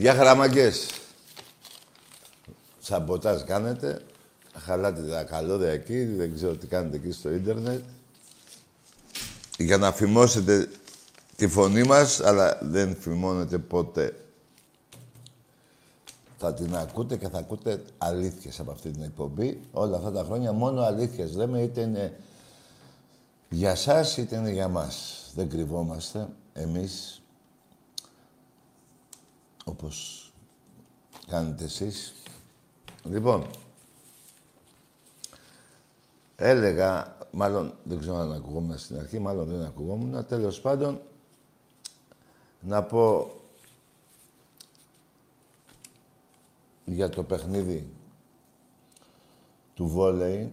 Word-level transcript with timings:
Γεια 0.00 0.14
χαραμαγκές. 0.14 0.86
Σαμποτάζ 2.80 3.42
κάνετε. 3.42 4.02
Χαλάτε 4.54 5.02
τα 5.02 5.24
καλώδια 5.24 5.70
εκεί. 5.70 6.04
Δεν 6.04 6.34
ξέρω 6.34 6.56
τι 6.56 6.66
κάνετε 6.66 6.96
εκεί 6.96 7.12
στο 7.12 7.30
ίντερνετ. 7.30 7.82
Για 9.58 9.76
να 9.76 9.92
φημώσετε 9.92 10.70
τη 11.36 11.48
φωνή 11.48 11.82
μας, 11.82 12.20
αλλά 12.20 12.58
δεν 12.62 12.96
φημώνετε 13.00 13.58
ποτέ. 13.58 14.16
Θα 16.38 16.54
την 16.54 16.76
ακούτε 16.76 17.16
και 17.16 17.28
θα 17.28 17.38
ακούτε 17.38 17.82
αλήθειες 17.98 18.60
από 18.60 18.70
αυτή 18.70 18.90
την 18.90 19.02
εκπομπή. 19.02 19.60
Όλα 19.72 19.96
αυτά 19.96 20.12
τα 20.12 20.24
χρόνια 20.24 20.52
μόνο 20.52 20.82
αλήθειες 20.82 21.34
λέμε, 21.34 21.62
είτε 21.62 21.80
είναι 21.80 22.18
για 23.48 23.74
σας 23.74 24.16
είτε 24.16 24.36
είναι 24.36 24.50
για 24.50 24.68
μας. 24.68 25.24
Δεν 25.34 25.48
κρυβόμαστε 25.48 26.28
εμείς, 26.52 27.19
όπως 29.70 30.24
κάνετε 31.26 31.64
εσείς. 31.64 32.14
Λοιπόν, 33.04 33.46
έλεγα, 36.36 37.16
μάλλον 37.30 37.74
δεν 37.84 37.98
ξέρω 37.98 38.16
αν 38.16 38.32
ακουγόμουν 38.32 38.78
στην 38.78 38.98
αρχή, 38.98 39.18
μάλλον 39.18 39.48
δεν 39.48 39.64
ακουγόμουν, 39.64 40.26
τέλος 40.26 40.60
πάντων, 40.60 41.00
να 42.60 42.82
πω 42.82 43.34
για 46.84 47.08
το 47.08 47.22
παιχνίδι 47.22 47.88
του 49.74 49.86
βόλεϊ. 49.86 50.52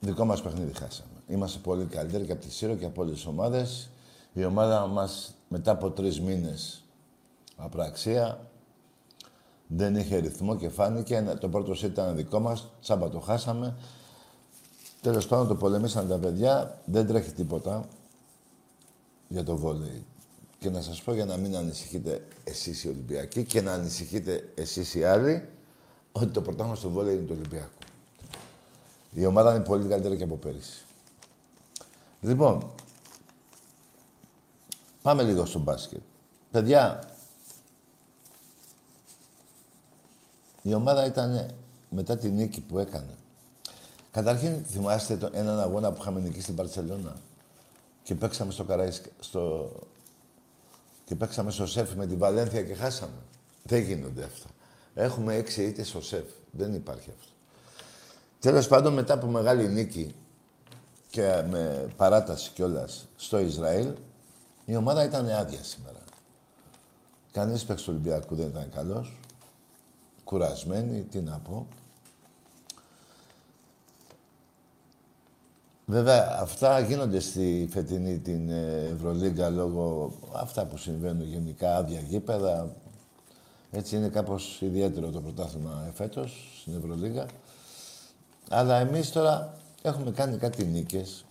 Δικό 0.00 0.24
μας 0.24 0.42
παιχνίδι 0.42 0.72
χάσαμε. 0.72 1.10
Είμαστε 1.28 1.58
πολύ 1.58 1.84
καλύτεροι 1.84 2.24
και 2.24 2.32
από 2.32 2.40
τη 2.40 2.50
Σύρο 2.50 2.74
και 2.74 2.84
από 2.84 3.02
όλες 3.02 3.14
τις 3.14 3.26
ομάδες. 3.26 3.90
Η 4.32 4.44
ομάδα 4.44 4.86
μας 4.86 5.35
μετά 5.48 5.70
από 5.70 5.90
τρεις 5.90 6.20
μήνες 6.20 6.84
απραξία 7.56 8.50
δεν 9.66 9.96
είχε 9.96 10.16
ρυθμό 10.16 10.56
και 10.56 10.68
φάνηκε. 10.68 11.36
Το 11.40 11.48
πρώτο 11.48 11.74
σετ 11.74 11.90
ήταν 11.90 12.16
δικό 12.16 12.40
μας, 12.40 12.68
τσάμπα 12.80 13.08
το 13.08 13.20
χάσαμε. 13.20 13.76
Τέλος 15.00 15.26
πάντων 15.26 15.48
το 15.48 15.54
πολεμήσαν 15.54 16.08
τα 16.08 16.18
παιδιά, 16.18 16.80
δεν 16.84 17.06
τρέχει 17.06 17.32
τίποτα 17.32 17.88
για 19.28 19.44
το 19.44 19.56
βόλεϊ. 19.56 20.04
Και 20.58 20.70
να 20.70 20.82
σας 20.82 21.02
πω 21.02 21.14
για 21.14 21.24
να 21.24 21.36
μην 21.36 21.56
ανησυχείτε 21.56 22.26
εσείς 22.44 22.84
οι 22.84 22.88
Ολυμπιακοί 22.88 23.44
και 23.44 23.60
να 23.60 23.72
ανησυχείτε 23.72 24.52
εσείς 24.54 24.94
οι 24.94 25.04
άλλοι 25.04 25.48
ότι 26.12 26.26
το 26.26 26.42
πρωτάθλημα 26.42 26.76
στο 26.76 26.90
βόλεϊ 26.90 27.14
είναι 27.14 27.26
το 27.26 27.32
Ολυμπιακό. 27.32 27.78
Η 29.12 29.26
ομάδα 29.26 29.54
είναι 29.54 29.64
πολύ 29.64 29.88
καλύτερη 29.88 30.16
και 30.16 30.24
από 30.24 30.36
πέρυσι. 30.36 30.84
Λοιπόν, 32.20 32.70
πάμε 35.06 35.22
λίγο 35.22 35.44
στο 35.44 35.58
μπάσκετ. 35.58 36.00
Παιδιά, 36.50 37.02
η 40.62 40.74
ομάδα 40.74 41.06
ήταν 41.06 41.50
μετά 41.90 42.16
τη 42.16 42.28
νίκη 42.28 42.60
που 42.60 42.78
έκανε. 42.78 43.14
Καταρχήν, 44.10 44.64
θυμάστε 44.64 45.16
το, 45.16 45.28
έναν 45.32 45.60
αγώνα 45.60 45.92
που 45.92 45.98
είχαμε 46.00 46.20
νικήσει 46.20 46.42
στην 46.42 46.54
Παρσελώνα 46.54 47.16
και 48.02 48.14
παίξαμε 48.14 48.52
στο 48.52 48.64
Καραϊσκ... 48.64 49.04
στο... 49.20 49.70
και 51.04 51.14
παίξαμε 51.14 51.50
στο 51.50 51.66
ΣΕΦ 51.66 51.94
με 51.94 52.06
την 52.06 52.18
Βαλένθια 52.18 52.62
και 52.62 52.74
χάσαμε. 52.74 53.22
Δεν 53.62 53.82
γίνονται 53.82 54.24
αυτά. 54.24 54.48
Έχουμε 54.94 55.34
έξι 55.34 55.64
είτε 55.64 55.82
στο 55.82 56.00
ΣΕΦ. 56.00 56.26
Δεν 56.50 56.74
υπάρχει 56.74 57.10
αυτό. 57.18 57.32
Τέλος 58.40 58.68
πάντων, 58.68 58.92
μετά 58.92 59.14
από 59.14 59.26
μεγάλη 59.26 59.68
νίκη 59.68 60.14
και 61.10 61.42
με 61.50 61.92
παράταση 61.96 62.50
κιόλας 62.54 63.08
στο 63.16 63.38
Ισραήλ, 63.38 63.88
η 64.66 64.76
ομάδα 64.76 65.04
ήταν 65.04 65.28
άδεια 65.28 65.62
σήμερα. 65.62 65.98
Κανείς 67.32 67.64
παίξ 67.64 67.82
του 67.82 67.92
Ολυμπιακού 67.92 68.34
δεν 68.34 68.46
ήταν 68.46 68.70
καλός. 68.74 69.16
Κουρασμένοι, 70.24 71.02
τι 71.02 71.20
να 71.20 71.38
πω. 71.38 71.66
Βέβαια, 75.86 76.38
αυτά 76.40 76.80
γίνονται 76.80 77.20
στη 77.20 77.68
φετινή 77.70 78.18
την 78.18 78.50
ε, 78.50 78.90
Ευρωλίγκα 78.94 79.50
λόγω 79.50 80.12
αυτά 80.32 80.64
που 80.64 80.76
συμβαίνουν 80.76 81.26
γενικά, 81.28 81.76
άδεια 81.76 82.00
γήπεδα. 82.00 82.76
Έτσι 83.70 83.96
είναι 83.96 84.08
κάπως 84.08 84.60
ιδιαίτερο 84.60 85.10
το 85.10 85.20
πρωτάθλημα 85.20 85.90
φέτος 85.94 86.58
στην 86.60 86.76
Ευρωλίγκα. 86.76 87.26
Αλλά 88.50 88.76
εμείς 88.78 89.12
τώρα 89.12 89.54
έχουμε 89.82 90.10
κάνει 90.10 90.36
κάτι 90.36 90.64
νίκες 90.64 91.25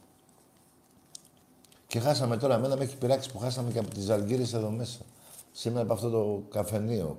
και 1.88 2.00
χάσαμε 2.00 2.38
τώρα. 2.38 2.56
Εμένα 2.56 2.76
με 2.78 2.84
έχει 2.84 2.98
πειράξει 2.98 3.32
που 3.32 3.40
χάσαμε 3.40 3.72
και 3.72 3.80
από 3.80 3.90
τις 3.90 4.10
Αλγύρες 4.10 4.54
εδώ 4.54 4.70
μέσα. 4.70 5.00
Σήμερα 5.52 5.84
από 5.84 5.94
αυτό 5.94 6.10
το 6.10 6.44
καφενείο. 6.50 7.18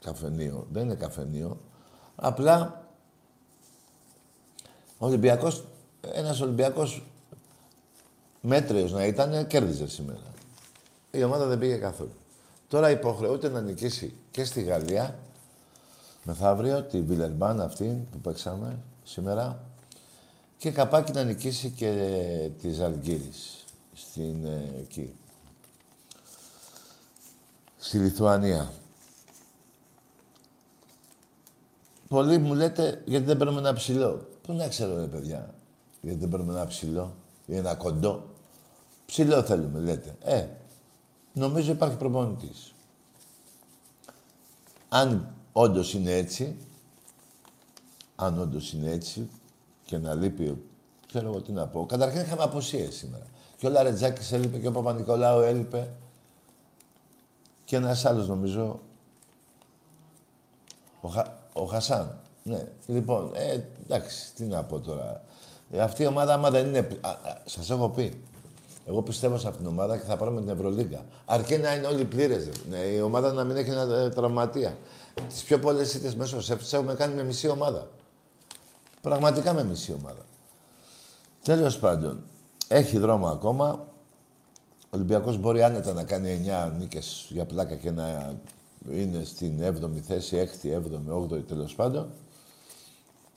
Καφενείο. 0.00 0.66
Δεν 0.72 0.84
είναι 0.84 0.94
καφενείο. 0.94 1.60
Απλά 2.14 2.88
ο 4.98 5.06
Ολυμπιακός 5.06 5.64
ένας 6.12 6.40
Ολυμπιακός 6.40 7.04
μέτριος 8.40 8.92
να 8.92 9.06
ήταν, 9.06 9.46
κέρδιζε 9.46 9.88
σήμερα. 9.88 10.32
Η 11.10 11.22
ομάδα 11.22 11.46
δεν 11.46 11.58
πήγε 11.58 11.76
καθόλου. 11.76 12.14
Τώρα 12.68 12.90
υποχρεούται 12.90 13.48
να 13.48 13.60
νικήσει 13.60 14.14
και 14.30 14.44
στη 14.44 14.62
Γαλλία, 14.62 15.18
μεθαύριο, 16.24 16.82
τη 16.82 17.00
Βιλερμπάν 17.00 17.60
αυτή 17.60 18.06
που 18.10 18.18
παίξαμε 18.18 18.78
σήμερα, 19.04 19.60
και 20.58 20.70
καπάκι 20.70 21.12
να 21.12 21.24
νικήσει 21.24 21.70
και 21.70 21.90
τη 22.60 22.70
Ζαλγκύρης, 22.70 23.63
στην 23.94 24.44
ε, 24.44 24.74
εκεί. 24.80 25.14
Στη 27.78 27.98
Λιθουανία. 27.98 28.72
Πολλοί 32.08 32.38
μου 32.38 32.54
λέτε 32.54 33.02
γιατί 33.06 33.24
δεν 33.24 33.36
παίρνουμε 33.36 33.58
ένα 33.58 33.72
ψηλό. 33.72 34.28
Πού 34.42 34.52
να 34.52 34.68
ξέρω, 34.68 34.96
ρε 34.96 35.06
παιδιά 35.06 35.54
γιατί 36.04 36.18
δεν 36.18 36.28
παίρνουμε 36.28 36.52
ένα 36.52 36.66
ψηλό 36.66 37.14
ή 37.46 37.56
ένα 37.56 37.74
κοντό. 37.74 38.28
Ψηλό 39.06 39.42
θέλουμε, 39.42 39.80
λέτε. 39.80 40.16
Ε, 40.22 40.46
νομίζω 41.32 41.72
υπάρχει 41.72 41.96
προπονητής. 41.96 42.74
Αν 44.88 45.34
όντως 45.52 45.94
είναι 45.94 46.12
έτσι, 46.12 46.56
αν 48.16 48.40
όντως 48.40 48.72
είναι 48.72 48.90
έτσι 48.90 49.28
και 49.84 49.98
να 49.98 50.14
λείπει, 50.14 50.64
ξέρω 51.06 51.26
εγώ 51.26 51.40
τι 51.40 51.52
να 51.52 51.66
πω. 51.66 51.86
Καταρχήν 51.86 52.20
είχαμε 52.20 52.42
αποσίες 52.42 52.94
σήμερα. 52.94 53.24
Και 53.56 53.66
ο 53.66 53.70
Λαρετζάκης 53.70 54.32
έλειπε 54.32 54.58
και 54.58 54.66
ο 54.66 54.72
Παπα-Νικολάου 54.72 55.40
έλειπε. 55.40 55.90
Και 57.64 57.76
ένας 57.76 58.04
άλλος 58.04 58.28
νομίζω, 58.28 58.80
ο, 61.00 61.08
Χα... 61.08 61.24
ο 61.52 61.64
Χασάν. 61.64 62.18
Ναι, 62.42 62.66
λοιπόν, 62.86 63.30
ε, 63.34 63.60
εντάξει, 63.84 64.32
τι 64.34 64.44
να 64.44 64.62
πω 64.62 64.80
τώρα. 64.80 65.22
Ε, 65.70 65.80
αυτή 65.80 66.02
η 66.02 66.06
ομάδα, 66.06 66.34
άμα 66.34 66.50
δεν 66.50 66.66
είναι. 66.66 66.88
Σας 67.44 67.70
έχω 67.70 67.88
πει. 67.88 68.22
Εγώ 68.86 69.02
πιστεύω 69.02 69.38
σε 69.38 69.48
αυτήν 69.48 69.64
την 69.64 69.72
ομάδα 69.72 69.96
και 69.98 70.04
θα 70.04 70.16
πάρουμε 70.16 70.40
την 70.40 70.48
Ευρωλίγκα. 70.50 71.04
Αρκεί 71.24 71.56
να 71.56 71.74
είναι 71.74 71.86
όλοι 71.86 72.04
πλήρες. 72.04 72.48
Ναι, 72.68 72.78
η 72.78 73.00
ομάδα 73.00 73.32
να 73.32 73.44
μην 73.44 73.56
έχει 73.56 73.70
ένα 73.70 73.96
ε, 73.96 74.08
τραυματία. 74.08 74.76
Τις 75.28 75.42
πιο 75.42 75.58
πολλές 75.58 75.94
ήττε 75.94 76.14
μέσω 76.16 76.40
σεφ 76.40 76.72
έχουμε 76.72 76.94
κάνει 76.94 77.14
με 77.14 77.22
μισή 77.22 77.48
ομάδα. 77.48 77.88
Πραγματικά 79.00 79.52
με 79.52 79.64
μισή 79.64 79.92
ομάδα. 79.92 80.24
Τέλος 81.42 81.78
πάντων, 81.78 82.24
έχει 82.68 82.98
δρόμο 82.98 83.26
ακόμα. 83.26 83.86
Ο 84.84 84.96
Ολυμπιακός 84.96 85.38
μπορεί 85.38 85.62
άνετα 85.62 85.92
να 85.92 86.04
κάνει 86.04 86.40
9 86.68 86.72
νίκες 86.78 87.26
για 87.28 87.44
πλάκα 87.44 87.74
και 87.74 87.90
να 87.90 88.34
είναι 88.90 89.24
στην 89.24 89.62
7η 89.62 90.00
θέση, 90.06 90.48
6η, 90.62 90.68
7η, 90.68 91.34
8η 91.34 91.44
τέλος 91.48 91.74
πάντων. 91.74 92.06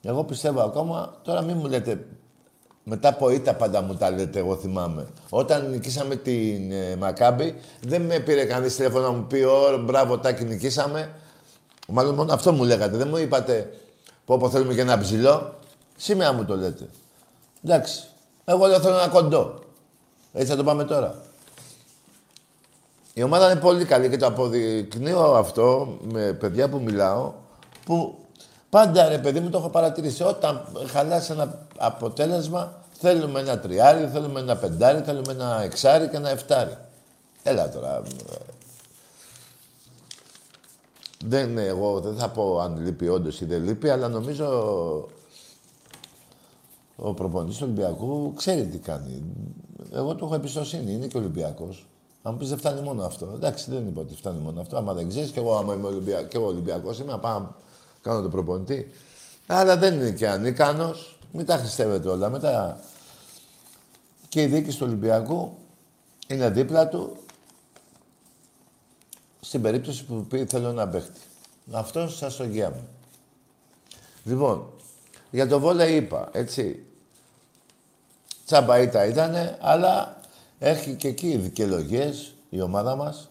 Εγώ 0.01 0.23
πιστεύω 0.23 0.61
ακόμα, 0.61 1.15
τώρα 1.23 1.41
μην 1.41 1.57
μου 1.57 1.67
λέτε, 1.67 2.05
μετά 2.83 3.09
από 3.09 3.29
ήττα 3.29 3.55
πάντα 3.55 3.81
μου 3.81 3.95
τα 3.95 4.11
λέτε, 4.11 4.39
εγώ 4.39 4.55
θυμάμαι. 4.55 5.07
Όταν 5.29 5.69
νικήσαμε 5.69 6.15
την 6.15 6.71
ε, 6.71 6.95
Μακάμπη, 6.95 7.55
δεν 7.81 8.01
με 8.01 8.19
πήρε 8.19 8.45
κανείς 8.45 8.75
τηλέφωνο 8.75 9.11
να 9.11 9.17
μου 9.17 9.25
πει, 9.25 9.41
Ω, 9.43 9.83
μπράβο, 9.83 10.17
τάκι, 10.17 10.43
νικήσαμε. 10.43 11.11
Μάλλον 11.87 12.15
μόνο 12.15 12.33
αυτό 12.33 12.51
μου 12.51 12.63
λέγατε. 12.63 12.97
Δεν 12.97 13.07
μου 13.07 13.17
είπατε, 13.17 13.73
πω, 14.25 14.37
πω 14.37 14.49
θέλουμε 14.49 14.73
και 14.73 14.81
ένα 14.81 14.97
ψηλό. 14.97 15.59
Σήμερα 15.95 16.33
μου 16.33 16.45
το 16.45 16.55
λέτε. 16.55 16.89
Εντάξει. 17.63 18.07
Εγώ 18.49 18.67
δεν 18.67 18.81
θέλω 18.81 18.95
ένα 18.95 19.07
κοντό. 19.07 19.59
Έτσι 20.33 20.51
θα 20.51 20.55
το 20.55 20.63
πάμε 20.63 20.83
τώρα. 20.83 21.15
Η 23.13 23.23
ομάδα 23.23 23.51
είναι 23.51 23.59
πολύ 23.59 23.85
καλή 23.85 24.09
και 24.09 24.17
το 24.17 24.25
αποδεικνύω 24.25 25.19
αυτό 25.19 25.97
με 26.01 26.33
παιδιά 26.33 26.69
που 26.69 26.79
μιλάω, 26.79 27.33
που 27.85 28.27
Πάντα 28.69 29.09
ρε 29.09 29.17
παιδί 29.17 29.39
μου 29.39 29.49
το 29.49 29.57
έχω 29.57 29.69
παρατηρήσει. 29.69 30.23
Όταν 30.23 30.67
χαλάσει 30.91 31.31
ένα 31.31 31.67
αποτέλεσμα, 31.77 32.73
θέλουμε 32.91 33.39
ένα 33.39 33.59
τριάρι, 33.59 34.07
θέλουμε 34.07 34.39
ένα 34.39 34.55
πεντάρι, 34.57 35.01
θέλουμε 35.01 35.31
ένα 35.31 35.61
εξάρι 35.63 36.07
και 36.07 36.15
ένα 36.15 36.29
εφτάρι. 36.29 36.77
Έλα 37.43 37.69
τώρα. 37.69 38.01
Δεν, 41.25 41.57
εγώ 41.57 41.99
δεν 41.99 42.15
θα 42.15 42.29
πω 42.29 42.59
αν 42.59 42.81
λείπει 42.83 43.07
όντως 43.07 43.41
ή 43.41 43.45
δεν 43.45 43.63
λείπει, 43.63 43.89
αλλά 43.89 44.07
νομίζω 44.07 45.07
ο 46.99 47.13
προπονητής 47.13 47.57
του 47.57 47.63
Ολυμπιακού 47.63 48.33
ξέρει 48.33 48.65
τι 48.65 48.77
κάνει. 48.77 49.23
Εγώ 49.93 50.15
του 50.15 50.25
έχω 50.25 50.35
εμπιστοσύνη, 50.35 50.91
είναι 50.91 51.07
και 51.07 51.17
Ολυμπιακός. 51.17 51.87
Αν 52.21 52.33
μου 52.33 52.39
πεις 52.39 52.49
δεν 52.49 52.57
φτάνει 52.57 52.81
μόνο 52.81 53.03
αυτό. 53.03 53.31
Εντάξει, 53.35 53.71
δεν 53.71 53.87
είπα 53.87 54.01
ότι 54.01 54.15
φτάνει 54.15 54.39
μόνο 54.39 54.61
αυτό. 54.61 54.77
Άμα 54.77 54.93
δεν 54.93 55.09
ξέρεις, 55.09 55.31
και 55.31 55.39
εγώ, 55.39 55.55
άμα 55.55 55.73
είμαι 55.73 55.87
Ολυμπια... 55.87 56.23
και 56.23 56.37
εγώ 56.37 56.45
Ολυμπιακός 56.45 56.99
είμαι, 56.99 57.11
να 57.11 57.19
πάω 57.19 57.47
κάνω 58.01 58.21
τον 58.21 58.31
προπονητή. 58.31 58.91
Αλλά 59.47 59.77
δεν 59.77 59.93
είναι 59.93 60.11
και 60.11 60.27
ανίκανος. 60.27 61.19
Μην 61.31 61.45
τα 61.45 61.57
χρηστεύετε 61.57 62.09
όλα. 62.09 62.29
Μετά 62.29 62.79
και 64.29 64.41
η 64.41 64.45
διοίκηση 64.45 64.77
του 64.77 64.85
Ολυμπιακού 64.87 65.51
είναι 66.27 66.49
δίπλα 66.49 66.87
του 66.87 67.17
στην 69.39 69.61
περίπτωση 69.61 70.05
που 70.05 70.25
πει 70.29 70.45
θέλω 70.45 70.71
να 70.71 70.87
παίχτη. 70.87 71.19
Αυτό 71.71 72.07
σας 72.07 72.35
το 72.35 72.43
μου. 72.43 72.87
Λοιπόν, 74.23 74.69
για 75.31 75.47
το 75.47 75.59
βόλεϊ 75.59 75.95
είπα, 75.95 76.29
έτσι. 76.31 76.86
Τσαμπαΐτα 78.47 79.07
ήτανε, 79.09 79.57
αλλά 79.61 80.17
έχει 80.59 80.95
και 80.95 81.07
εκεί 81.07 81.37
δικαιολογίες 81.37 82.33
η 82.49 82.61
ομάδα 82.61 82.95
μας. 82.95 83.29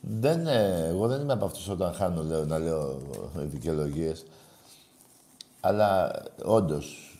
Δεν, 0.00 0.46
εγώ 0.46 1.06
δεν 1.06 1.20
είμαι 1.20 1.32
από 1.32 1.44
αυτούς 1.44 1.68
όταν 1.68 1.94
χάνω 1.94 2.22
λέω, 2.22 2.44
να 2.44 2.58
λέω 2.58 2.98
δικαιολογίες. 3.34 4.24
Αλλά 5.60 6.22
όντως 6.44 7.16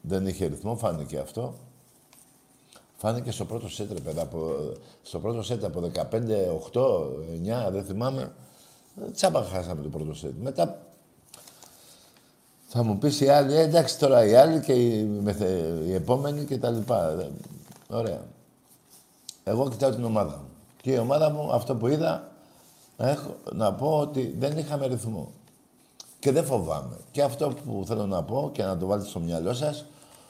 δεν 0.00 0.26
είχε 0.26 0.46
ρυθμό, 0.46 0.76
φάνηκε 0.76 1.18
αυτό. 1.18 1.54
Φάνηκε 2.96 3.30
στο 3.30 3.44
πρώτο 3.44 3.68
σετ, 3.68 3.92
ρε 3.92 4.20
από, 4.20 4.54
στο 5.02 5.18
πρώτο 5.18 5.42
σετ 5.42 5.64
από 5.64 5.90
15, 5.94 6.10
8, 6.72 6.80
9, 7.68 7.70
δεν 7.70 7.84
θυμάμαι. 7.84 8.32
Τσάμπα 9.12 9.42
χάσαμε 9.42 9.82
το 9.82 9.88
πρώτο 9.88 10.14
σετ. 10.14 10.32
Μετά 10.40 10.78
θα 12.74 12.82
μου 12.82 12.98
πεις 12.98 13.20
οι 13.20 13.28
άλλοι, 13.28 13.54
ε, 13.54 13.60
εντάξει 13.60 13.98
τώρα 13.98 14.24
οι 14.24 14.34
άλλοι 14.34 14.60
και 14.60 14.72
οι, 14.72 15.04
μεθε, 15.04 15.80
οι 15.84 15.94
επόμενοι 15.94 16.44
και 16.44 16.58
τα 16.58 16.70
λοιπά. 16.70 17.28
Ωραία. 17.88 18.20
Εγώ 19.44 19.68
κοιτάω 19.68 19.90
την 19.90 20.04
ομάδα 20.04 20.36
μου. 20.36 20.48
Και 20.82 20.92
η 20.92 20.98
ομάδα 20.98 21.30
μου, 21.30 21.52
αυτό 21.52 21.74
που 21.76 21.86
είδα, 21.86 22.32
έχω, 22.96 23.36
να 23.52 23.72
πω 23.72 23.98
ότι 23.98 24.34
δεν 24.38 24.58
είχαμε 24.58 24.86
ρυθμό. 24.86 25.32
Και 26.18 26.32
δεν 26.32 26.44
φοβάμαι. 26.44 26.96
Και 27.10 27.22
αυτό 27.22 27.48
που 27.64 27.84
θέλω 27.86 28.06
να 28.06 28.22
πω 28.22 28.50
και 28.52 28.62
να 28.62 28.78
το 28.78 28.86
βάλετε 28.86 29.08
στο 29.08 29.20
μυαλό 29.20 29.52
σας, 29.52 29.84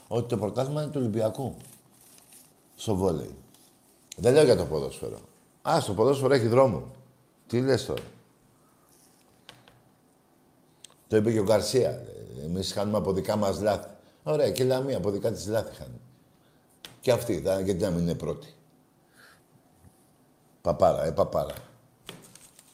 ότι 0.07 0.29
το 0.29 0.37
πρωτάθλημα 0.37 0.81
είναι 0.81 0.91
του 0.91 0.99
Ολυμπιακού. 1.01 1.55
Στο 2.75 2.95
βόλεϊ. 2.95 3.35
Δεν 4.17 4.33
λέω 4.33 4.43
για 4.43 4.55
το 4.55 4.65
ποδόσφαιρο. 4.65 5.19
Α, 5.69 5.79
στο 5.81 5.93
ποδόσφαιρο 5.93 6.33
έχει 6.33 6.47
δρόμο. 6.47 6.83
Τι 7.47 7.61
λες 7.61 7.85
τώρα. 7.85 8.01
Το 11.07 11.15
είπε 11.15 11.31
και 11.31 11.39
ο 11.39 11.43
Γκαρσία. 11.43 12.01
Εμείς 12.43 12.73
χάνουμε 12.73 12.97
από 12.97 13.13
δικά 13.13 13.35
μας 13.35 13.61
λάθη. 13.61 13.87
Ωραία, 14.23 14.51
και 14.51 14.63
η 14.63 14.65
Λαμία 14.65 14.97
από 14.97 15.11
δικά 15.11 15.31
της 15.31 15.47
λάθη 15.47 15.75
χάνει. 15.75 16.01
Και 17.01 17.11
αυτή, 17.11 17.43
γιατί 17.63 17.75
να 17.75 17.89
μην 17.89 17.99
είναι 17.99 18.15
πρώτη. 18.15 18.53
Παπάρα, 20.61 21.05
ε, 21.05 21.11
παπάρα. 21.11 21.55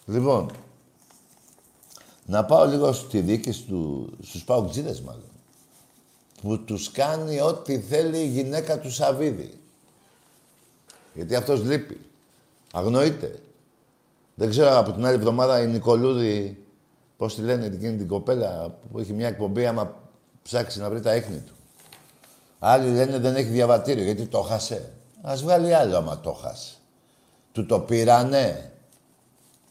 Λοιπόν, 0.05 0.51
να 2.25 2.45
πάω 2.45 2.65
λίγο 2.65 2.91
στη 2.91 3.19
δίκη 3.19 3.51
του, 3.67 4.09
στους 4.21 4.43
παουτζίδες 4.43 5.01
μάλλον. 5.01 5.23
Που 6.41 6.63
τους 6.63 6.91
κάνει 6.91 7.41
ό,τι 7.41 7.79
θέλει 7.79 8.17
η 8.17 8.27
γυναίκα 8.27 8.79
του 8.79 8.91
Σαββίδη. 8.91 9.59
Γιατί 11.13 11.35
αυτός 11.35 11.63
λείπει. 11.63 12.01
Αγνοείται. 12.71 13.39
Δεν 14.35 14.49
ξέρω 14.49 14.77
από 14.77 14.91
την 14.91 15.05
άλλη 15.05 15.15
εβδομάδα 15.15 15.61
η 15.61 15.67
Νικολούδη 15.67 16.63
Πώς 17.19 17.35
τη 17.35 17.41
λένε 17.41 17.65
εκείνη 17.65 17.97
την 17.97 18.07
κοπέλα 18.07 18.77
που 18.91 18.99
έχει 18.99 19.13
μια 19.13 19.27
εκπομπή, 19.27 19.65
άμα 19.65 19.95
ψάξει 20.41 20.79
να 20.79 20.89
βρει 20.89 21.01
τα 21.01 21.11
έχνη 21.11 21.37
του. 21.37 21.53
Άλλοι 22.59 22.91
λένε 22.91 23.17
δεν 23.17 23.35
έχει 23.35 23.49
διαβατήριο 23.49 24.03
γιατί 24.03 24.25
το 24.25 24.41
χάσε. 24.41 24.93
Α 25.21 25.33
βγάλει 25.35 25.73
άλλο 25.73 25.97
άμα 25.97 26.19
το 26.19 26.33
χάσε. 26.33 26.73
Του 27.51 27.65
το 27.65 27.79
πήρανε. 27.79 28.71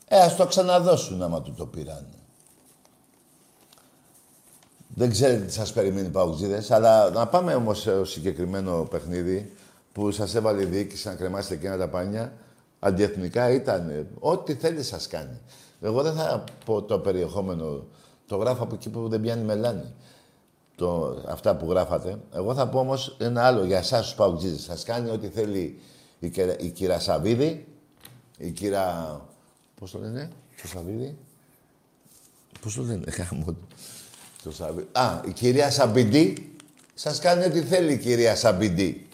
Ε, 0.09 0.19
ας 0.19 0.37
το 0.37 0.47
ξαναδώσουν 0.47 1.23
άμα 1.23 1.43
του 1.43 1.55
το 1.55 1.67
πήρανε. 1.67 2.19
Δεν 4.89 5.11
ξέρετε 5.11 5.45
τι 5.45 5.53
σας 5.53 5.73
περιμένει 5.73 6.09
παουτζίδες, 6.09 6.71
αλλά 6.71 7.11
να 7.11 7.27
πάμε 7.27 7.55
όμως 7.55 7.81
σε 7.81 8.05
συγκεκριμένο 8.05 8.87
παιχνίδι 8.91 9.53
που 9.93 10.11
σας 10.11 10.35
έβαλε 10.35 10.63
η 10.63 10.67
διοίκηση 10.67 11.09
να 11.09 11.15
κρεμάσετε 11.15 11.55
εκείνα 11.55 11.77
τα 11.77 11.89
πάνια. 11.89 12.33
Αντιεθνικά 12.79 13.51
ήταν. 13.51 14.07
Ό,τι 14.19 14.55
θέλει 14.55 14.83
σας 14.83 15.07
κάνει. 15.07 15.41
Εγώ 15.81 16.03
δεν 16.03 16.15
θα 16.15 16.45
πω 16.65 16.83
το 16.83 16.99
περιεχόμενο. 16.99 17.87
Το 18.27 18.37
γράφω 18.37 18.63
από 18.63 18.75
εκεί 18.75 18.89
που 18.89 19.09
δεν 19.09 19.21
πιάνει 19.21 19.45
μελάνη. 19.45 19.93
Το, 20.77 21.17
αυτά 21.29 21.57
που 21.57 21.71
γράφατε. 21.71 22.19
Εγώ 22.35 22.55
θα 22.55 22.69
πω 22.69 22.79
όμως 22.79 23.17
ένα 23.19 23.43
άλλο 23.47 23.65
για 23.65 23.79
εσάς 23.79 24.05
τους 24.07 24.15
Παουτζίδε. 24.15 24.59
Σας 24.59 24.85
κάνει 24.85 25.11
ό,τι 25.11 25.29
θέλει 25.29 25.81
η, 26.19 26.33
η 26.59 26.71
κυρία 26.71 27.01
Σαββίδη, 27.01 27.67
η 28.39 28.51
κυρία. 28.51 29.21
Πώς 29.81 29.91
το 29.91 29.99
λένε, 29.99 30.31
το 30.63 30.69
Σαββίδη. 30.69 31.17
Πώς 32.61 32.75
το 32.75 32.83
λένε, 32.83 33.05
το 34.43 34.51
Σαββίδη. 34.51 34.89
Α, 34.93 35.21
η 35.27 35.33
κυρία 35.33 35.71
Σαμπιντή. 35.71 36.57
Σας 36.95 37.19
κάνει 37.19 37.45
ό,τι 37.45 37.63
θέλει 37.63 37.93
η 37.93 37.99
κυρία 37.99 38.37
Σαμπιντή. 38.37 39.09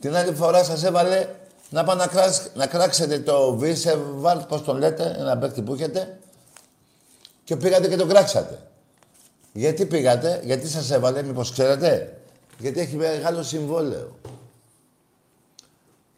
Την 0.00 0.16
άλλη 0.16 0.34
φορά 0.34 0.64
σας 0.64 0.84
έβαλε 0.84 1.28
να 1.72 1.84
πάω 1.84 1.94
να, 1.94 2.08
να 2.54 2.66
κράξετε 2.66 3.18
το 3.18 3.56
Βίσεβαρτ, 3.56 4.48
πώς 4.48 4.64
τον 4.64 4.78
λέτε, 4.78 5.16
ένα 5.18 5.38
παίκτη 5.38 5.62
που 5.62 5.72
έχετε, 5.72 6.18
και 7.44 7.56
πήγατε 7.56 7.88
και 7.88 7.96
τον 7.96 8.08
κράξατε. 8.08 8.58
Γιατί 9.52 9.86
πήγατε, 9.86 10.40
γιατί 10.44 10.68
σας 10.68 10.90
έβαλε, 10.90 11.22
μήπως 11.22 11.52
ξέρετε; 11.52 12.18
Γιατί 12.58 12.80
έχει 12.80 12.96
μεγάλο 12.96 13.42
συμβόλαιο. 13.42 14.18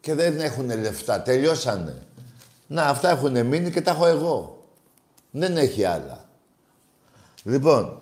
Και 0.01 0.13
δεν 0.13 0.39
έχουν 0.39 0.79
λεφτά, 0.79 1.21
τελειώσανε. 1.21 2.01
Να, 2.67 2.83
αυτά 2.83 3.09
έχουν 3.09 3.45
μείνει 3.45 3.71
και 3.71 3.81
τα 3.81 3.91
έχω 3.91 4.05
εγώ. 4.05 4.63
Δεν 5.31 5.57
έχει 5.57 5.83
άλλα. 5.83 6.25
Λοιπόν, 7.43 8.01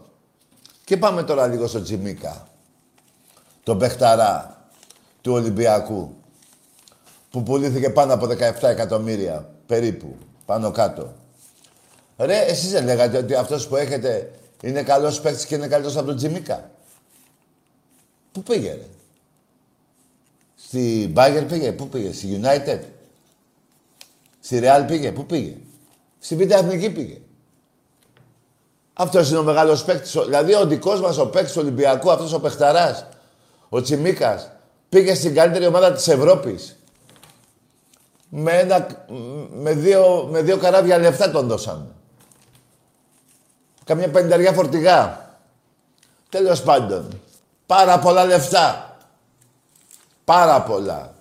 και 0.83 0.97
πάμε 0.97 1.23
τώρα 1.23 1.47
λίγο 1.47 1.67
στο 1.67 1.81
Τσιμίκα. 1.81 2.47
Τον 3.63 3.77
παιχταρά 3.77 4.65
του 5.21 5.33
Ολυμπιακού 5.33 6.22
που 7.33 7.43
πουλήθηκε 7.43 7.89
πάνω 7.89 8.13
από 8.13 8.25
17 8.25 8.63
εκατομμύρια 8.63 9.49
περίπου, 9.65 10.15
πάνω 10.45 10.71
κάτω. 10.71 11.13
Ρε, 12.17 12.37
εσείς 12.37 12.71
δεν 12.71 12.85
λέγατε 12.85 13.17
ότι 13.17 13.33
αυτός 13.33 13.67
που 13.67 13.75
έχετε 13.75 14.31
είναι 14.61 14.83
καλός 14.83 15.21
παίκτης 15.21 15.45
και 15.45 15.55
είναι 15.55 15.67
καλύτερος 15.67 15.97
από 15.97 16.05
τον 16.05 16.15
Τζιμίκα; 16.15 16.71
Πού 18.31 18.43
πήγε, 18.43 18.71
ρε; 18.71 18.85
Στη 20.55 21.13
Bayern 21.15 21.45
πήγε, 21.49 21.71
πού 21.71 21.87
πήγε, 21.87 22.11
στη 22.13 22.41
United; 22.41 22.79
Στη 24.39 24.59
Real 24.63 24.83
πήγε, 24.87 25.11
πού 25.11 25.25
πήγε; 25.25 25.55
Στη 26.19 26.35
Β' 26.35 26.51
Εθνική 26.51 26.89
πήγε. 26.89 27.17
Αυτός 28.93 29.29
είναι 29.29 29.37
ο 29.39 29.43
μεγάλος 29.43 29.83
παίκτης. 29.83 30.11
Δηλαδή 30.11 30.53
ο 30.53 30.65
δικός 30.65 31.01
μας 31.01 31.17
ο 31.17 31.27
παίκτης 31.27 31.53
του 31.53 31.59
Ολυμπιακού, 31.61 32.11
αυτός 32.11 32.33
ο 32.33 32.39
παιχταρά, 32.39 33.09
ο 33.69 33.81
Τσιμίκας, 33.81 34.49
πήγε 34.89 35.13
στην 35.13 35.33
καλύτερη 35.33 35.65
ομάδα 35.65 35.91
της 35.91 36.07
Ευρώπης 36.07 36.77
με, 38.35 38.51
ένα, 38.51 38.87
με, 39.51 39.73
δύο, 39.73 40.27
με 40.31 40.41
δύο 40.41 40.57
καράβια 40.57 40.97
λεφτά 40.97 41.31
τον 41.31 41.47
δώσαμε. 41.47 41.87
Καμιά 43.83 44.09
πενταριά 44.09 44.53
φορτηγά. 44.53 45.29
Τέλος 46.29 46.63
πάντων. 46.63 47.21
Πάρα 47.65 47.99
πολλά 47.99 48.25
λεφτά. 48.25 48.97
Πάρα 50.25 50.61
πολλά. 50.63 51.13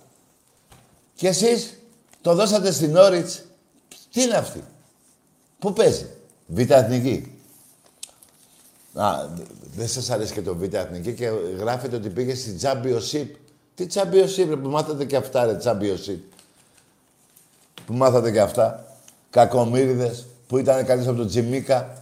Και 1.15 1.27
εσείς 1.27 1.79
το 2.21 2.35
δώσατε 2.35 2.71
στην 2.71 2.95
Όριτς. 2.95 3.43
Τι 4.11 4.21
είναι 4.21 4.35
αυτή; 4.35 4.63
Πού 5.59 5.73
παίζει; 5.73 6.07
Β' 6.45 6.71
Εθνική. 6.71 7.41
Α, 8.93 9.27
δεν 9.75 9.87
σας 9.87 10.09
αρέσει 10.09 10.33
και 10.33 10.41
το 10.41 10.55
Β' 10.55 10.73
Εθνική 10.73 11.13
και 11.13 11.27
γράφετε 11.57 11.95
ότι 11.95 12.09
πήγε 12.09 12.35
στη 12.35 12.55
Championship. 12.61 13.27
Τι 13.75 13.85
Championship, 13.93 14.57
που 14.61 14.69
μάθατε 14.69 15.05
και 15.05 15.15
αυτά 15.15 15.45
ρε 15.45 15.57
Championship 15.63 16.19
που 17.85 17.93
μάθατε 17.93 18.31
και 18.31 18.41
αυτά. 18.41 18.85
Κακομύριδες 19.29 20.25
που 20.47 20.57
ήταν 20.57 20.75
καλύτερος 20.75 21.07
από 21.07 21.17
τον 21.17 21.27
Τζιμίκα. 21.27 21.97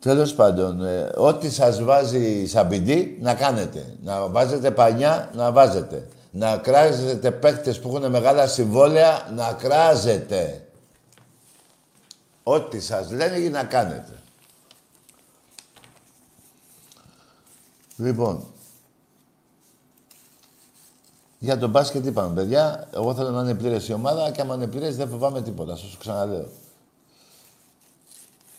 Τέλος 0.00 0.34
πάντων, 0.34 0.84
ε, 0.84 1.10
ό,τι 1.16 1.50
σας 1.50 1.82
βάζει 1.82 2.46
σαμπιντή, 2.46 3.18
να 3.20 3.34
κάνετε. 3.34 3.96
Να 4.02 4.28
βάζετε 4.28 4.70
πανιά, 4.70 5.30
να 5.34 5.52
βάζετε. 5.52 6.08
Να 6.30 6.56
κράζετε 6.56 7.30
παίκτες 7.30 7.80
που 7.80 7.96
έχουν 7.96 8.10
μεγάλα 8.10 8.46
συμβόλαια, 8.46 9.28
να 9.34 9.52
κράζετε. 9.52 10.68
Ό,τι 12.42 12.80
σας 12.80 13.10
λένε 13.10 13.48
να 13.48 13.64
κάνετε. 13.64 14.12
Λοιπόν, 17.96 18.44
για 21.38 21.58
τον 21.58 21.70
μπάσκετ 21.70 22.06
είπαμε, 22.06 22.34
παιδιά, 22.34 22.88
εγώ 22.94 23.14
θέλω 23.14 23.30
να 23.30 23.40
είναι 23.40 23.54
πλήρες 23.54 23.88
η 23.88 23.92
ομάδα 23.92 24.30
και 24.30 24.40
άμα 24.40 24.54
είναι 24.54 24.66
πλήρες 24.66 24.96
δεν 24.96 25.08
φοβάμαι 25.08 25.42
τίποτα. 25.42 25.76
Σας 25.76 25.90
το 25.90 25.96
ξαναλέω. 25.98 26.48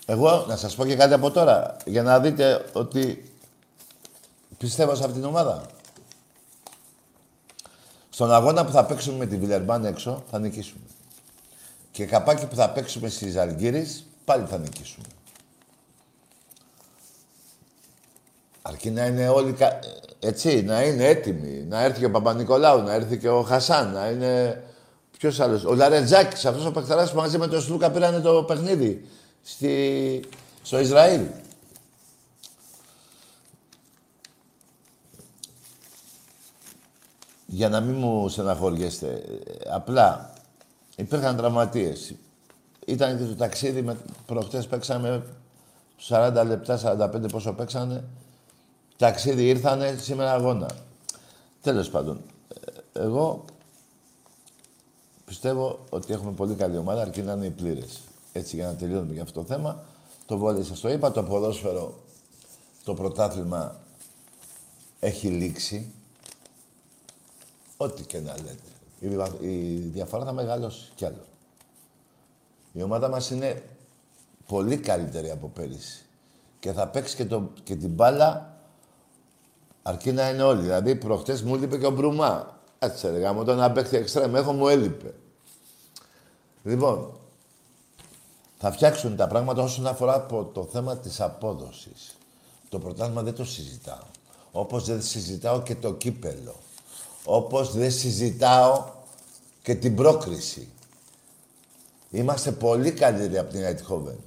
Εγώ 0.05 0.45
να 0.47 0.55
σας 0.55 0.75
πω 0.75 0.85
και 0.85 0.95
κάτι 0.95 1.13
από 1.13 1.31
τώρα, 1.31 1.77
για 1.85 2.03
να 2.03 2.19
δείτε 2.19 2.65
ότι 2.73 3.31
πιστεύω 4.57 4.95
σε 4.95 5.03
αυτήν 5.03 5.19
την 5.21 5.29
ομάδα. 5.29 5.65
Στον 8.09 8.33
αγώνα 8.33 8.65
που 8.65 8.71
θα 8.71 8.85
παίξουμε 8.85 9.17
με 9.17 9.25
τη 9.25 9.37
Βιλερμπάν 9.37 9.85
έξω, 9.85 10.23
θα 10.29 10.39
νικήσουμε. 10.39 10.81
Και 11.91 12.05
καπάκι 12.05 12.45
που 12.45 12.55
θα 12.55 12.69
παίξουμε 12.69 13.09
στις 13.09 13.35
Αλγύρης, 13.35 14.05
πάλι 14.25 14.45
θα 14.45 14.57
νικήσουμε. 14.57 15.05
Αρκεί 18.61 18.91
να 18.91 19.05
είναι 19.05 19.27
όλοι, 19.27 19.55
έτσι, 20.19 20.61
να 20.61 20.83
είναι 20.83 21.05
έτοιμοι. 21.05 21.65
Να 21.69 21.83
έρθει 21.83 21.99
και 21.99 22.05
ο 22.05 22.11
Παπα-Νικολάου, 22.11 22.81
να 22.81 22.93
έρθει 22.93 23.17
και 23.17 23.29
ο 23.29 23.41
Χασάν, 23.41 23.91
να 23.91 24.09
είναι... 24.09 24.63
Ποιος 25.17 25.39
άλλος. 25.39 25.65
Ο 25.65 25.73
Λαρετζάκης, 25.75 26.45
αυτός 26.45 26.65
ο 26.65 26.71
παιχταράς 26.71 27.11
που 27.11 27.17
μαζί 27.17 27.37
με 27.37 27.47
τον 27.47 27.61
Σλούκα 27.61 27.91
πήρανε 27.91 28.19
το 28.19 28.43
παιχνίδι 28.43 29.05
στη... 29.43 30.23
στο 30.61 30.79
Ισραήλ. 30.79 31.21
Για 37.45 37.69
να 37.69 37.79
μην 37.79 37.95
μου 37.95 38.29
στεναχωριέστε. 38.29 39.23
Απλά 39.71 40.33
υπήρχαν 40.95 41.37
τραυματίες. 41.37 42.13
Ήταν 42.85 43.17
και 43.17 43.23
το 43.23 43.35
ταξίδι, 43.35 43.81
με... 43.81 43.97
προχτές 44.25 44.67
παίξαμε 44.67 45.23
40 46.09 46.43
λεπτά, 46.45 46.97
45 47.25 47.31
πόσο 47.31 47.53
παίξανε. 47.53 48.03
Ταξίδι 48.99 49.47
ήρθανε, 49.47 49.97
σήμερα 50.01 50.33
αγώνα. 50.33 50.69
Τέλος 51.61 51.89
πάντων, 51.89 52.21
ε, 52.93 52.99
εγώ 52.99 53.45
πιστεύω 55.25 55.79
ότι 55.89 56.13
έχουμε 56.13 56.31
πολύ 56.31 56.55
καλή 56.55 56.77
ομάδα, 56.77 57.01
αρκεί 57.01 57.21
να 57.21 57.33
είναι 57.33 57.45
οι 57.45 57.49
πλήρες. 57.49 58.01
Έτσι, 58.31 58.55
για 58.55 58.65
να 58.65 58.75
τελειώνουμε 58.75 59.13
για 59.13 59.23
αυτό 59.23 59.39
το 59.41 59.45
θέμα. 59.45 59.83
Το 60.25 60.37
βόλιο 60.37 60.63
σας 60.63 60.79
το 60.79 60.89
είπα, 60.89 61.11
το 61.11 61.23
ποδόσφαιρο, 61.23 61.99
το 62.83 62.93
πρωτάθλημα 62.93 63.79
έχει 64.99 65.27
λήξει. 65.27 65.91
Ό,τι 67.77 68.03
και 68.03 68.19
να 68.19 68.33
λέτε. 68.33 69.39
Η 69.47 69.75
διαφορά 69.75 70.25
θα 70.25 70.33
μεγαλώσει 70.33 70.91
κι 70.95 71.05
άλλο. 71.05 71.25
Η 72.71 72.81
ομάδα 72.81 73.09
μας 73.09 73.29
είναι 73.29 73.63
πολύ 74.47 74.77
καλύτερη 74.77 75.29
από 75.29 75.47
πέρυσι. 75.47 76.05
Και 76.59 76.71
θα 76.71 76.87
παίξει 76.87 77.15
και, 77.15 77.25
το, 77.25 77.49
και 77.63 77.75
την 77.75 77.89
μπάλα 77.89 78.48
αρκεί 79.89 80.11
να 80.11 80.29
είναι 80.29 80.43
όλοι. 80.43 80.61
Δηλαδή, 80.61 80.95
προχτές 80.95 81.41
μου 81.41 81.55
έλειπε 81.55 81.77
και 81.77 81.85
ο 81.85 81.91
Μπρουμά. 81.91 82.59
Έτσι 82.79 83.09
ρε, 83.09 83.31
μου 83.31 83.43
τον 83.43 83.73
παίξει 83.73 83.95
εξτρέμ. 83.95 84.35
Έχω 84.35 84.51
μου 84.51 84.67
έλειπε. 84.67 85.13
Λοιπόν, 86.63 87.11
θα 88.57 88.71
φτιάξουν 88.71 89.15
τα 89.15 89.27
πράγματα 89.27 89.63
όσον 89.63 89.87
αφορά 89.87 90.25
το 90.53 90.67
θέμα 90.71 90.97
της 90.97 91.21
απόδοσης. 91.21 92.17
Το 92.69 92.79
πρωτάθλημα 92.79 93.21
δεν 93.21 93.35
το 93.35 93.45
συζητάω. 93.45 94.07
Όπως 94.51 94.85
δεν 94.85 95.01
συζητάω 95.01 95.61
και 95.61 95.75
το 95.75 95.93
κύπελο. 95.93 96.55
Όπως 97.23 97.73
δεν 97.75 97.91
συζητάω 97.91 98.85
και 99.61 99.75
την 99.75 99.95
πρόκριση. 99.95 100.69
Είμαστε 102.09 102.51
πολύ 102.51 102.91
καλύτεροι 102.91 103.37
από 103.37 103.51
την 103.51 103.63
Αιτχόβεν. 103.63 104.19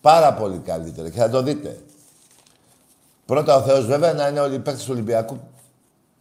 Πάρα 0.00 0.34
πολύ 0.34 0.58
καλύτεροι. 0.58 1.10
Και 1.10 1.18
θα 1.18 1.30
το 1.30 1.42
δείτε. 1.42 1.82
Πρώτα 3.26 3.56
ο 3.56 3.62
Θεός 3.62 3.86
βέβαια 3.86 4.12
να 4.12 4.28
είναι 4.28 4.40
όλοι 4.40 4.54
οι 4.54 4.58
παίκτες 4.58 4.84
του 4.84 4.92
Ολυμπιακού 4.92 5.40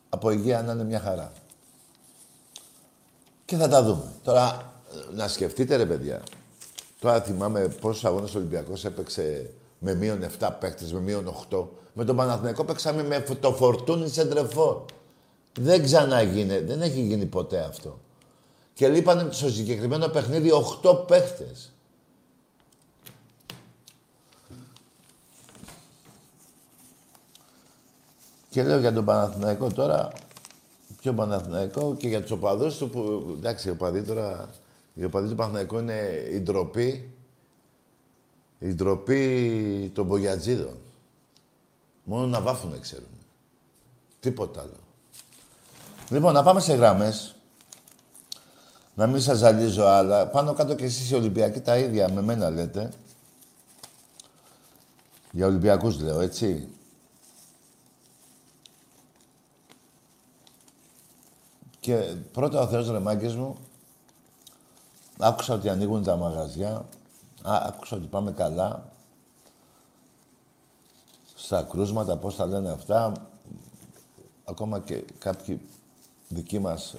από 0.10 0.30
υγεία 0.30 0.62
να 0.62 0.72
είναι 0.72 0.84
μια 0.84 1.00
χαρά. 1.00 1.32
Και 3.46 3.56
θα 3.56 3.68
τα 3.68 3.84
δούμε. 3.84 4.12
Τώρα, 4.24 4.74
να 5.14 5.28
σκεφτείτε 5.28 5.76
ρε 5.76 5.86
παιδιά. 5.86 6.22
Τώρα 7.00 7.22
θυμάμαι 7.22 7.68
πόσους 7.68 8.06
αγώνες 8.06 8.36
ο 8.36 8.38
Ολυμπιακός 8.38 8.86
έπαιξε 8.86 9.50
με 9.80 9.96
μείον 9.96 10.24
7 10.40 10.50
παίκτες, 10.60 10.94
με 10.94 11.00
μείον 11.00 11.28
8. 11.50 11.68
Με 11.94 12.06
τον 12.06 12.16
Παναθηναϊκό 12.16 12.64
παίξαμε 12.64 13.04
με 13.04 13.26
το 13.40 13.54
φορτούνι 13.54 14.10
Σεντρεφόρ. 14.10 14.82
Δεν 15.60 15.84
ξαναγίνει, 15.84 16.60
δεν 16.60 16.82
έχει 16.82 17.02
γίνει 17.02 17.26
ποτέ 17.26 17.60
αυτό. 17.60 18.00
Και 18.74 18.88
λείπανε 18.88 19.32
στο 19.32 19.50
συγκεκριμένο 19.50 20.08
παιχνίδι 20.08 20.52
8 20.84 21.08
παίχτες. 21.08 21.73
Και 28.54 28.64
λέω 28.64 28.80
για 28.80 28.94
τον 28.94 29.06
Παναθηναϊκό 29.06 29.72
τώρα, 29.72 30.12
πιο 31.00 31.14
Παναθηναϊκό 31.14 31.96
και 31.96 32.08
για 32.08 32.22
τους 32.22 32.32
οπαδούς 32.32 32.78
του 32.78 32.90
που, 32.90 33.34
εντάξει, 33.38 33.68
οι 33.68 33.72
οπαδοί 33.72 34.02
τώρα, 34.02 34.50
οι 34.94 35.04
οπαδοί 35.04 35.30
του 35.30 35.36
Παναθηναϊκού 35.36 35.78
είναι 35.78 36.28
η 36.32 36.40
ντροπή, 36.40 37.14
η 38.60 38.74
ντροπή 38.74 39.92
των 39.94 40.06
Μπογιατζίδων. 40.06 40.78
Μόνο 42.04 42.26
να 42.26 42.42
βάφουνε 42.42 42.80
ξέρουν. 42.80 43.18
Τίποτα 44.20 44.62
άλλο. 44.62 44.80
Λοιπόν, 46.10 46.34
να 46.34 46.44
πάμε 46.44 46.60
σε 46.60 46.74
γράμμες. 46.74 47.36
Να 48.96 49.08
μην 49.08 49.22
σας 49.22 49.38
ζαλίζω 49.38 49.86
άλλα. 49.86 50.28
Πάνω 50.28 50.54
κάτω 50.54 50.76
και 50.76 50.86
εσείς 50.86 51.10
οι 51.10 51.16
Ολυμπιακοί 51.16 51.60
τα 51.60 51.78
ίδια 51.78 52.10
με 52.12 52.22
μένα 52.22 52.50
λέτε. 52.50 52.92
Για 55.32 55.48
Ολυμπιακούς 55.48 56.00
λέω, 56.00 56.20
έτσι. 56.20 56.68
Και 61.84 62.16
πρώτα 62.32 62.62
ο 62.62 62.68
Θεός 62.68 62.90
ρε 62.90 63.00
μου, 63.00 63.58
άκουσα 65.18 65.54
ότι 65.54 65.70
ανοίγουν 65.70 66.04
τα 66.04 66.16
μαγαζιά, 66.16 66.86
α, 67.42 67.62
άκουσα 67.66 67.96
ότι 67.96 68.08
πάμε 68.08 68.32
καλά, 68.32 68.92
στα 71.36 71.64
κρούσματα, 71.64 72.18
πώς 72.18 72.36
τα 72.36 72.46
λένε 72.46 72.70
αυτά, 72.70 73.12
ακόμα 74.46 74.80
και 74.80 75.04
κάποιοι 75.18 75.62
δικοί 76.28 76.60
μας 76.60 76.96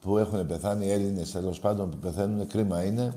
που 0.00 0.18
έχουν 0.18 0.46
πεθάνει, 0.46 0.86
οι 0.86 0.90
Έλληνες 0.90 1.30
τέλος 1.30 1.60
πάντων 1.60 1.90
που 1.90 1.96
πεθαίνουν, 1.96 2.46
κρίμα 2.46 2.84
είναι, 2.84 3.14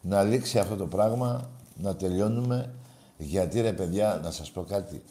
να 0.00 0.22
λήξει 0.22 0.58
αυτό 0.58 0.76
το 0.76 0.86
πράγμα, 0.86 1.50
να 1.76 1.96
τελειώνουμε, 1.96 2.74
γιατί 3.18 3.60
ρε 3.60 3.72
παιδιά, 3.72 4.20
να 4.22 4.30
σας 4.30 4.50
πω 4.50 4.62
κάτι, 4.62 5.02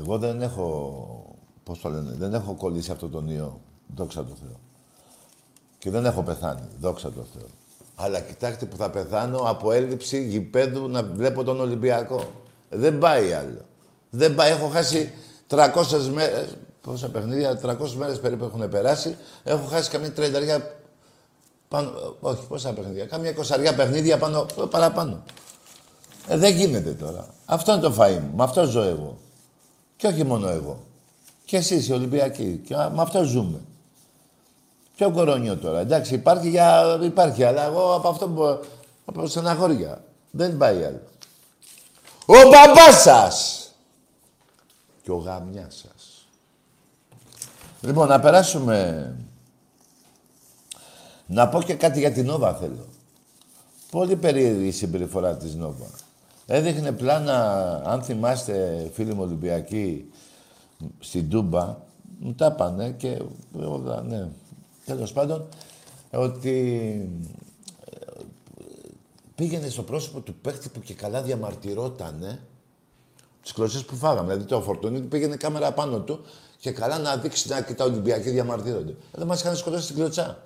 Εγώ 0.00 0.18
δεν 0.18 0.42
έχω, 0.42 1.36
πώς 1.62 1.80
το 1.80 1.88
λένε, 1.88 2.14
δεν 2.18 2.34
έχω 2.34 2.54
κολλήσει 2.54 2.90
αυτό 2.90 3.08
τον 3.08 3.28
ιό. 3.28 3.60
Δόξα 3.94 4.24
τω 4.24 4.34
Θεώ. 4.40 4.60
Και 5.78 5.90
δεν 5.90 6.04
έχω 6.04 6.22
πεθάνει. 6.22 6.68
Δόξα 6.80 7.10
τω 7.12 7.26
Θεώ. 7.32 7.46
Αλλά 7.94 8.20
κοιτάξτε 8.20 8.66
που 8.66 8.76
θα 8.76 8.90
πεθάνω 8.90 9.38
από 9.38 9.72
έλλειψη 9.72 10.26
γηπέδου 10.28 10.88
να 10.88 11.02
βλέπω 11.02 11.44
τον 11.44 11.60
Ολυμπιακό. 11.60 12.24
Δεν 12.68 12.98
πάει 12.98 13.32
άλλο. 13.32 13.60
Δεν 14.10 14.34
πάει. 14.34 14.50
Έχω 14.50 14.68
χάσει 14.68 15.12
300 15.48 15.66
μέρες, 16.12 16.56
πόσα 16.80 17.10
παιχνίδια, 17.10 17.60
300 17.62 17.92
μέρες 17.96 18.20
περίπου 18.20 18.44
έχουν 18.44 18.68
περάσει. 18.68 19.16
Έχω 19.44 19.66
χάσει 19.66 19.90
καμία 19.90 20.12
τρενταριά 20.12 20.74
πάνω, 21.68 22.16
όχι, 22.20 22.46
πόσα 22.48 22.72
παιχνίδια. 22.72 23.04
Κάμια 23.06 23.30
εικοσαριά 23.30 23.74
παιχνίδια 23.74 24.18
πάνω, 24.18 24.46
παραπάνω. 24.70 25.22
Ε, 26.28 26.36
δεν 26.36 26.54
γίνεται 26.54 26.90
τώρα. 26.90 27.26
Αυτό 27.44 27.72
είναι 27.72 27.80
το 27.80 27.94
φαΐ 27.98 28.18
μου. 28.20 28.30
Με 28.36 28.42
αυτό 28.42 28.64
ζω 28.64 28.82
εγώ. 28.82 29.18
Και 30.00 30.06
όχι 30.06 30.24
μόνο 30.24 30.48
εγώ. 30.48 30.84
Και 31.44 31.56
εσείς 31.56 31.88
οι 31.88 31.92
Ολυμπιακοί. 31.92 32.60
Και 32.66 32.74
με 32.74 33.02
αυτό 33.02 33.24
ζούμε. 33.24 33.60
Ποιο 34.96 35.10
κορώνιο 35.10 35.56
τώρα. 35.56 35.78
Εντάξει, 35.78 36.14
υπάρχει, 36.14 36.48
για... 36.48 36.98
υπάρχει 37.02 37.44
αλλά 37.44 37.64
εγώ 37.64 37.94
από 37.94 38.08
αυτό 38.08 38.28
που... 38.28 38.60
από 39.04 39.26
στεναχώρια. 39.26 40.04
Δεν 40.30 40.56
πάει 40.56 40.84
άλλο. 40.84 41.02
Ο 42.26 42.34
μπαμπάς 42.34 43.02
σας! 43.02 43.68
Και 45.02 45.10
ο 45.10 45.16
γαμιάς 45.16 45.76
σας. 45.76 46.26
Λοιπόν, 47.80 48.08
να 48.08 48.20
περάσουμε... 48.20 49.16
Να 51.26 51.48
πω 51.48 51.62
και 51.62 51.74
κάτι 51.74 51.98
για 51.98 52.12
την 52.12 52.26
Νόβα 52.26 52.54
θέλω. 52.54 52.86
Πολύ 53.90 54.16
περίεργη 54.16 54.66
η 54.66 54.70
συμπεριφορά 54.70 55.36
της 55.36 55.54
Νόβα. 55.54 55.86
Έδειχνε 56.52 56.92
πλάνα, 56.92 57.74
αν 57.84 58.02
θυμάστε, 58.02 58.90
φίλοι 58.94 59.14
μου 59.14 59.22
Ολυμπιακοί, 59.22 60.10
στην 60.98 61.28
Τούμπα, 61.28 61.76
μου 62.18 62.34
τα 62.34 62.52
πάνε 62.52 62.90
και 62.90 63.22
ναι, 64.04 64.28
τέλος 64.84 65.12
πάντων, 65.12 65.48
ότι 66.10 66.58
ε, 67.84 68.20
πήγαινε 69.34 69.68
στο 69.68 69.82
πρόσωπο 69.82 70.20
του 70.20 70.34
παίχτη 70.34 70.68
που 70.68 70.80
και 70.80 70.94
καλά 70.94 71.22
διαμαρτυρότανε 71.22 72.40
τις 73.42 73.52
κλωσσέ 73.52 73.84
που 73.84 73.96
φάγαμε. 73.96 74.32
Δηλαδή 74.32 74.48
το 74.48 74.60
φορτούνι 74.60 75.00
πήγαινε 75.00 75.36
κάμερα 75.36 75.72
πάνω 75.72 76.00
του 76.00 76.20
και 76.58 76.70
καλά 76.70 76.98
να 76.98 77.16
δείξει 77.16 77.48
να 77.48 77.60
και 77.60 77.74
τα 77.74 77.84
Ολυμπιακοί 77.84 78.30
διαμαρτύρονται. 78.30 78.94
Δεν 79.12 79.26
μας 79.26 79.40
είχαν 79.40 79.56
σκοτώσει 79.56 79.86
την 79.86 79.96
κλωτσά. 79.96 80.42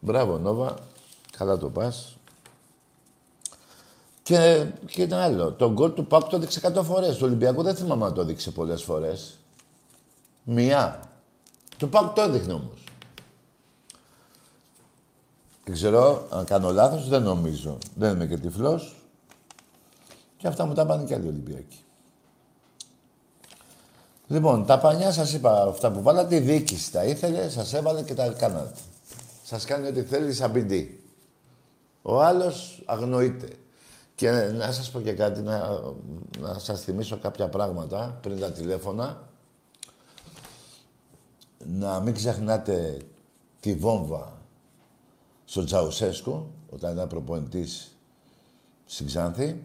Μπράβο, 0.00 0.38
Νόβα. 0.38 0.78
Καλά 1.36 1.56
το 1.56 1.68
πας. 1.70 2.16
Και, 4.22 4.66
και 4.86 5.02
ένα 5.02 5.22
άλλο. 5.22 5.52
Το 5.52 5.72
γκολ 5.72 5.92
του 5.92 6.06
Πάκου 6.06 6.28
το 6.28 6.36
έδειξε 6.36 6.72
100 6.76 6.82
φορές. 6.84 7.16
Το 7.16 7.24
Ολυμπιακό 7.24 7.62
δεν 7.62 7.74
θυμάμαι 7.74 8.04
να 8.04 8.12
το 8.12 8.20
έδειξε 8.20 8.50
πολλές 8.50 8.82
φορές. 8.82 9.38
Μία. 10.42 11.00
Το 11.76 11.86
Πάκου 11.86 12.12
το 12.14 12.20
έδειχνε 12.20 12.52
όμως. 12.52 12.84
Δεν 15.64 15.74
ξέρω 15.74 16.26
αν 16.30 16.44
κάνω 16.44 16.70
λάθος, 16.70 17.08
δεν 17.08 17.22
νομίζω. 17.22 17.78
Δεν 17.94 18.14
είμαι 18.14 18.26
και 18.26 18.36
τυφλός. 18.36 18.96
Και 20.36 20.48
αυτά 20.48 20.66
μου 20.66 20.74
τα 20.74 20.86
πάνε 20.86 21.04
και 21.04 21.14
άλλοι 21.14 21.26
Ολυμπιακοί. 21.26 21.84
Λοιπόν, 24.26 24.66
τα 24.66 24.78
πανιά 24.78 25.12
σας 25.12 25.32
είπα 25.32 25.62
αυτά 25.62 25.90
που 25.90 26.02
βάλατε, 26.02 26.36
η 26.36 26.40
διοίκηση 26.40 26.92
τα 26.92 27.04
ήθελε, 27.04 27.48
σας 27.48 27.72
έβαλε 27.72 28.02
και 28.02 28.14
τα 28.14 28.28
κάνατε. 28.28 28.80
Σας 29.42 29.64
κάνει 29.64 29.86
ό,τι 29.86 30.02
θέλει 30.02 30.32
σαν 30.32 30.52
πιντή. 30.52 31.04
Ο 32.02 32.22
άλλος 32.22 32.82
αγνοείται. 32.86 33.48
Και 34.14 34.30
να 34.30 34.72
σας 34.72 34.90
πω 34.90 35.00
και 35.00 35.12
κάτι, 35.12 35.40
να, 35.40 35.80
να 36.38 36.58
σας 36.58 36.82
θυμίσω 36.82 37.18
κάποια 37.18 37.48
πράγματα 37.48 38.18
πριν 38.22 38.40
τα 38.40 38.52
τηλέφωνα. 38.52 39.28
Να 41.66 42.00
μην 42.00 42.14
ξεχνάτε 42.14 42.96
τη 43.60 43.74
βόμβα 43.74 44.40
στο 45.44 45.64
Τζαουσέσκο, 45.64 46.50
όταν 46.70 46.92
ήταν 46.92 47.08
προπονητής 47.08 47.96
στην 48.84 49.06
Ξάνθη. 49.06 49.62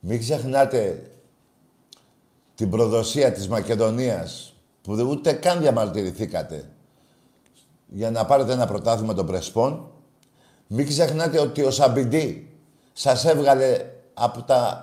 Μην 0.00 0.18
ξεχνάτε 0.18 1.10
την 2.54 2.70
προδοσία 2.70 3.32
της 3.32 3.48
Μακεδονίας, 3.48 4.54
που 4.82 4.92
ούτε 4.92 5.32
καν 5.32 5.60
διαμαρτυρηθήκατε 5.60 6.70
για 7.86 8.10
να 8.10 8.24
πάρετε 8.24 8.52
ένα 8.52 8.66
πρωτάθλημα 8.66 9.14
των 9.14 9.26
Πρεσπών. 9.26 9.90
Μην 10.66 10.86
ξεχνάτε 10.86 11.40
ότι 11.40 11.62
ο 11.62 11.70
Σαμπιντή 11.70 12.49
σας 13.00 13.24
έβγαλε 13.24 13.76
από 14.14 14.42
τα 14.42 14.80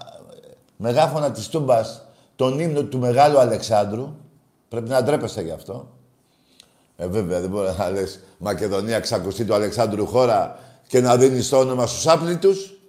μεγάφωνα 0.78 1.32
της 1.32 1.48
Τούμπας 1.48 2.02
τον 2.36 2.60
ύμνο 2.60 2.84
του 2.84 2.98
Μεγάλου 2.98 3.40
Αλεξάνδρου. 3.40 4.16
Πρέπει 4.70 4.90
να 4.90 5.04
ντρέπεστε 5.04 5.42
γι' 5.42 5.52
αυτό. 5.52 5.88
Ε, 6.98 7.08
βέβαια, 7.08 7.40
δεν 7.40 7.50
μπορεί 7.50 7.70
να 7.78 7.90
λες 7.90 8.20
Μακεδονία 8.38 9.00
ξακουστεί 9.00 9.46
του 9.46 9.54
Αλεξάνδρου 9.54 10.06
χώρα 10.06 10.60
και 10.88 11.02
να 11.02 11.18
δίνεις 11.18 11.50
το 11.50 11.58
όνομα 11.60 11.88
στους 11.88 12.08
άπλητους, 12.08 12.80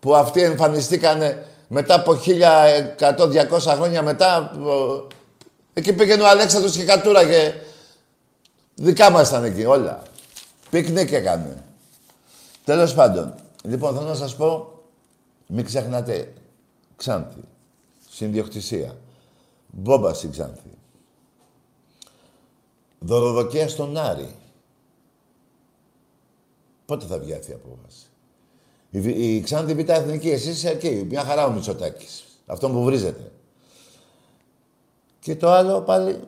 που 0.00 0.16
αυτοί 0.16 0.42
εμφανιστήκανε 0.42 1.46
μετά 1.68 1.94
από 1.94 2.12
1100-200 2.12 3.74
χρόνια 3.76 4.02
μετά. 4.02 4.50
Εκεί 5.72 5.92
πήγαινε 5.92 6.22
ο 6.22 6.28
Αλέξανδρος 6.28 6.76
και 6.76 6.84
κατούραγε. 6.84 7.54
Δικά 8.74 9.10
μας 9.10 9.28
ήταν 9.28 9.44
εκεί 9.44 9.64
όλα. 9.64 10.02
Πίκνικ 10.70 11.12
έκανε. 11.12 11.64
Τέλος 12.64 12.94
πάντων. 12.94 13.34
Λοιπόν, 13.62 13.94
θέλω 13.94 14.08
να 14.08 14.14
σας 14.14 14.36
πω, 14.36 14.77
μην 15.48 15.64
ξεχνάτε 15.64 16.32
Ξάνθη. 16.96 17.40
Συνδιοκτησία. 18.10 18.96
Μπόμπα 19.66 20.14
στην 20.14 20.30
Ξάνθη. 20.30 20.70
Δωροδοκία 22.98 23.68
στον 23.68 23.96
Άρη. 23.96 24.34
Πότε 26.86 27.06
θα 27.06 27.18
βγει 27.18 27.32
αυτή 27.32 27.50
η 27.50 27.54
απόφαση; 27.54 28.06
Η, 28.90 29.36
η 29.36 29.40
Ξάνθη 29.40 29.74
Β' 29.74 29.88
Εθνική, 29.88 30.30
εσείς 30.30 30.56
είσαι 30.56 30.70
εκεί. 30.70 31.06
Μια 31.08 31.24
χαρά 31.24 31.46
ο 31.46 31.52
Μητσοτάκης. 31.52 32.24
Αυτό 32.46 32.70
που 32.70 32.84
βρίζετε. 32.84 33.32
Και 35.20 35.36
το 35.36 35.50
άλλο 35.50 35.80
πάλι... 35.82 36.20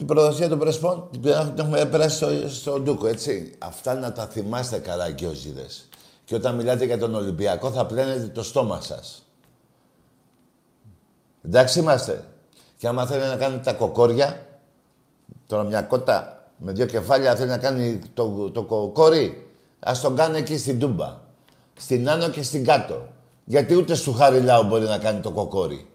Την 0.00 0.08
προδοσία 0.08 0.48
των 0.48 0.58
Πρεσπών 0.58 1.08
την 1.10 1.32
έχουμε 1.56 1.84
περάσει 1.84 2.16
στο, 2.16 2.48
στο 2.48 2.80
Ντούκο, 2.80 3.06
έτσι. 3.06 3.54
Αυτά 3.58 3.94
να 3.94 4.12
τα 4.12 4.26
θυμάστε 4.26 4.78
καλά 4.78 5.10
και 5.10 5.26
Και 6.24 6.34
όταν 6.34 6.54
μιλάτε 6.54 6.84
για 6.84 6.98
τον 6.98 7.14
Ολυμπιακό 7.14 7.70
θα 7.70 7.86
πλένετε 7.86 8.26
το 8.26 8.42
στόμα 8.42 8.80
σας. 8.80 9.26
Εντάξει 11.42 11.78
είμαστε. 11.78 12.24
Και 12.76 12.86
άμα 12.88 13.06
θέλετε 13.06 13.28
να 13.28 13.36
κάνετε 13.36 13.62
τα 13.62 13.72
κοκόρια, 13.72 14.46
τώρα 15.46 15.62
μια 15.62 15.82
κότα 15.82 16.48
με 16.56 16.72
δύο 16.72 16.86
κεφάλια 16.86 17.36
θέλει 17.36 17.50
να 17.50 17.58
κάνει 17.58 17.98
το, 18.14 18.50
το 18.50 18.62
κοκόρι, 18.62 19.50
ας 19.80 20.00
τον 20.00 20.16
κάνει 20.16 20.38
εκεί 20.38 20.58
στην 20.58 20.78
Τούμπα. 20.78 21.20
Στην 21.78 22.08
Άνω 22.08 22.28
και 22.28 22.42
στην 22.42 22.64
Κάτω. 22.64 23.08
Γιατί 23.44 23.74
ούτε 23.74 23.94
στο 23.94 24.12
Χαριλάου 24.12 24.64
μπορεί 24.64 24.84
να 24.84 24.98
κάνει 24.98 25.20
το 25.20 25.30
κοκόρι. 25.30 25.86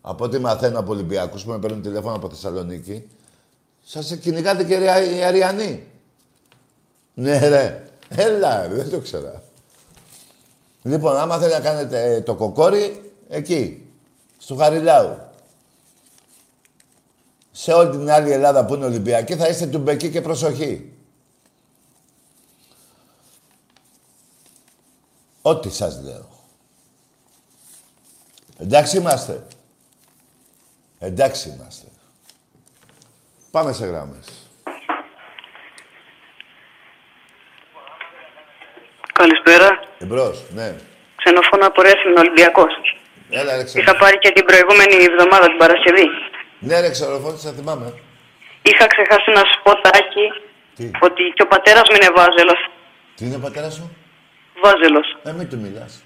Από 0.00 0.24
ό,τι 0.24 0.38
μαθαίνω 0.38 0.78
από 0.78 0.92
Ολυμπιακούς 0.92 1.44
που 1.44 1.50
με 1.50 1.58
παίρνουν 1.58 1.82
τηλέφωνο 1.82 2.16
από 2.16 2.28
Θεσσαλονίκη, 2.28 3.08
σας 3.90 4.16
κυνηγάτε 4.16 4.64
και 4.64 4.74
οι 4.74 5.22
Αριανοί. 5.24 5.86
Ναι 7.14 7.48
ρε. 7.48 7.90
Έλα 8.08 8.66
ρε, 8.66 8.74
δεν 8.74 8.90
το 8.90 9.00
ξέρα. 9.00 9.42
Λοιπόν, 10.82 11.16
άμα 11.16 11.38
θέλει 11.38 11.52
να 11.52 11.60
κάνετε 11.60 12.14
ε, 12.14 12.20
το 12.20 12.34
κοκόρι, 12.34 13.12
εκεί, 13.28 13.90
στο 14.38 14.54
Χαριλάου. 14.54 15.18
Σε 17.52 17.72
όλη 17.72 17.90
την 17.90 18.10
άλλη 18.10 18.32
Ελλάδα 18.32 18.64
που 18.64 18.74
είναι 18.74 18.84
Ολυμπιακή 18.84 19.36
θα 19.36 19.48
είστε 19.48 19.66
του 19.66 19.78
Μπεκί 19.78 20.10
και 20.10 20.20
προσοχή. 20.20 20.92
Ό,τι 25.42 25.70
σας 25.70 26.02
λέω. 26.02 26.28
Εντάξει 28.58 28.96
είμαστε. 28.96 29.46
Εντάξει 30.98 31.48
είμαστε. 31.48 31.89
Πάμε 33.50 33.72
σε 33.72 33.86
γράμμες. 33.86 34.26
Καλησπέρα. 39.12 39.68
Εμπρός, 39.98 40.44
ναι. 40.50 40.74
Ξενοφώνα 41.16 41.66
από 41.66 41.82
Ρέθυμνο, 41.82 42.20
Ολυμπιακός. 42.20 42.72
Έλα, 43.30 43.56
ρε, 43.56 43.64
Είχα 43.74 43.96
πάρει 43.96 44.18
και 44.18 44.30
την 44.30 44.44
προηγούμενη 44.44 44.94
εβδομάδα 45.10 45.46
την 45.46 45.56
Παρασκευή. 45.58 46.06
Ναι, 46.58 46.80
ρε, 46.80 46.90
ξεροφώνη, 46.90 47.36
θα 47.38 47.52
θυμάμαι. 47.52 47.94
Είχα 48.62 48.86
ξεχάσει 48.86 49.30
να 49.30 49.40
σου 49.48 49.60
πω, 49.62 49.80
Τάκη, 49.80 50.26
Τι, 50.76 50.90
ότι 51.00 51.22
και 51.34 51.42
ο 51.42 51.46
πατέρας 51.46 51.82
μου 51.90 51.96
είναι 52.00 52.10
βάζελος. 52.16 52.60
τι 53.16 53.24
είναι 53.26 53.36
ο 53.36 53.38
πατέρας 53.38 53.74
σου; 53.74 53.96
Βάζελος. 54.62 55.16
Ε, 55.22 55.32
μην 55.32 55.48
του 55.48 55.58
μιλάς. 55.58 56.04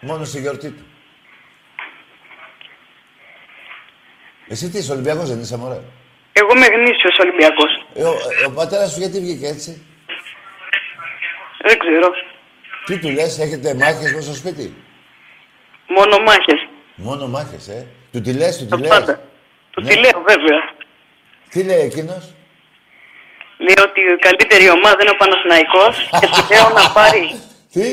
Μόνο 0.00 0.24
στη 0.24 0.40
γιορτή 0.40 0.70
του. 0.70 0.84
Εσύ 4.52 4.70
τι 4.70 4.78
είσαι, 4.78 4.92
Ολυμπιακός 4.92 5.28
δεν 5.28 5.40
είσαι, 5.40 5.56
μωρέ; 5.56 5.80
Εγώ 6.32 6.50
είμαι 6.56 6.66
γνήσιος 6.66 7.16
Ολυμπιακός. 7.24 7.72
Ε, 7.94 8.02
ο, 8.02 8.12
ε, 8.42 8.44
ο 8.46 8.50
πατέρας 8.50 8.92
σου 8.92 8.98
γιατί 8.98 9.20
βγήκε 9.20 9.46
έτσι; 9.46 9.86
Δεν 11.66 11.78
ξέρω. 11.78 12.08
Τι 12.86 12.98
του 13.00 13.10
λες, 13.10 13.38
έχετε 13.38 13.74
μάχες 13.74 14.12
μέσα 14.14 14.22
στο 14.22 14.34
σπίτι; 14.34 14.74
Μόνο 15.88 16.18
μάχες. 16.18 16.60
Μόνο 16.94 17.26
μάχες, 17.26 17.68
ε; 17.68 17.86
Του 18.12 18.20
τη 18.20 18.32
λες, 18.32 18.58
του 18.58 18.66
Τα 18.66 18.76
τη 18.76 18.82
λες; 18.82 18.90
πάντα. 18.90 19.14
Του 19.70 19.80
Ναι. 19.82 19.88
τη 19.88 19.94
λέω 19.98 20.18
βέβαια. 20.30 20.60
Τι 21.50 21.62
λέει 21.64 21.80
εκείνος; 21.80 22.24
Λέει 23.66 23.78
ότι 23.88 24.00
η 24.00 24.16
καλύτερη 24.26 24.70
ομάδα 24.70 24.98
είναι 25.00 25.14
ο 25.16 25.18
Παναθηναϊκός 25.22 25.94
και 26.20 26.26
του 26.32 26.42
λέω 26.50 26.66
να 26.78 26.84
πάρει 26.98 27.22
Τι; 27.72 27.86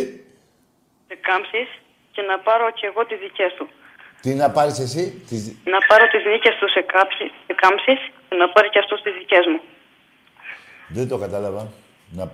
σε 1.07 1.15
κάμψεις 1.27 1.67
και 2.11 2.21
να 2.21 2.39
πάρω 2.39 2.71
και 2.71 2.85
εγώ 2.91 3.05
τις 3.05 3.19
δικές 3.19 3.51
του. 3.57 3.69
Τι 4.21 4.33
να 4.33 4.49
πάρεις 4.51 4.79
εσύ. 4.79 5.23
Τις... 5.27 5.55
Να 5.63 5.77
πάρω 5.87 6.07
τις 6.07 6.25
νίκες 6.25 6.55
τους 6.55 6.71
σε, 6.71 6.81
κάψι- 6.81 7.33
σε 7.47 7.53
κάμψεις 7.53 7.99
και 8.29 8.35
να 8.35 8.49
πάρει 8.49 8.69
και 8.69 8.79
αυτός 8.79 9.01
τις 9.01 9.13
δικές 9.13 9.45
μου. 9.51 9.59
Δεν 10.87 11.07
το 11.07 11.17
κατάλαβα. 11.17 11.71
Να... 12.09 12.31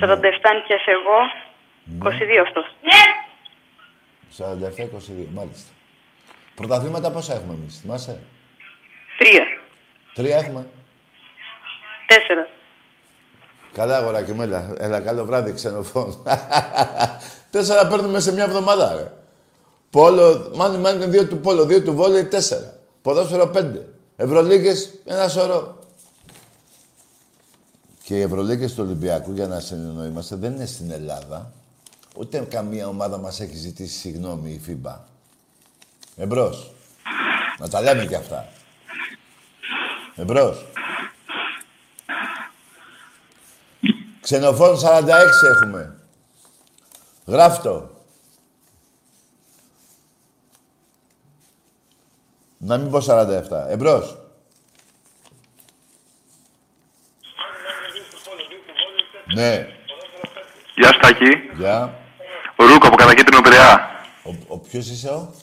47 0.00 0.16
νίκες 0.54 0.84
εγώ, 0.96 1.18
22 2.02 2.36
αυτός. 2.46 2.66
47-22, 4.38 5.26
μάλιστα. 5.34 5.70
Πρωταθλήματα 6.54 7.10
πόσα 7.10 7.34
έχουμε 7.34 7.52
εμείς, 7.54 7.78
θυμάσαι; 7.80 8.20
Τρία. 9.18 9.44
Τρία 10.14 10.36
έχουμε. 10.36 10.66
Τέσσερα. 12.06 12.48
Καλά, 13.72 13.96
αγοράκι 13.96 14.32
μου, 14.32 14.42
έλα. 14.42 14.74
Έλα, 14.78 15.00
καλό 15.00 15.24
βράδυ, 15.24 15.52
ξενοφών. 15.52 16.22
τέσσερα 17.50 17.86
παίρνουμε 17.86 18.20
σε 18.20 18.32
μια 18.32 18.44
εβδομάδα, 18.44 18.94
ρε. 18.94 19.12
Πόλο, 19.90 20.50
μάλλον 20.54 20.80
μάλλον 20.80 21.00
είναι 21.00 21.10
δύο 21.10 21.26
του 21.26 21.38
πόλο, 21.40 21.64
δύο 21.64 21.82
του 21.82 21.94
βόλεϊ, 21.94 22.24
τέσσερα. 22.24 22.78
Ποδόσφαιρο 23.02 23.46
πέντε. 23.46 23.88
Ευρωλίγκες, 24.16 24.94
ένα 25.04 25.28
σωρό. 25.28 25.78
Και 28.02 28.16
οι 28.18 28.20
Ευρωλίγκες 28.20 28.74
του 28.74 28.82
Ολυμπιακού, 28.86 29.32
για 29.32 29.46
να 29.46 29.60
συνεννοούμαστε, 29.60 30.36
δεν 30.36 30.52
είναι 30.52 30.66
στην 30.66 30.90
Ελλάδα. 30.90 31.52
Ούτε 32.16 32.38
καμία 32.38 32.88
ομάδα 32.88 33.18
μας 33.18 33.40
έχει 33.40 33.56
ζητήσει 33.56 33.98
συγγνώμη 33.98 34.50
η 34.50 34.60
FIBA. 34.66 34.94
Εμπρός. 36.16 36.72
Να 37.58 37.68
τα 37.68 37.80
λέμε 37.80 38.06
κι 38.06 38.14
αυτά. 38.14 38.48
Εμπρός. 40.16 40.66
Ξενοφών 44.20 44.78
46 44.78 45.46
έχουμε. 45.54 45.96
Γράφτο. 47.26 47.99
Να 52.62 52.78
μην 52.78 52.90
πω 52.90 52.98
47. 53.06 53.66
Εμπρός. 53.68 54.18
Ναι. 59.34 59.66
Γεια 60.76 60.92
σου 60.92 60.98
Τάκη. 61.00 61.30
Γεια. 61.56 61.98
Ο 62.56 62.64
Ρούκο 62.64 62.86
από 62.86 62.96
Κατακίτρινο 62.96 63.40
Πειραιά. 63.40 63.90
Ο, 64.24 64.34
ο 64.46 64.58
ποιος 64.58 64.90
είσαι 64.90 65.08
ο; 65.08 65.34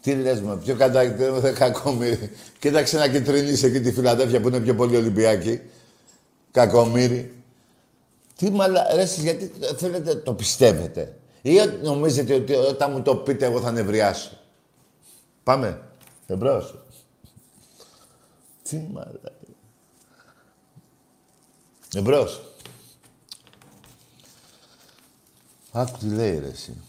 Τι 0.00 0.14
λες 0.14 0.40
με, 0.40 0.56
ποιο 0.56 0.76
κατάκρινο 0.76 1.40
δεν 1.40 1.54
κακομύρι. 1.54 2.30
Κοίταξε 2.58 2.98
να 2.98 3.08
κυτρινείς 3.08 3.62
εκεί 3.62 3.80
τη 3.80 3.92
Φιλαδέλφια 3.92 4.40
που 4.40 4.48
είναι 4.48 4.60
πιο 4.60 4.74
πολύ 4.74 4.96
Ολυμπιακή. 4.96 5.60
Κακομύρι. 6.50 7.34
Τι 8.36 8.50
μαλα... 8.50 8.86
Ρε, 8.94 9.02
εσείς 9.02 9.22
γιατί 9.22 9.52
θέλετε, 9.76 10.14
το 10.14 10.32
πιστεύετε. 10.32 11.16
Ή 11.42 11.56
νομίζετε 11.82 12.34
ότι 12.34 12.52
όταν 12.54 12.92
μου 12.92 13.02
το 13.02 13.16
πείτε 13.16 13.46
εγώ 13.46 13.60
θα 13.60 13.70
νευριάσω. 13.70 14.30
Πάμε. 15.46 15.88
Εμπρός. 16.26 16.74
Τι 18.62 18.76
μαλα... 18.92 19.20
Εμπρός. 21.94 22.40
Άκου 25.72 25.98
τι 25.98 26.06
λέει 26.06 26.38
ρε 26.38 26.46
εσύ. 26.48 26.80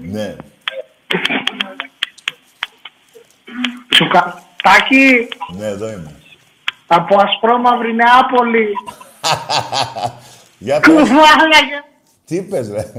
Ναι. 0.00 0.36
Σουκατάκι, 3.94 5.28
Ναι, 5.58 5.66
εδώ 5.66 5.88
είμαι. 5.90 6.14
από 6.86 7.16
ασπρόμαυρη 7.20 7.94
Νεάπολη. 7.94 8.68
Για 10.58 10.80
πες. 10.80 10.92
Κουβάλαγε, 10.92 11.84
Τι 12.24 12.36
είπες, 12.36 12.68
ρε. 12.68 12.92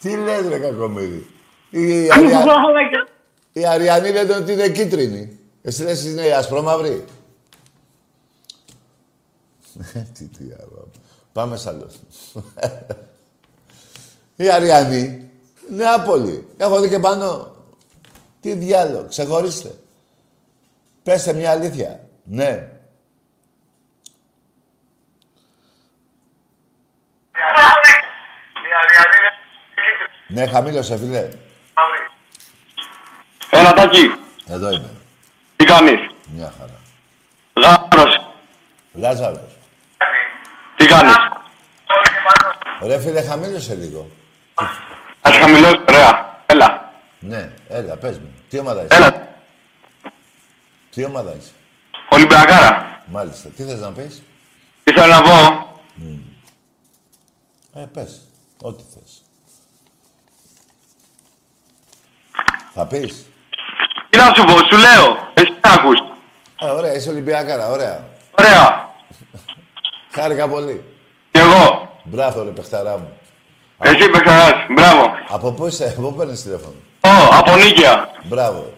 Τι 0.00 0.16
λες, 0.16 0.46
ρε, 0.48 0.58
κακομύρι. 0.58 1.26
Η, 1.70 2.10
Αρια... 2.10 2.38
κουβάλαγε. 2.38 3.04
η 3.52 3.66
Αριανή 3.66 4.10
λένε 4.10 4.34
ότι 4.34 4.52
είναι 4.52 4.68
κίτρινη. 4.68 5.38
Εσύ 5.62 5.82
λες 5.82 6.04
είναι 6.04 6.22
η 6.22 6.32
ασπρόμαυρη. 6.32 7.04
τι, 10.14 10.24
τι, 10.24 10.44
άμα. 10.44 10.84
Πάμε 11.32 11.56
σ' 11.56 11.66
άλλο. 11.66 11.90
η 14.36 14.50
Αριανή, 14.50 15.30
Νεάπολη. 15.68 16.46
Έχω 16.56 16.80
δει 16.80 16.88
και 16.88 16.98
πάνω. 16.98 17.54
Τι 18.40 18.52
διάλογο, 18.52 19.06
ξεχωρίστε. 19.08 19.74
Πέστε 21.02 21.32
μια 21.32 21.50
αλήθεια. 21.50 22.08
Ναι. 22.24 22.68
Ναι, 30.34 30.46
χαμήλωσε, 30.46 30.96
φίλε. 30.96 31.28
Έλα, 33.50 33.72
Τάκη. 33.72 34.14
Εδώ 34.46 34.70
είμαι. 34.70 34.90
Τι 35.56 35.64
κάνεις; 35.64 36.00
Μια 36.34 36.54
χαρά. 36.58 36.80
Γάρος. 37.52 38.34
Λάζαρος. 38.92 39.56
Τι 40.76 40.86
κάνεις; 40.86 41.14
Ρε 42.82 43.00
φίλε, 43.00 43.22
χαμήλωσε 43.22 43.74
λίγο. 43.74 44.10
Ας 45.20 45.36
χαμηλώσεις, 45.36 45.80
ωραία. 45.88 46.42
Έλα. 46.46 46.92
Ναι, 47.20 47.52
έλα, 47.68 47.96
πες 47.96 48.18
μου. 48.18 48.34
Τι 48.48 48.58
ομάδα 48.58 48.84
είσαι; 48.84 48.94
Έλα. 48.94 49.28
Τι 50.90 51.04
ομάδα 51.04 51.34
είσαι; 51.34 51.52
Ολυμπιακάρα. 52.08 53.02
Μάλιστα. 53.06 53.48
Τι 53.48 53.62
θες 53.62 53.80
να 53.80 53.92
πεις; 53.92 54.22
Τι 54.84 54.92
θέλω 54.92 55.12
να 55.12 55.22
πω; 55.22 55.66
Ε, 57.74 57.84
πες. 57.92 58.20
Ό,τι 58.62 58.82
θες. 58.94 59.22
Θα 62.74 62.86
πεις. 62.86 63.26
Τι 64.10 64.18
να 64.18 64.24
σου 64.24 64.44
πω, 64.44 64.52
σου 64.70 64.78
λέω. 64.78 65.30
Εσύ 65.34 65.46
τι 65.46 65.70
ακούς. 65.74 65.98
Ε, 66.60 66.66
ωραία, 66.66 66.94
είσαι 66.94 67.08
Ολυμπιακάρα, 67.08 67.70
ωραία. 67.70 68.04
Ωραία. 68.38 68.88
Χάρηκα 70.10 70.48
πολύ. 70.48 70.84
Κι 71.30 71.40
εγώ. 71.40 71.88
Μπράβο, 72.04 72.42
ρε 72.42 72.50
παιχταρά 72.50 72.98
μου. 72.98 73.18
Εσύ 73.78 74.08
παιχταράς. 74.08 74.52
Μπράβο. 74.74 75.10
Από 75.28 75.52
πού 75.52 75.66
είσαι, 75.66 75.94
από 75.98 76.08
πού 76.08 76.14
παίρνεις 76.14 76.42
τηλέφωνο; 76.42 76.74
Ω, 77.00 77.34
από 77.38 77.56
Νίκαια. 77.56 78.08
Μπράβο. 78.24 78.72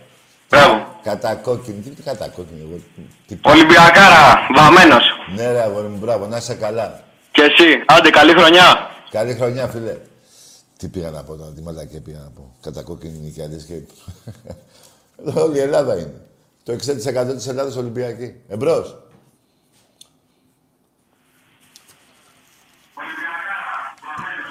Μπράβο. 0.48 0.87
Κατακόκκινη. 1.02 1.80
Τι 1.80 2.02
κατακόκκινη, 2.02 2.61
εγώ. 2.61 2.80
Τι... 3.26 3.38
Ολυμπιακάρα. 3.42 4.46
Βαμμένος. 4.56 5.04
Ναι, 5.35 5.52
ρε, 5.52 5.62
αγόρι 5.62 5.87
μου, 5.87 5.98
μπράβο, 5.98 6.26
να 6.26 6.37
είσαι 6.37 6.54
καλά. 6.54 7.00
Και 7.30 7.42
εσύ. 7.42 7.82
Άντε, 7.87 8.11
καλή 8.11 8.32
χρονιά. 8.32 8.90
Καλή 9.11 9.35
χρονιά, 9.35 9.66
φίλε. 9.66 9.96
Τι 10.77 10.89
πήγα 10.89 11.11
να 11.11 11.23
πω 11.23 11.37
τώρα, 11.37 11.51
τι 11.51 11.62
μαλακία 11.62 12.01
πήγα 12.01 12.19
να 12.19 12.31
πω. 12.31 12.57
Κατακόκκινη 12.61 13.19
νικιάδες 13.19 13.65
και... 13.65 13.81
Όλη 15.43 15.57
η 15.57 15.61
Ελλάδα 15.61 15.99
είναι. 15.99 16.21
Το 16.62 16.73
60% 16.73 17.35
της 17.37 17.47
Ελλάδας 17.47 17.77
Ολυμπιακή. 17.77 18.35
Εμπρός. 18.49 18.97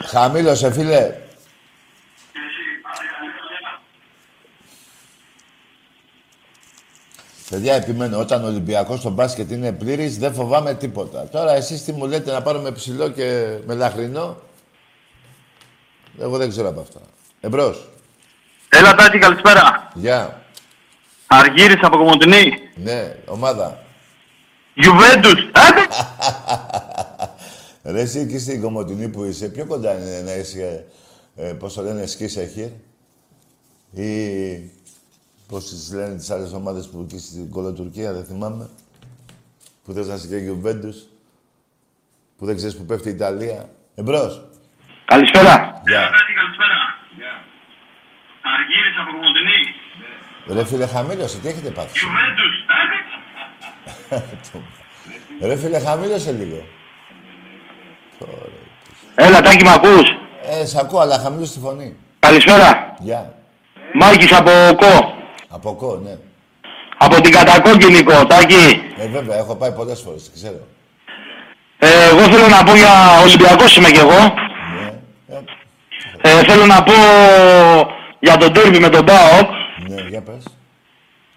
Χαμήλωσε, 0.05 0.71
φίλε. 0.71 1.15
Παιδιά, 7.49 7.73
επιμένω, 7.73 8.19
όταν 8.19 8.43
ο 8.43 8.47
Ολυμπιακός 8.47 8.99
στο 8.99 9.09
μπάσκετ 9.09 9.51
είναι 9.51 9.71
πλήρης, 9.71 10.17
δεν 10.17 10.33
φοβάμαι 10.33 10.73
τίποτα. 10.73 11.27
Τώρα 11.29 11.53
εσείς 11.55 11.83
τι 11.83 11.91
μου 11.91 12.05
λέτε 12.05 12.31
να 12.31 12.41
πάρουμε 12.41 12.71
ψηλό 12.71 13.09
και 13.09 13.57
μελαχρινό; 13.65 14.37
Εγώ 16.19 16.37
δεν 16.37 16.49
ξέρω 16.49 16.69
από 16.69 16.81
αυτά. 16.81 16.99
Εμπρός. 17.39 17.89
Έλα, 18.69 18.95
Τάκη, 18.95 19.17
καλησπέρα. 19.17 19.91
Γεια. 19.93 20.41
Αργύρης 21.27 21.79
από 21.81 21.97
Κομωτινή. 21.97 22.51
Ναι, 22.75 23.15
ομάδα. 23.27 23.83
Γιουβέντους. 24.73 25.49
Άντε. 25.53 25.81
Ρε 27.83 28.01
εσύ 28.01 28.19
εκεί 28.19 28.39
στην 28.39 28.61
Κομωτινή 28.61 29.09
που 29.09 29.23
είσαι, 29.23 29.49
πιο 29.49 29.65
κοντά 29.65 29.99
είναι 29.99 30.21
να 30.21 30.33
είσαι, 30.33 30.85
ε, 31.35 31.53
πώς 31.53 31.73
το 31.73 31.81
λένε, 31.81 32.05
σκίς 32.05 32.37
έχερ. 32.37 32.69
Ή 33.91 34.71
πώς 35.47 35.69
τις 35.69 35.93
λένε 35.93 36.15
τις 36.15 36.29
άλλες 36.29 36.53
ομάδες 36.53 36.87
που 36.87 37.07
εκεί 37.09 37.19
στην 37.19 37.49
Κολοτουρκία, 37.49 38.13
δεν 38.13 38.25
θυμάμαι. 38.25 38.69
Που 39.83 39.93
θες 39.93 40.07
να 40.07 40.13
είσαι 40.13 40.27
και 40.27 40.37
Γιουβέντους. 40.37 41.07
Που 42.37 42.45
δεν 42.45 42.55
ξέρεις 42.55 42.75
που 42.75 42.85
πέφτει 42.85 43.09
η 43.09 43.11
Ιταλία. 43.11 43.69
Εμπρός. 43.95 44.47
Καλησπέρα. 45.05 45.74
Γεια. 45.87 46.09
καλησπέρα. 46.39 46.79
Αργύρης 48.53 48.95
από 49.01 49.11
Κομωτινή. 49.11 49.59
Ρε 50.55 50.65
φίλε, 50.65 50.87
χαμήλωσε, 50.87 51.39
τι 51.39 51.47
έχετε 51.47 51.69
πάθει; 51.69 51.99
Γιουβέντους. 51.99 52.53
Ρε 55.41 55.55
φίλε, 55.55 55.79
χαμήλωσε 55.79 56.31
λίγο. 56.31 56.67
Έλα, 59.15 59.41
Τάκη, 59.41 59.63
μ' 59.63 59.67
ακούς; 59.67 60.09
Ε, 60.43 60.65
σ' 60.65 60.75
ακούω, 60.75 60.99
αλλά 60.99 61.19
χαμήλωσε 61.19 61.53
τη 61.53 61.59
φωνή. 61.59 61.97
Καλησπέρα. 62.19 62.95
Γεια. 62.99 63.33
Μάκης 63.93 64.31
από 64.33 64.51
ΚΟ. 64.75 65.15
Από 65.49 65.75
κο, 65.75 65.99
ναι. 66.03 66.17
Από 66.97 67.21
την 67.21 67.31
κατακόκκινη 67.31 68.03
ΚΟ, 68.03 68.25
Τάκη. 68.25 68.93
Ε, 68.97 69.07
βέβαια, 69.07 69.37
έχω 69.37 69.55
πάει 69.55 69.71
πολλές 69.71 70.01
φορές, 70.01 70.31
ξέρω. 70.33 70.67
Ε, 71.79 72.07
εγώ 72.09 72.19
θέλω 72.21 72.47
να 72.47 72.63
πω 72.63 72.75
για 72.75 73.19
Ολυμπιακός 73.23 73.77
είμαι 73.77 73.89
κι 73.89 73.99
εγώ. 73.99 74.44
Ναι. 76.25 76.31
Ε, 76.31 76.39
Ε, 76.39 76.43
θέλω 76.47 76.65
να 76.65 76.83
πω 76.83 76.93
για 78.19 78.37
τον 78.37 78.53
τέρμι 78.53 78.79
με 78.79 78.89
τον 78.89 79.05
ΠΑΟΚ. 79.05 79.49
ναι, 79.87 80.01
για 80.09 80.21
πες. 80.21 80.43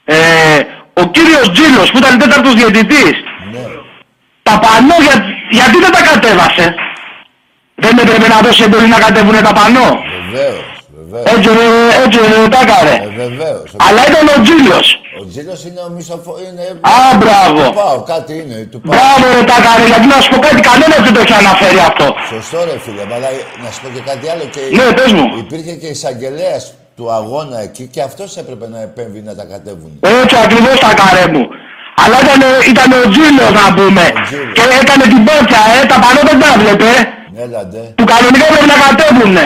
Ε, 0.04 0.60
ο 0.92 1.04
κύριος 1.10 1.50
Τζίλος 1.52 1.90
που 1.90 1.98
ήταν 1.98 2.18
τέταρτος 2.18 2.54
διαιτητής. 2.54 3.12
Ναι. 3.52 3.64
Τα 4.42 4.58
πανό 4.58 4.94
για, 5.00 5.24
γιατί 5.50 5.78
δεν 5.78 5.92
τα 5.92 6.02
κατέβασε; 6.02 6.74
Δεν 7.74 7.98
έπρεπε 7.98 8.28
να 8.28 8.40
δώσει 8.40 8.62
εντολή 8.62 8.88
να 8.88 8.98
κατέβουνε 8.98 9.40
τα 9.40 9.52
πανό. 9.52 9.88
Βεβαίως, 10.30 10.30
βεβαίως. 10.30 10.64
Έτσι, 11.34 11.48
ε, 11.64 11.68
έτσι 12.04 12.18
ε, 12.44 12.48
τα 12.54 12.60
Ε, 12.62 12.64
έκανε. 12.66 12.94
βεβαίως. 13.22 13.68
Αλλά 13.86 14.00
ήταν 14.10 14.24
ο 14.34 14.36
Τζίλος. 14.44 14.86
Ο 15.20 15.22
Τζίλος 15.30 15.60
είναι 15.68 15.80
ο 15.88 15.90
μισοφο... 15.96 16.32
είναι... 16.46 16.64
Α, 16.94 16.96
μπράβο. 17.20 17.58
Του 17.68 17.74
πάω, 17.80 17.96
κάτι 18.12 18.32
είναι, 18.40 18.56
του 18.72 18.78
πάω. 18.80 18.90
Μπράβο 18.92 19.24
ρε 19.34 19.42
τα 19.50 19.56
έκανε, 19.62 19.84
γιατί 19.92 20.06
να 20.14 20.18
σου 20.22 20.28
πω 20.32 20.38
κάτι, 20.46 20.60
κανένας 20.70 21.00
δεν 21.06 21.12
το 21.16 21.20
έχει 21.24 21.36
αναφέρει 21.42 21.80
αυτό. 21.90 22.06
Σωστό 22.32 22.58
ρε 22.68 22.76
φίλε, 22.84 23.02
αλλά 23.16 23.28
να 23.62 23.68
σου 23.72 23.78
πω 23.82 23.88
και 23.94 24.02
κάτι 24.10 24.24
άλλο 24.32 24.44
και... 24.54 24.62
Ναι, 24.78 24.86
πες 24.98 25.10
μου. 25.16 25.24
Υπήρχε 25.44 25.72
και 25.80 25.88
εισαγγελέας 25.94 26.62
του 26.96 27.06
αγώνα 27.18 27.58
εκεί 27.66 27.84
και 27.94 28.00
αυτός 28.08 28.28
έπρεπε 28.42 28.66
να 28.74 28.78
επέμβει 28.88 29.20
να 29.28 29.32
τα 29.38 29.44
κατέβουν. 29.52 29.92
Έτσι 30.22 30.36
ακριβώς 30.44 30.76
τα 30.84 30.90
καρέ 31.00 31.26
μου. 31.34 31.44
Αλλά 32.02 32.16
ήταν, 32.24 32.40
ήταν 32.72 32.88
ο 33.00 33.02
Τζίλος 33.12 33.50
να 33.60 33.66
πούμε. 33.76 34.04
Τζίλος. 34.28 34.54
Και 34.56 34.64
έκανε 34.82 35.04
την 35.12 35.22
πόρτα, 35.28 35.60
ε, 35.74 35.78
τα 35.90 35.96
πανό 36.02 36.20
δεν 36.28 36.36
τα 36.42 36.50
βλέπε. 36.62 36.90
Έλα 37.44 37.62
ντε. 37.70 37.82
Που 37.98 38.04
κανονικά 38.12 38.46
πρέπει 38.52 38.68
να 38.74 38.78
κατέβουνε. 38.86 39.44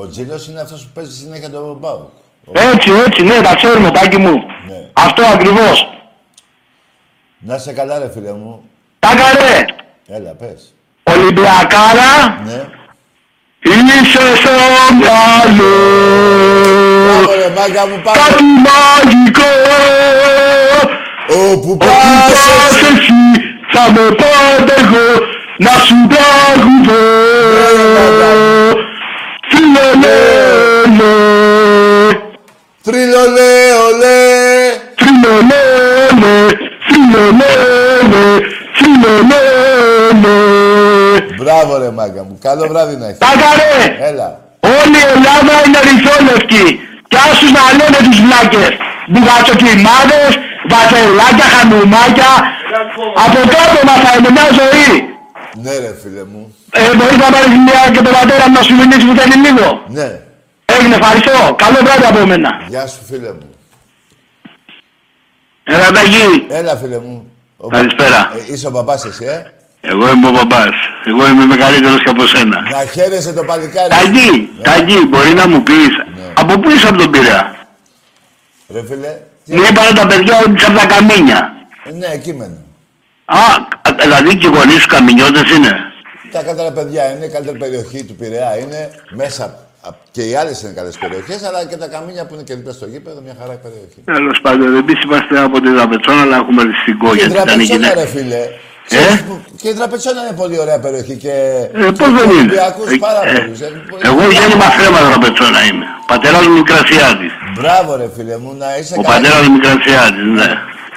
Ο 0.00 0.08
Τζίλος 0.08 0.46
είναι 0.48 0.60
αυτός 0.60 0.82
που 0.82 0.88
παίζει 0.94 1.12
συνέχεια 1.16 1.50
τον 1.50 1.80
Πάο. 1.80 2.00
Έτσι, 2.52 2.90
έτσι, 3.06 3.22
ναι, 3.22 3.40
τα 3.40 3.54
ξέρουμε, 3.54 3.90
τάκι 3.90 4.16
μου. 4.18 4.32
Ναι. 4.68 4.88
Αυτό 4.92 5.22
ακριβώς. 5.26 5.88
Να 7.38 7.58
σε 7.58 7.72
καλά 7.72 7.98
ρε 7.98 8.10
φίλε 8.10 8.32
μου. 8.32 8.62
Τα 8.98 9.08
καρέ. 9.08 9.64
Έλα, 10.08 10.30
πες. 10.30 10.74
Ολυμπιακάρα, 11.02 12.40
Ναι. 12.44 12.64
είσαι 13.62 14.36
στο 14.36 14.50
μυαλό. 14.98 15.74
Μπράβο 17.04 17.32
ρε 17.40 17.52
μάγκα 17.56 17.86
μου, 17.86 18.00
πάμε. 18.04 18.18
Κάτι 18.18 18.44
μαγικό. 18.66 19.50
Όπου 21.28 21.52
Όπου 21.52 21.76
πας 21.76 21.88
πας 21.88 22.76
εσύ. 22.76 22.92
εσύ, 22.92 23.12
θα 23.72 23.92
με 23.92 24.14
πάτε 24.14 24.74
εγώ 24.80 25.06
να 25.58 25.70
σου 25.70 25.94
τραγουδώ. 26.08 27.02
Τριλολέ, 29.74 30.18
ολέ. 30.84 31.54
Τριλολέ, 32.86 33.54
ολέ. 33.86 34.18
Τριλολέ, 34.98 35.64
ολέ. 36.14 36.38
Τριλολέ, 36.86 37.52
ολέ. 38.02 38.26
Τριλολέ, 38.78 39.44
ολέ. 40.10 40.38
Μπράβο 41.38 41.78
ρε 41.78 41.90
μάγκα 41.90 42.22
μου. 42.26 42.38
Καλό 42.46 42.64
βράδυ 42.70 42.96
να 42.96 43.06
έχεις. 43.06 43.18
Τάκαρε. 43.18 43.74
Έλα. 44.08 44.28
Όλη 44.78 44.98
η 45.04 45.06
Ελλάδα 45.14 45.54
είναι 45.64 45.80
ρηθόλευκη. 45.88 46.66
Κι 47.10 47.18
άσους 47.26 47.50
να 47.56 47.62
λένε 47.78 47.98
τους 48.06 48.18
βλάκες. 48.24 48.72
Μπουγατσοκοιμάδες, 49.10 50.32
βατελάκια, 50.70 51.48
χανουμάκια. 51.54 52.32
Από 53.24 53.40
κάτω 53.54 53.78
μας 53.88 54.00
θα 54.04 54.10
είναι 54.16 54.30
μια 54.36 54.48
ζωή. 54.60 55.13
Ναι 55.62 55.78
ρε 55.78 55.94
φίλε 56.02 56.24
μου. 56.24 56.54
Ε, 56.70 56.94
μπορείς 56.96 57.16
να 57.16 57.30
πάρεις 57.30 57.48
μια 57.66 57.90
και 57.92 58.02
τον 58.02 58.12
πατέρα 58.12 58.48
μου 58.48 58.54
να 58.54 58.62
σου 58.62 58.74
μιλήσει 58.74 59.06
που 59.06 59.14
θέλει 59.20 59.36
λίγο; 59.48 59.82
Ναι. 59.88 60.20
Έγινε, 60.64 60.94
ευχαριστώ. 60.94 61.54
Καλό 61.56 61.78
βράδυ 61.84 62.04
από 62.06 62.26
μένα. 62.26 62.50
Γεια 62.68 62.86
σου 62.86 62.98
φίλε 63.08 63.32
μου. 63.32 63.48
Έλα, 65.64 65.90
Ταγί. 65.90 66.46
Έλα 66.48 66.76
φίλε 66.76 66.98
μου. 66.98 67.30
Ο 67.56 67.68
Καλησπέρα. 67.68 68.32
Ε, 68.36 68.52
είσαι 68.52 68.66
ο 68.66 68.70
παπάς 68.70 69.04
εσύ, 69.04 69.24
ε; 69.24 69.42
Εγώ 69.80 70.10
είμαι 70.12 70.26
ο 70.26 70.30
μπαμπάς. 70.30 70.74
Εγώ 71.06 71.28
είμαι 71.28 71.44
μεγαλύτερος 71.46 72.02
και 72.02 72.08
από 72.10 72.26
σένα. 72.26 72.60
Να 72.60 72.84
χαίρεσαι 72.92 73.32
το 73.32 73.44
παλικάρι. 73.44 73.88
Ταγί, 73.88 74.50
Ταγί, 74.62 75.06
μπορεί 75.08 75.32
να 75.34 75.48
μου 75.48 75.62
πεις. 75.62 75.88
Από 76.34 76.58
πού 76.58 76.70
είσαι 76.70 76.88
από 76.88 76.96
τον 76.98 77.10
Πειραιά; 77.10 77.56
Ρε 78.68 78.84
φίλε. 78.86 79.16
τι- 79.44 79.54
Μου 79.54 79.62
είπανε 79.70 79.90
τα 79.94 80.06
παιδιά 80.06 80.38
ότι 80.38 80.52
είσαι 80.56 80.66
από 80.66 80.78
τα 80.78 80.86
Καμίνια. 80.86 81.52
Ε, 81.84 81.90
Ναι, 81.92 82.06
εκεί 82.06 82.32
μένω. 82.34 82.56
Α, 83.24 83.38
δηλαδή 84.02 84.36
και 84.40 84.46
οι 84.46 84.50
γονείς 84.56 84.80
σου 84.82 84.88
καμινιώτες 84.94 85.46
είναι. 85.56 85.72
Τα 86.32 86.42
καλύτερα 86.42 86.70
παιδιά 86.72 87.02
είναι, 87.12 87.24
η 87.24 87.28
καλύτερη 87.34 87.58
περιοχή 87.58 88.04
του 88.04 88.14
Πειραιά 88.20 88.58
είναι 88.62 88.80
μέσα. 89.22 89.44
απ- 89.88 90.02
Και 90.10 90.22
οι 90.28 90.34
άλλες 90.40 90.56
είναι 90.62 90.72
καλές 90.78 90.96
περιοχές, 91.02 91.42
αλλά 91.48 91.60
και 91.70 91.76
τα 91.76 91.86
καμίνια 91.94 92.24
που 92.26 92.34
είναι 92.34 92.42
και 92.48 92.54
δίπλα 92.58 92.72
στο 92.78 92.86
γήπεδο, 92.92 93.20
μια 93.26 93.36
χαρά 93.40 93.54
περιοχή. 93.64 94.00
Τέλος 94.04 94.36
πάντων, 94.44 94.68
εμείς 94.80 94.98
είμαστε 95.04 95.34
από 95.48 95.56
την 95.60 95.70
Δραπετσόνα, 95.76 96.20
αλλά 96.26 96.36
έχουμε 96.42 96.62
ριστικό 96.70 97.06
Και 97.08 97.14
η 97.14 97.18
γιατί 97.18 97.32
ήταν 97.34 97.46
Τραπετσόνα, 97.46 97.78
γυναίκα. 97.78 98.00
ρε 98.00 98.06
φίλε. 98.14 98.42
Ξέρεις 98.90 99.20
που- 99.26 99.40
Και 99.60 99.68
η 99.72 99.74
Τραπετσόνα 99.80 100.20
είναι 100.24 100.36
πολύ 100.42 100.56
ωραία 100.64 100.78
περιοχή 100.86 101.14
και. 101.24 101.32
Ε, 101.74 101.80
πώς 102.00 102.10
δεν 102.16 102.24
είναι; 102.30 102.40
Ολυμπιακούς 102.40 102.88
Ε, 102.92 102.96
πάρα 103.08 103.20
ε, 103.28 103.32
πολλούς. 103.38 103.60
ε. 103.66 103.68
Εγώ 104.08 104.20
γέννημα 104.36 104.66
θέμα 104.80 104.98
Δραπετσόνα 105.08 105.60
είμαι. 105.68 105.86
Πατέρας 106.12 106.42
μου 106.46 106.54
Μικρασιάτης. 106.60 107.32
Μπράβο, 107.58 107.90
ρε 108.00 108.08
φίλε 108.16 108.36
μου, 108.42 108.50
να 108.62 108.68
είσαι 108.78 108.94
Ο 108.98 109.02
καλά. 109.02 109.14
πατέρας 109.14 109.42
μου 109.46 109.52
Μικρασιάτης, 109.58 110.24
ναι. 110.38 110.48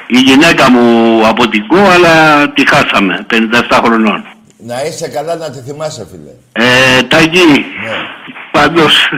Η 0.08 0.18
γυναίκα 0.20 0.72
μου 0.72 1.22
από 1.28 1.48
την 1.50 1.68
Κο, 1.68 1.78
αλλά 1.96 2.48
τη 2.52 2.64
χάσαμε, 2.68 3.26
57 3.30 3.80
χρονών. 3.84 4.26
Να 4.58 4.76
είσαι 4.88 5.08
καλά 5.08 5.36
να 5.36 5.50
τη 5.52 5.60
θυμάσαι, 5.68 6.08
φίλε. 6.12 6.66
Ε, 6.68 7.02
Ταγί, 7.04 7.46
Ναι. 7.48 7.96
πάντως, 8.52 9.10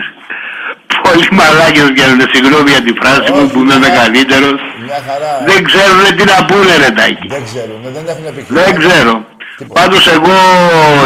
πολλοί 1.04 1.28
μαλάκες 1.32 1.84
βγαίνουν, 1.92 2.22
συγγνώμη 2.34 2.70
για 2.70 2.82
τη 2.82 2.94
φράση 3.02 3.32
μου 3.32 3.42
Όχι, 3.44 3.52
που 3.54 3.60
είμαι 3.60 3.78
μια- 3.78 3.90
μεγαλύτερος. 3.90 4.60
Μια 4.86 5.00
χαρά. 5.08 5.32
Δεν 5.46 5.64
ξέρουν 5.64 6.04
τι 6.18 6.24
να 6.32 6.46
πούνε 6.46 6.74
ρε 6.84 6.90
Τάκη. 7.00 7.28
Δεν 7.28 7.44
ξέρουν, 7.50 7.80
δεν 7.96 8.04
έχουν 8.12 8.26
επιχειρήσει. 8.32 8.64
Δεν 8.66 8.76
ξέρω. 8.80 9.26
Τίποτα. 9.58 9.82
Πάντως 9.82 10.08
εγώ, 10.08 10.36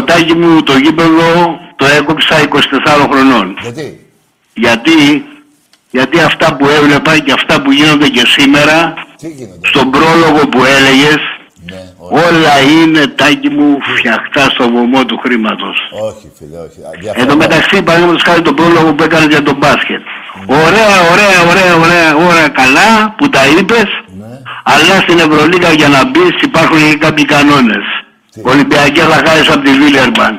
Τάκη 0.05 0.33
μου, 0.35 0.63
το 0.63 0.77
γήπεδο 0.77 1.59
το 1.75 1.85
έκοψα 1.85 2.41
24 2.41 3.07
χρονών. 3.11 3.57
Γιατί; 3.61 3.99
Γιατί, 4.53 5.25
γιατί 5.91 6.19
αυτά 6.19 6.55
που 6.55 6.67
έβλεπα 6.69 7.17
και 7.19 7.31
αυτά 7.31 7.61
που 7.61 7.71
γίνονται 7.71 8.07
και 8.07 8.23
σήμερα, 8.25 8.75
Τι 8.87 8.91
γίνονται. 8.91 9.12
Στον 9.71 9.89
πρόλογο 9.91 10.41
που 10.51 10.61
έλεγες, 10.77 11.21
Ναι, 11.71 11.81
όχι. 11.97 12.13
όλα 12.25 12.53
είναι, 12.77 13.01
Τάκη 13.07 13.49
μου, 13.49 13.77
φτιαχτά 13.97 14.43
στο 14.53 14.63
βωμό 14.73 15.05
του 15.05 15.17
χρήματος. 15.23 15.75
όχι, 16.09 16.25
φίλε, 16.37 16.57
όχι. 16.67 16.79
Α, 16.87 16.89
Εν 16.93 16.99
τω 16.99 17.13
διαφωνώ. 17.13 17.35
μεταξύ, 17.35 17.81
παραδείγματος 17.87 18.23
χάρη 18.27 18.41
το 18.41 18.53
πρόλογο 18.53 18.89
που 18.95 19.03
έκανες 19.03 19.27
για 19.35 19.43
τον 19.43 19.55
μπάσκετ. 19.55 20.01
Ωραία, 20.65 20.95
ωραία, 21.13 21.37
ωραία, 21.51 21.73
ωραία, 21.83 22.09
ωραία, 22.27 22.47
καλά 22.61 22.89
που 23.17 23.29
τα 23.29 23.41
είπες, 23.57 23.89
Ναι. 24.21 24.31
αλλά 24.73 24.95
στην 25.05 25.17
Ευρωλίγα 25.25 25.71
για 25.79 25.87
να 25.95 26.01
μπεις 26.09 26.35
υπάρχουν 26.49 26.77
και 26.89 26.97
κάποιοι 27.05 27.25
κανόνες. 27.25 27.85
Τι; 28.33 28.39
Ολυμπιακές 28.43 29.05
θα 29.11 29.17
χάσεις 29.25 29.47
από 29.53 29.63
τη 29.65 29.71
Βίλερμπαν. 29.81 30.33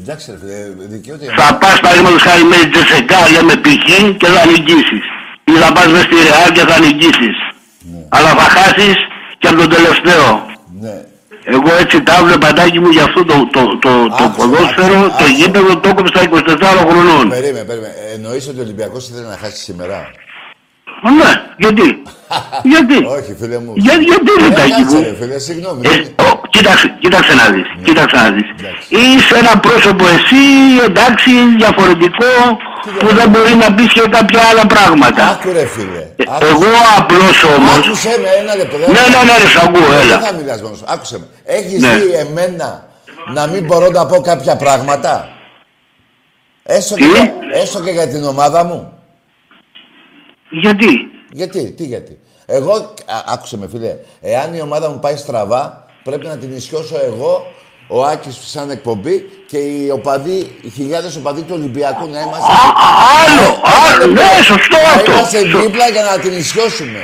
Εντάξει, 0.00 0.26
ρε 0.30 0.36
φίλε, 0.40 0.86
δικαιούται. 0.94 1.24
η 1.24 1.28
Θα 1.40 1.54
πας 1.60 1.76
παραδείγματος 1.80 2.22
χάρη 2.22 2.44
με 2.52 2.56
την 2.56 2.70
Τζεσεκά, 2.72 3.20
λέμε 3.34 3.54
π.χ. 3.64 3.84
και 4.20 4.26
θα 4.34 4.42
νικήσεις. 4.52 5.04
Ή 5.44 5.52
θα 5.62 5.72
πας 5.72 5.86
μες 5.92 6.02
στη 6.08 6.14
Ρεάλ 6.28 6.50
και 6.56 6.64
θα 6.70 6.76
νικήσεις. 6.84 7.36
Αλλά 8.08 8.28
θα 8.28 8.46
χάσεις 8.56 8.96
και 9.38 9.48
από 9.48 9.56
τον 9.56 9.68
τελευταίο. 9.70 10.46
Ναι. 10.80 11.04
Εγώ 11.48 11.74
έτσι 11.80 12.02
τα 12.02 12.24
βλέπα 12.24 12.52
τάκι 12.52 12.80
μου 12.80 12.88
για 12.88 13.02
αυτό 13.04 13.24
το, 13.24 13.34
το, 13.52 13.78
το, 13.78 14.08
το 14.08 14.24
Άκουσα, 14.24 14.30
ποδόσφαιρο, 14.36 14.94
άκουσα, 14.94 15.08
το 15.08 15.14
άκουσα. 15.14 15.26
γήπεδο 15.30 15.76
το 15.80 15.88
έκοψα 15.88 16.20
24 16.30 16.88
χρονών. 16.88 17.28
Περίμενε, 17.28 17.64
περίμενε. 17.64 17.94
Εννοείς 18.14 18.48
ότι 18.48 18.58
ο 18.58 18.62
Ολυμπιακός 18.62 19.08
ήθελε 19.08 19.26
να 19.28 19.36
χάσει 19.36 19.56
σήμερα; 19.56 19.96
Α, 21.02 21.10
Ναι, 21.10 21.30
γιατί; 21.58 22.02
γιατί; 22.72 22.96
Όχι, 23.04 23.34
φίλε 23.40 23.58
μου. 23.58 23.72
Για, 23.76 23.94
γιατί 23.94 24.30
ρε 24.40 24.46
Ε, 24.46 24.50
τάκι 24.50 24.70
κάτσε, 24.70 24.96
μου; 24.96 25.02
ρε 25.02 25.14
φίλε, 25.20 25.38
συγγνώμη. 25.38 25.80
Ε, 25.86 26.22
ο, 26.22 26.35
κοίταξε, 26.56 26.96
κοίταξε 27.02 27.34
να 27.40 27.46
δεις, 27.54 27.66
κοίταξε 27.86 28.16
να 28.16 28.30
δεις. 28.34 28.48
Εντάξει. 28.58 28.86
Είσαι 29.00 29.34
ένα 29.42 29.54
πρόσωπο 29.66 30.04
εσύ, 30.16 30.42
εντάξει, 30.88 31.30
διαφορετικό, 31.56 32.32
που 33.00 33.08
δεν 33.18 33.28
μπορεί 33.30 33.54
να 33.54 33.74
πεις 33.74 33.92
και 33.92 34.00
κάποια 34.16 34.40
άλλα 34.50 34.66
πράγματα. 34.74 35.22
Άκου 35.28 35.52
ρε 35.52 35.66
φίλε. 35.74 35.98
Ε, 35.98 36.24
Άκουσε. 36.34 36.50
Εγώ 36.52 36.68
απλώς 36.98 37.36
όμως, 37.56 37.78
Άκουσε 37.86 38.12
με 38.22 38.28
ένα 38.42 38.54
λεπτό. 38.60 38.76
δεν- 38.78 38.90
Ναι, 38.90 39.00
ναι, 39.12 39.20
ναι, 39.28 39.34
ρε, 39.42 39.48
σ' 39.54 39.56
ακούω, 39.66 39.86
Δεν 39.90 40.00
έλα. 40.00 40.18
θα 40.20 40.32
μιλάς 40.38 40.62
μόνος 40.62 40.78
σου. 40.78 40.84
Άκουσε 40.88 41.18
με. 41.18 41.26
Έχεις 41.44 41.80
Ναι. 41.80 41.96
δει 41.98 42.12
εμένα 42.24 42.88
να 43.34 43.46
μην 43.46 43.64
μπορώ 43.64 43.88
να 43.90 44.06
πω 44.06 44.20
κάποια 44.20 44.56
πράγματα; 44.56 45.28
Έστω 46.68 46.94
και, 46.94 47.02
Τι; 47.04 47.08
για- 47.10 47.32
έστω 47.62 47.80
και 47.82 47.90
για 47.90 48.08
την 48.08 48.24
ομάδα 48.24 48.64
μου. 48.64 48.92
γιατί; 50.50 50.88
Γιατί, 51.30 51.72
τι 51.72 51.84
γιατί; 51.84 52.18
Εγώ, 52.46 52.72
α, 52.74 52.84
άκουσε 53.32 53.56
με 53.58 53.68
φίλε, 53.68 53.94
εάν 54.20 54.54
η 54.54 54.60
ομάδα 54.60 54.88
μου 54.90 54.98
πάει 54.98 55.16
στραβά, 55.16 55.85
πρέπει 56.10 56.26
να 56.26 56.36
την 56.36 56.56
ισιώσω 56.56 56.96
εγώ, 57.10 57.32
ο 57.88 58.04
Άκης 58.04 58.36
σαν 58.44 58.70
εκπομπή 58.70 59.16
και 59.50 59.58
οι 59.58 59.90
οπαδοί, 59.92 60.38
οι 60.62 60.68
χιλιάδες 60.70 61.16
οπαδοί 61.16 61.40
του 61.40 61.54
Ολυμπιακού 61.58 62.04
να 62.12 62.20
είμαστε... 62.20 62.52
Α, 62.52 62.58
άλλο, 63.22 63.46
Ένα 63.48 63.94
άλλο, 63.94 64.06
λεπτό. 64.06 64.22
ναι, 64.22 64.42
σωστό 64.42 64.76
Να 64.86 64.92
αυτό. 64.96 65.10
είμαστε 65.12 65.38
Σω- 65.48 65.60
δίπλα 65.60 65.88
για 65.88 66.02
να 66.02 66.18
την 66.18 66.32
ισιώσουμε. 66.38 67.00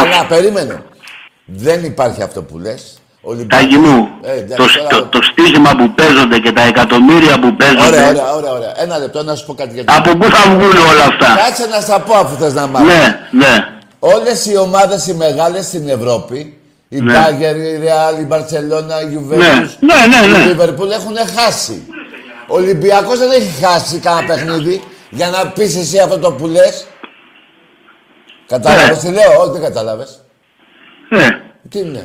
Αλλά 0.00 0.26
περίμενε. 0.26 0.82
Δεν 1.44 1.84
υπάρχει 1.84 2.22
αυτό 2.22 2.42
που 2.42 2.58
λες. 2.58 2.98
Ο 3.26 3.30
Ολυμπιακός- 3.30 3.64
Τάκι 3.68 3.76
μου, 3.78 4.08
Ε, 4.22 4.30
εντάξει, 4.38 4.56
το, 4.78 4.82
τώρα- 4.88 4.88
το, 4.88 5.06
το 5.18 5.18
στοίχημα 5.22 5.70
που 5.78 5.94
παίζονται 5.94 6.38
και 6.38 6.52
τα 6.52 6.62
εκατομμύρια 6.62 7.38
που 7.40 7.56
παίζονται, 7.56 7.86
Ωραία, 7.86 8.08
ωραία, 8.08 8.32
ωραία, 8.34 8.52
ωραία. 8.52 8.72
Ένα 8.82 8.98
λεπτό 8.98 9.22
να 9.22 9.34
σου 9.34 9.46
πω 9.46 9.54
κάτι 9.54 9.74
για 9.74 9.84
την... 9.84 9.94
από 9.94 10.10
πού 10.18 10.24
θα 10.34 10.50
βγουν 10.50 10.76
όλα 10.90 11.04
αυτά; 11.10 11.26
Κάτσε 11.44 11.66
να 11.66 11.80
στα 11.80 12.00
πω 12.00 12.14
αφού 12.14 12.36
θες 12.36 12.54
να 12.54 12.66
μάθεις. 12.66 12.86
Ναι, 12.88 13.18
ναι. 13.30 13.64
Όλες 13.98 14.46
οι 14.46 14.56
ομάδες 14.56 15.06
οι 15.06 15.14
μεγάλες 15.14 15.64
στην 15.66 15.88
Ευρώπη, 15.88 16.58
η 16.96 17.00
Ναι. 17.00 17.12
Μπάγκερ, 17.12 17.56
η 17.56 17.78
Ρεάλ, 17.82 18.18
η 18.20 18.24
Μπαρτσελώνα, 18.24 19.00
η 19.00 19.04
Ναι, 19.04 19.10
Γιουβέντους, 19.10 19.76
ναι, 19.80 19.94
ναι, 20.20 20.26
η 20.26 20.30
ναι. 20.30 20.46
Λίβερπουλ 20.46 20.90
έχουν 20.90 21.16
χάσει. 21.36 21.86
Ο 22.48 22.54
Ολυμπιακός 22.54 23.18
δεν 23.18 23.30
έχει 23.30 23.64
χάσει 23.64 23.98
κανένα 23.98 24.26
παιχνίδι 24.26 24.82
για 25.10 25.28
να 25.28 25.46
πεις 25.48 25.76
εσύ 25.76 25.98
αυτό 25.98 26.18
το 26.18 26.32
που 26.32 26.46
λες. 26.46 26.86
Κατάλαβες 28.46 29.02
Ναι. 29.02 29.10
τι 29.10 29.14
λέω, 29.16 29.40
όχι 29.40 29.50
δεν 29.52 29.62
κατάλαβες. 29.62 30.20
ναι. 31.08 31.28
Τι 31.68 31.78
είναι. 31.78 32.02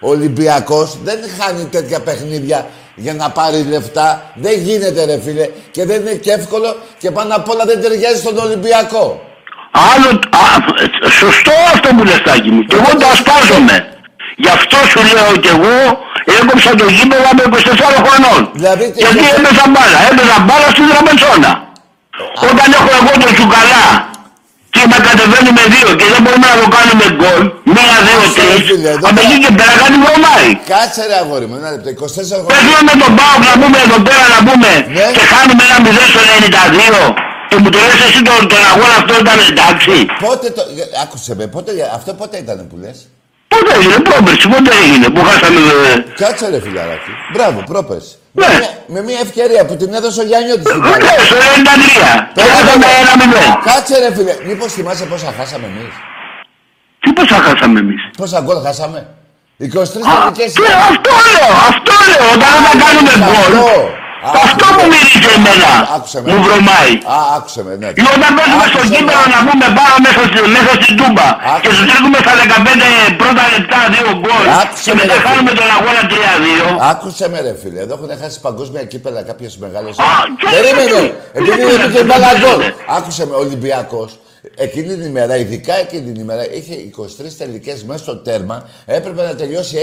Ο 0.00 0.08
Ολυμπιακός 0.08 0.96
δεν 1.02 1.18
χάνει 1.40 1.64
τέτοια 1.64 2.00
παιχνίδια 2.00 2.66
για 2.96 3.14
να 3.14 3.30
πάρει 3.30 3.62
λεφτά. 3.62 4.30
Δεν 4.34 4.60
γίνεται 4.60 5.04
ρε 5.04 5.20
φίλε. 5.20 5.48
Και 5.70 5.84
δεν 5.84 6.00
είναι 6.00 6.14
και 6.14 6.30
εύκολο 6.32 6.76
και 6.98 7.10
πάνω 7.10 7.34
απ' 7.34 7.48
όλα 7.48 7.64
δεν 7.64 7.80
ταιριάζει 7.80 8.16
στον 8.20 8.38
Ολυμπιακό. 8.38 9.20
Άλλο, 9.94 10.08
α, 10.30 10.44
σωστό 11.10 11.52
αυτό 11.74 11.94
που 11.96 12.04
λες 12.04 12.22
Τάκη 12.24 12.50
μου. 12.50 12.62
Και 12.64 12.76
εγώ 12.76 12.98
το 12.98 13.06
ασπάζομαι. 13.06 13.93
Γι' 14.42 14.52
αυτό 14.58 14.76
σου 14.90 15.00
λέω 15.14 15.30
κι 15.44 15.50
εγώ 15.56 15.76
έκοψα 16.38 16.70
το 16.80 16.86
γήπεδο 16.96 17.28
με 17.38 17.42
24 17.50 17.98
χρονών. 18.06 18.40
Δηλαδή, 18.58 18.84
τι- 18.92 18.98
Γιατί 19.04 19.24
έπαιζα 19.36 19.64
μπάλα. 19.72 19.98
Έπαιζα 20.10 20.36
μπάλα 20.46 20.68
στην 20.74 20.84
Δραπετσόνα. 20.90 21.52
Όταν 22.50 22.66
έχω 22.78 22.90
εγώ 23.00 23.12
το 23.22 23.28
τσουκαλά 23.36 23.84
και 24.74 24.82
με 24.90 24.96
κατεβαίνει 25.06 25.50
με 25.58 25.64
δύο 25.74 25.88
και 26.00 26.06
δεν 26.12 26.20
μπορούμε 26.24 26.46
να 26.52 26.56
το 26.62 26.66
κάνουμε 26.76 27.04
γκολ, 27.18 27.42
μία, 27.74 27.96
δύο, 28.06 28.18
Άσο, 28.24 28.32
ρε, 28.38 28.44
τρεις, 28.50 28.62
φίλε, 28.68 28.90
εδώ 28.96 29.06
από 29.10 29.20
εκεί 29.24 29.36
και 29.44 29.50
πέρα 29.58 29.72
κάτι 29.82 29.96
βρωμάει. 30.04 30.48
Κάτσε 30.72 31.02
ρε 31.10 31.16
αγόρι 31.22 31.46
μου, 31.50 31.56
ένα 31.60 31.68
λεπτό. 31.74 31.88
24 31.96 32.36
χρόνια. 32.42 32.50
Παίζουμε 32.52 32.80
με 32.88 32.94
τον 33.02 33.10
Πάοκ 33.18 33.42
να 33.50 33.54
πούμε 33.62 33.78
εδώ 33.86 33.98
πέρα 34.08 34.24
να 34.34 34.40
πούμε 34.46 34.70
Ναι. 34.96 35.06
και 35.16 35.24
χάνουμε 35.32 35.62
ένα 35.68 35.78
0 35.86 36.02
στο 36.12 36.20
92 36.32 37.02
και 37.48 37.56
μου 37.62 37.68
το 37.74 37.78
λες 37.86 38.00
εσύ 38.08 38.20
τον, 38.28 38.38
τον 38.52 38.62
αγώνα 38.72 38.94
αυτό 39.00 39.12
ήταν 39.22 39.36
εντάξει. 39.50 39.94
Πότε 40.24 40.46
το. 40.56 40.62
ε, 40.82 41.02
Άκουσε 41.04 41.32
με, 41.38 41.44
πότε, 41.54 41.70
αυτό 41.98 42.10
πότε 42.20 42.34
ήταν 42.44 42.58
που 42.70 42.76
λες; 42.82 42.98
Πότε 43.54 43.70
έγινε, 43.78 43.96
πρόπερση, 44.08 44.46
πότε 44.52 44.70
έγινε 44.84 45.06
που 45.14 45.20
χάσαμε. 45.28 45.60
ε, 45.94 46.04
Κάτσε 46.22 46.46
ρε 46.52 46.60
φιλαράκι. 46.64 47.12
Μπράβο, 47.32 47.58
πρόπερση. 47.72 48.14
Ναι. 48.40 48.46
Με, 48.46 48.54
μια, 48.58 48.70
με 48.94 49.00
μια 49.08 49.18
ευκαιρία 49.26 49.62
που 49.68 49.74
την 49.80 49.90
έδωσε 49.98 50.20
ο 50.24 50.26
Γιάννιώτης 50.30 50.64
στην 50.68 50.80
μπάλα. 50.80 50.96
Ναι, 50.96 51.14
στο 51.28 51.36
93. 51.36 52.28
Και 52.36 52.42
χάσαμε 52.52 52.86
ένα 53.02 53.14
0. 53.22 53.68
Κάτσε 53.68 53.94
ρε 54.02 54.10
φίλε. 54.16 54.34
Μήπως 54.48 54.68
θυμάσαι 54.76 55.04
πόσα 55.12 55.30
χάσαμε 55.38 55.66
εμείς; 55.72 55.94
Τι 57.02 57.08
πώς 57.16 57.26
θα 57.32 57.38
χάσαμε 57.46 57.78
εμείς; 57.84 58.00
Πόσα 58.20 58.38
γκολ 58.44 58.58
χάσαμε; 58.66 59.00
23 59.58 59.66
Α, 60.12 60.14
τελικές. 60.22 60.52
και 60.58 60.72
αυτό 60.92 61.12
λέω, 61.34 61.52
αυτό 61.70 61.92
λέω. 62.10 62.24
Όταν 62.36 62.50
δεν 62.54 62.62
θα 62.68 62.72
κάνουμε 62.84 63.12
γκολ. 63.24 63.54
Αυτό 64.46 64.66
μου 64.76 64.84
μυρίζει 64.92 65.30
εμένα. 65.38 65.70
Άκουσε 65.96 66.18
με. 66.22 66.26
Μου 66.30 66.38
βρωμάει. 66.46 66.92
Α, 67.14 67.16
άκουσε 67.36 67.60
με, 67.66 67.72
ναι. 67.82 67.88
Ή 68.00 68.02
όταν 68.16 68.30
παίζουμε 68.36 68.64
στο 68.72 68.78
Άκουσε 68.80 68.90
με. 68.92 68.96
κύπελο 68.96 69.24
να 69.34 69.38
πούμε 69.48 69.66
πάνω 69.78 69.94
μέσα, 70.04 70.22
στη- 70.28 70.48
μέσα 70.56 70.72
στην 70.82 70.94
τούμπα 71.00 71.26
Άκουσε. 71.52 71.60
και 71.64 71.70
σου 71.76 71.82
τρέχουμε 71.88 72.18
στα 72.24 72.32
15 72.42 72.90
πρώτα 73.20 73.42
λεπτά 73.54 73.78
δύο 73.94 74.08
γκολ 74.22 74.44
Άκουσε 74.62 74.82
και 74.86 74.92
με, 74.96 75.02
μετά 75.02 75.14
ρε, 75.16 75.22
χάνουμε 75.26 75.52
τον 75.58 75.68
αγώνα 75.76 76.02
3-2. 76.12 76.66
Άκουσε 76.92 77.24
με, 77.32 77.38
ρε 77.46 77.52
φίλε. 77.62 77.78
Εδώ 77.86 77.92
έχουν 77.98 78.10
χάσει 78.22 78.36
παγκόσμια 78.46 78.82
κύπελα 78.92 79.20
κάποιες 79.30 79.52
μεγάλες. 79.64 79.94
Α, 80.06 80.08
και- 80.40 80.48
Περίμενε. 80.54 81.00
Επειδή 81.38 81.56
και- 81.66 81.72
είναι 81.74 81.86
και 81.94 81.98
και- 81.98 82.06
μπάλα 82.08 82.30
γκολ. 82.40 82.58
και- 82.64 82.72
Άκουσε 82.98 83.22
με, 83.28 83.34
Ολυμπιακός. 83.44 84.10
Εκείνη 84.56 84.94
την 84.94 85.06
ημέρα, 85.06 85.36
ειδικά 85.36 85.74
εκείνη 85.74 86.12
την 86.12 86.20
ημέρα, 86.20 86.52
είχε 86.52 86.74
23 86.74 87.32
τελικές 87.38 87.84
μέσα 87.84 88.02
στο 88.02 88.16
τέρμα. 88.16 88.68
Έπρεπε 88.86 89.22
να 89.22 89.34
τελειώσει 89.34 89.76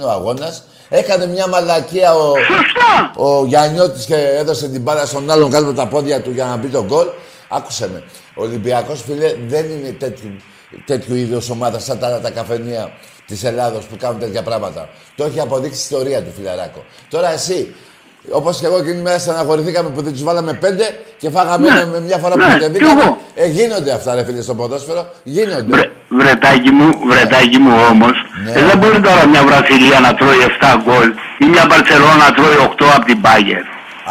6-0 0.00 0.04
ο 0.04 0.10
αγώνας. 0.10 0.64
Έκανε 0.88 1.26
μια 1.26 1.46
μαλακία 1.46 2.14
ο, 2.14 2.34
Σωστά. 2.36 3.12
ο 3.16 3.44
Γιαννιώτης 3.46 4.04
και 4.04 4.14
έδωσε 4.14 4.68
την 4.68 4.80
μπάλα 4.80 5.06
στον 5.06 5.30
άλλον 5.30 5.50
κάτω 5.50 5.64
από 5.66 5.74
τα 5.76 5.88
πόδια 5.88 6.22
του 6.22 6.30
για 6.30 6.44
να 6.44 6.56
μπει 6.56 6.68
τον 6.68 6.86
γκολ. 6.86 7.06
Άκουσε 7.48 7.88
με. 7.88 8.02
Ο 8.36 8.42
Ολυμπιακός, 8.42 9.02
φίλε, 9.02 9.34
δεν 9.46 9.70
είναι 9.70 9.90
τέτοιου, 9.90 10.36
τέτοιου 10.84 11.14
είδους 11.14 11.50
ομάδα 11.50 11.78
σαν 11.78 11.98
τα, 11.98 12.20
τα 12.20 12.30
καφενεία 12.30 12.90
της 13.26 13.44
Ελλάδος 13.44 13.84
που 13.84 13.96
κάνουν 13.96 14.20
τέτοια 14.20 14.42
πράγματα. 14.42 14.88
Το 15.16 15.24
έχει 15.24 15.40
αποδείξει 15.40 15.78
η 15.78 15.82
ιστορία 15.82 16.22
του, 16.22 16.30
φιλαράκο. 16.36 16.84
Τώρα 17.10 17.32
εσύ, 17.32 17.74
όπως 18.30 18.58
και 18.58 18.66
εγώ 18.66 18.76
εκείνη 18.76 18.94
τη 18.94 19.02
μέρα 19.02 19.18
στεναχωρηθήκαμε 19.18 19.88
που 19.88 20.02
δεν 20.02 20.12
τους 20.12 20.22
βάλαμε 20.22 20.52
πέντε 20.52 20.84
και 21.18 21.30
φάγαμε 21.30 21.70
Ναι. 21.70 21.78
ένα 21.80 21.86
με 21.86 22.00
μια 22.00 22.18
φορά 22.18 22.32
που 22.34 22.38
Ναι, 22.38 22.46
κατεβήκαμε. 22.46 23.00
κι 23.00 23.06
εγώ. 23.06 23.18
Ε, 23.34 23.46
γίνονται 23.46 23.92
αυτά, 23.92 24.14
ρε 24.14 24.24
φίλε, 24.24 24.42
στο 24.42 24.54
ποδόσφαιρο. 24.54 25.06
Γίνονται. 25.22 25.62
Βρε, 25.74 25.84
βρετάκι 26.18 26.70
μου, 26.70 26.88
βρετάκι 27.10 27.58
μου 27.58 27.72
όμως, 27.90 28.12
Ναι. 28.44 28.50
ε, 28.60 28.64
δεν 28.64 28.78
μπορεί 28.78 29.00
τώρα 29.00 29.26
μια 29.26 29.42
Βραζιλία 29.48 30.00
να 30.00 30.14
τρώει 30.14 30.40
7 30.50 30.76
γκολ 30.84 31.08
ή 31.38 31.44
μια 31.52 31.64
Μπαρτσελώνα 31.68 32.16
να 32.16 32.30
τρώει 32.36 32.56
8 32.68 32.84
από 32.96 33.04
την 33.04 33.18
Μπάγκερ. 33.20 33.62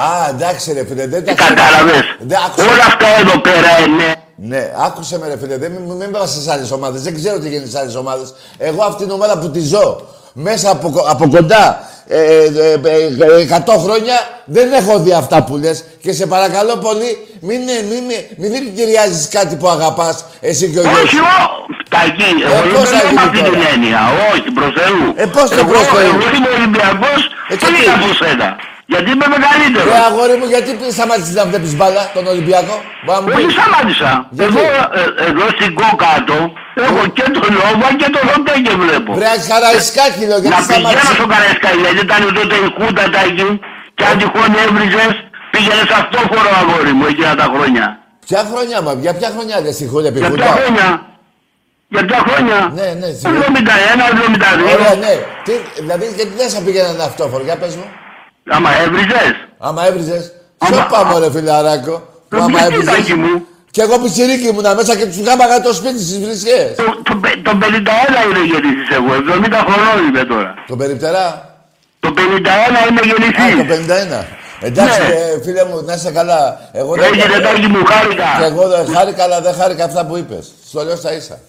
Α, 0.05 0.07
εντάξει, 0.33 0.73
ρε 0.73 0.85
φίλε, 0.85 1.07
δεν 1.07 1.25
τα 1.25 1.31
Ε, 1.31 1.35
Κατάλαβες. 1.35 2.05
Δεν 2.29 2.37
άκουσα. 2.45 2.63
Όλα 2.71 2.85
αυτά 2.91 3.07
εδώ 3.21 3.35
πέρα 3.47 3.71
είναι. 3.87 4.07
Ναι, 4.35 4.71
άκουσε 4.85 5.17
με 5.19 5.27
ρε 5.27 5.37
φίλε, 5.37 5.57
δεν 5.57 5.71
μην, 5.71 5.91
μην 5.95 6.11
πας 6.11 6.29
στις 6.29 6.47
άλλες 6.47 6.71
ομάδες, 6.71 7.01
δεν 7.01 7.15
ξέρω 7.15 7.39
τι 7.39 7.47
γίνεται 7.49 7.67
στις 7.67 7.79
άλλες 7.79 7.95
ομάδες. 7.95 8.33
Εγώ 8.57 8.83
αυτή 8.83 9.03
την 9.03 9.11
ομάδα 9.11 9.37
που 9.39 9.49
τη 9.49 9.59
ζω, 9.59 10.01
μέσα 10.33 10.69
από, 10.71 10.89
κο- 10.89 11.05
από 11.09 11.27
κοντά, 11.29 11.61
ε, 11.65 11.71
ε, 11.71 11.73
ε, 11.73 11.73
ε, 11.73 11.96
100 12.09 13.77
χρόνια, 13.83 14.15
δεν 14.45 14.73
έχω 14.73 14.99
δει 14.99 15.13
αυτά 15.13 15.43
που 15.43 15.57
λες. 15.57 15.83
Και 16.01 16.11
σε 16.13 16.25
παρακαλώ 16.25 16.75
πολύ, 16.77 17.27
μην, 17.39 17.61
ε, 17.67 17.81
μην, 17.89 18.03
μην, 18.07 18.17
μην 18.37 18.51
δηλητηριάζεις 18.51 19.27
κάτι 19.27 19.55
που 19.55 19.67
αγαπάς, 19.69 20.25
εσύ 20.39 20.69
και 20.71 20.79
ο 20.79 20.81
γιος 20.81 21.01
Όχι, 21.03 21.15
σου. 21.15 21.23
ο, 21.23 21.65
Τακί, 21.89 22.23
Ε, 22.43 22.57
εγώ 22.67 22.77
πώς 22.79 22.89
θα 22.89 22.97
δεν 22.99 23.09
είμαι 23.11 23.21
γίνει 23.21 23.25
αυτή 23.27 23.39
την 23.49 23.53
τώρα; 23.59 23.69
έννοια. 23.73 24.01
Όχι, 24.31 24.49
προς 24.57 24.71
Θεού. 24.79 25.03
Ε, 25.23 25.25
πώς 25.35 25.47
το 25.49 25.55
Εγώ- 25.61 25.69
προς 25.71 25.85
Θεού; 25.93 26.11
Εγώ 26.17 26.27
είμαι 26.35 26.49
Ολυμπιακός 26.57 27.21
Ε, 27.51 27.55
και 27.59 27.65
τι; 27.65 27.71
είναι 27.83 27.93
από 27.99 28.09
σένα. 28.21 28.47
Γιατί 28.91 29.07
είμαι 29.13 29.27
μεγαλύτερος. 29.35 29.89
Ρε 29.93 29.99
αγόρι 30.09 30.35
μου, 30.39 30.47
γιατί 30.53 30.69
σταμάτησες 30.97 31.35
να 31.39 31.45
βλέπεις 31.49 31.71
μπάλα, 31.77 32.03
τον 32.15 32.25
Ολυμπιακό; 32.33 32.75
Μπορεί 33.05 33.17
να 33.17 33.21
μου 33.23 33.29
Όχι, 33.35 33.45
πεις. 33.45 33.55
σταμάτησα. 33.57 34.11
Γιατί; 34.37 34.51
Εγώ, 34.57 34.63
ε, 35.01 35.27
εδώ 35.29 35.45
στην 35.55 35.71
κόκατο 35.81 36.37
έχω 36.87 37.01
και 37.17 37.25
τον 37.37 37.47
Λόβα 37.59 37.89
και 37.99 38.07
τον 38.15 38.23
Ροντέγκε 38.31 38.73
βλέπω. 38.83 39.09
Βρε 39.19 39.31
Χαραϊσκάκη, 39.49 40.23
λέω, 40.29 40.39
γιατί 40.43 40.55
Να 40.55 40.59
πηγαίνω 40.61 40.69
σταμάτησες; 40.69 41.15
στο 41.19 41.25
Καραϊσκάκι, 41.33 41.79
γιατί 41.85 41.99
ήταν 42.07 42.21
τότε 42.37 42.55
η 42.65 42.67
Χούντα 42.75 43.03
τα 43.13 43.21
εκεί 43.29 43.49
και 43.97 44.03
αν 44.09 44.13
τυχόν 44.21 44.51
έβριζες, 44.63 45.13
πήγαινε 45.53 45.83
σε 45.89 45.95
αυτό 46.01 46.17
φορό 46.31 46.51
αγόρι 46.61 46.93
μου 46.97 47.05
εκείνα 47.11 47.33
τα 47.41 47.47
χρόνια. 47.53 47.85
Ποια 48.27 48.41
χρονιά, 48.51 48.77
μα, 48.85 48.91
για 49.05 49.13
ποια 49.17 49.29
χρονιά 49.35 49.55
λες, 49.63 49.75
συγχωρεί, 49.79 50.05
επί 50.11 50.19
Για 50.23 50.29
ποια 50.35 50.45
Χούντα. 50.45 50.55
χρόνια; 50.57 50.87
Για 51.93 52.03
ποια 52.07 52.19
χρόνια; 52.27 52.57
Ναι, 52.79 52.87
ναι, 53.01 53.09
συγγνώμη. 53.19 53.57
71, 53.59 54.03
72. 54.13 54.65
Ωραία, 54.75 54.95
ναι. 55.03 55.13
Τι, 55.45 55.53
δηλαδή, 55.83 56.05
γιατί 56.19 56.33
δεν 56.41 56.47
σε 56.53 56.59
πήγαιναν 56.65 56.97
αυτόφορο, 57.09 57.43
για 57.49 57.57
πες 57.61 57.73
μου. 57.79 57.87
Άμα 58.49 58.69
έβριζες. 58.83 59.33
Άμα 59.57 59.85
έβριζες. 59.87 60.31
Άμα- 60.57 60.71
Ποιο 60.77 60.87
πάμε, 60.97 61.19
ρε 61.19 61.31
φιλαράκο. 61.31 61.95
Που 62.29 62.35
Ε, 62.35 62.39
άμα 62.39 62.59
γιατί, 62.59 62.73
έβριζες. 62.73 62.93
Τάκη 62.95 63.13
μου. 63.13 63.45
Κι 63.71 63.81
εγώ 63.81 63.99
πιτσιρίκι 63.99 64.47
ήμουνα 64.47 64.75
μέσα 64.75 64.95
και 64.95 65.05
τους 65.05 65.19
γάμαγα 65.19 65.61
το 65.61 65.73
σπίτι 65.73 65.99
στις 66.03 66.19
βρισκές. 66.19 66.75
Το, 66.75 66.83
το, 67.03 67.15
πε- 67.21 67.41
το 67.47 67.51
51 67.61 68.19
είναι 68.29 68.41
γεννηθής 68.51 68.89
εγώ, 68.97 69.11
70 69.13 69.59
χρονών 69.67 70.07
είμαι 70.07 70.23
τώρα. 70.23 70.53
Το 70.67 70.75
περιπτερά. 70.75 71.55
Το 71.99 72.09
51 72.17 72.79
είμαι 72.89 72.99
Α, 72.99 73.01
το 73.01 73.05
γεννηθής. 73.09 73.55
51. 73.65 74.25
Εντάξει, 74.61 74.99
Ναι. 74.99 75.07
ε, 75.07 75.41
φίλε 75.43 75.63
μου, 75.65 75.83
να 75.85 75.93
είσαι 75.93 76.11
καλά. 76.11 76.69
Εγώ 76.71 76.93
δεν 76.95 77.03
Έγινε 77.13 77.39
τάκι 77.39 77.67
μου, 77.67 77.83
Και 77.83 77.93
χάρηκα. 77.93 78.45
εγώ 78.45 78.67
δεν 78.67 78.85
χάρηκα, 78.95 79.23
αλλά 79.23 79.41
δεν 79.41 79.53
χάρηκα 79.53 79.83
αυτά 79.83 80.05
που 80.05 80.17
είπες. 80.17 80.51
Στο 80.67 80.83
λέω 80.83 80.95
στα 80.95 81.13
ίσα. 81.13 81.39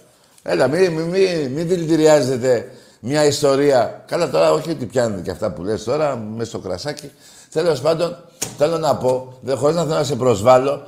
Έλα, 0.42 0.68
μην 0.68 0.92
μη, 0.92 1.02
μη, 1.02 1.50
μη 1.54 1.62
δηλητηριάζετε 1.62 2.66
μια 3.00 3.24
ιστορία. 3.24 4.04
Καλά 4.06 4.30
τώρα, 4.30 4.52
όχι 4.52 4.70
ότι 4.70 4.86
πιάνετε 4.86 5.22
και 5.22 5.30
αυτά 5.30 5.50
που 5.50 5.62
λες 5.62 5.84
τώρα, 5.84 6.16
μέσα 6.16 6.48
στο 6.48 6.58
κρασάκι. 6.58 7.10
Τέλος 7.52 7.80
πάντων, 7.80 8.16
θέλω 8.58 8.78
να 8.78 8.96
πω, 8.96 9.38
δεν 9.40 9.56
χωρίς 9.56 9.76
να 9.76 9.82
θέλω 9.82 9.94
να 9.94 10.04
σε 10.04 10.14
προσβάλλω, 10.14 10.82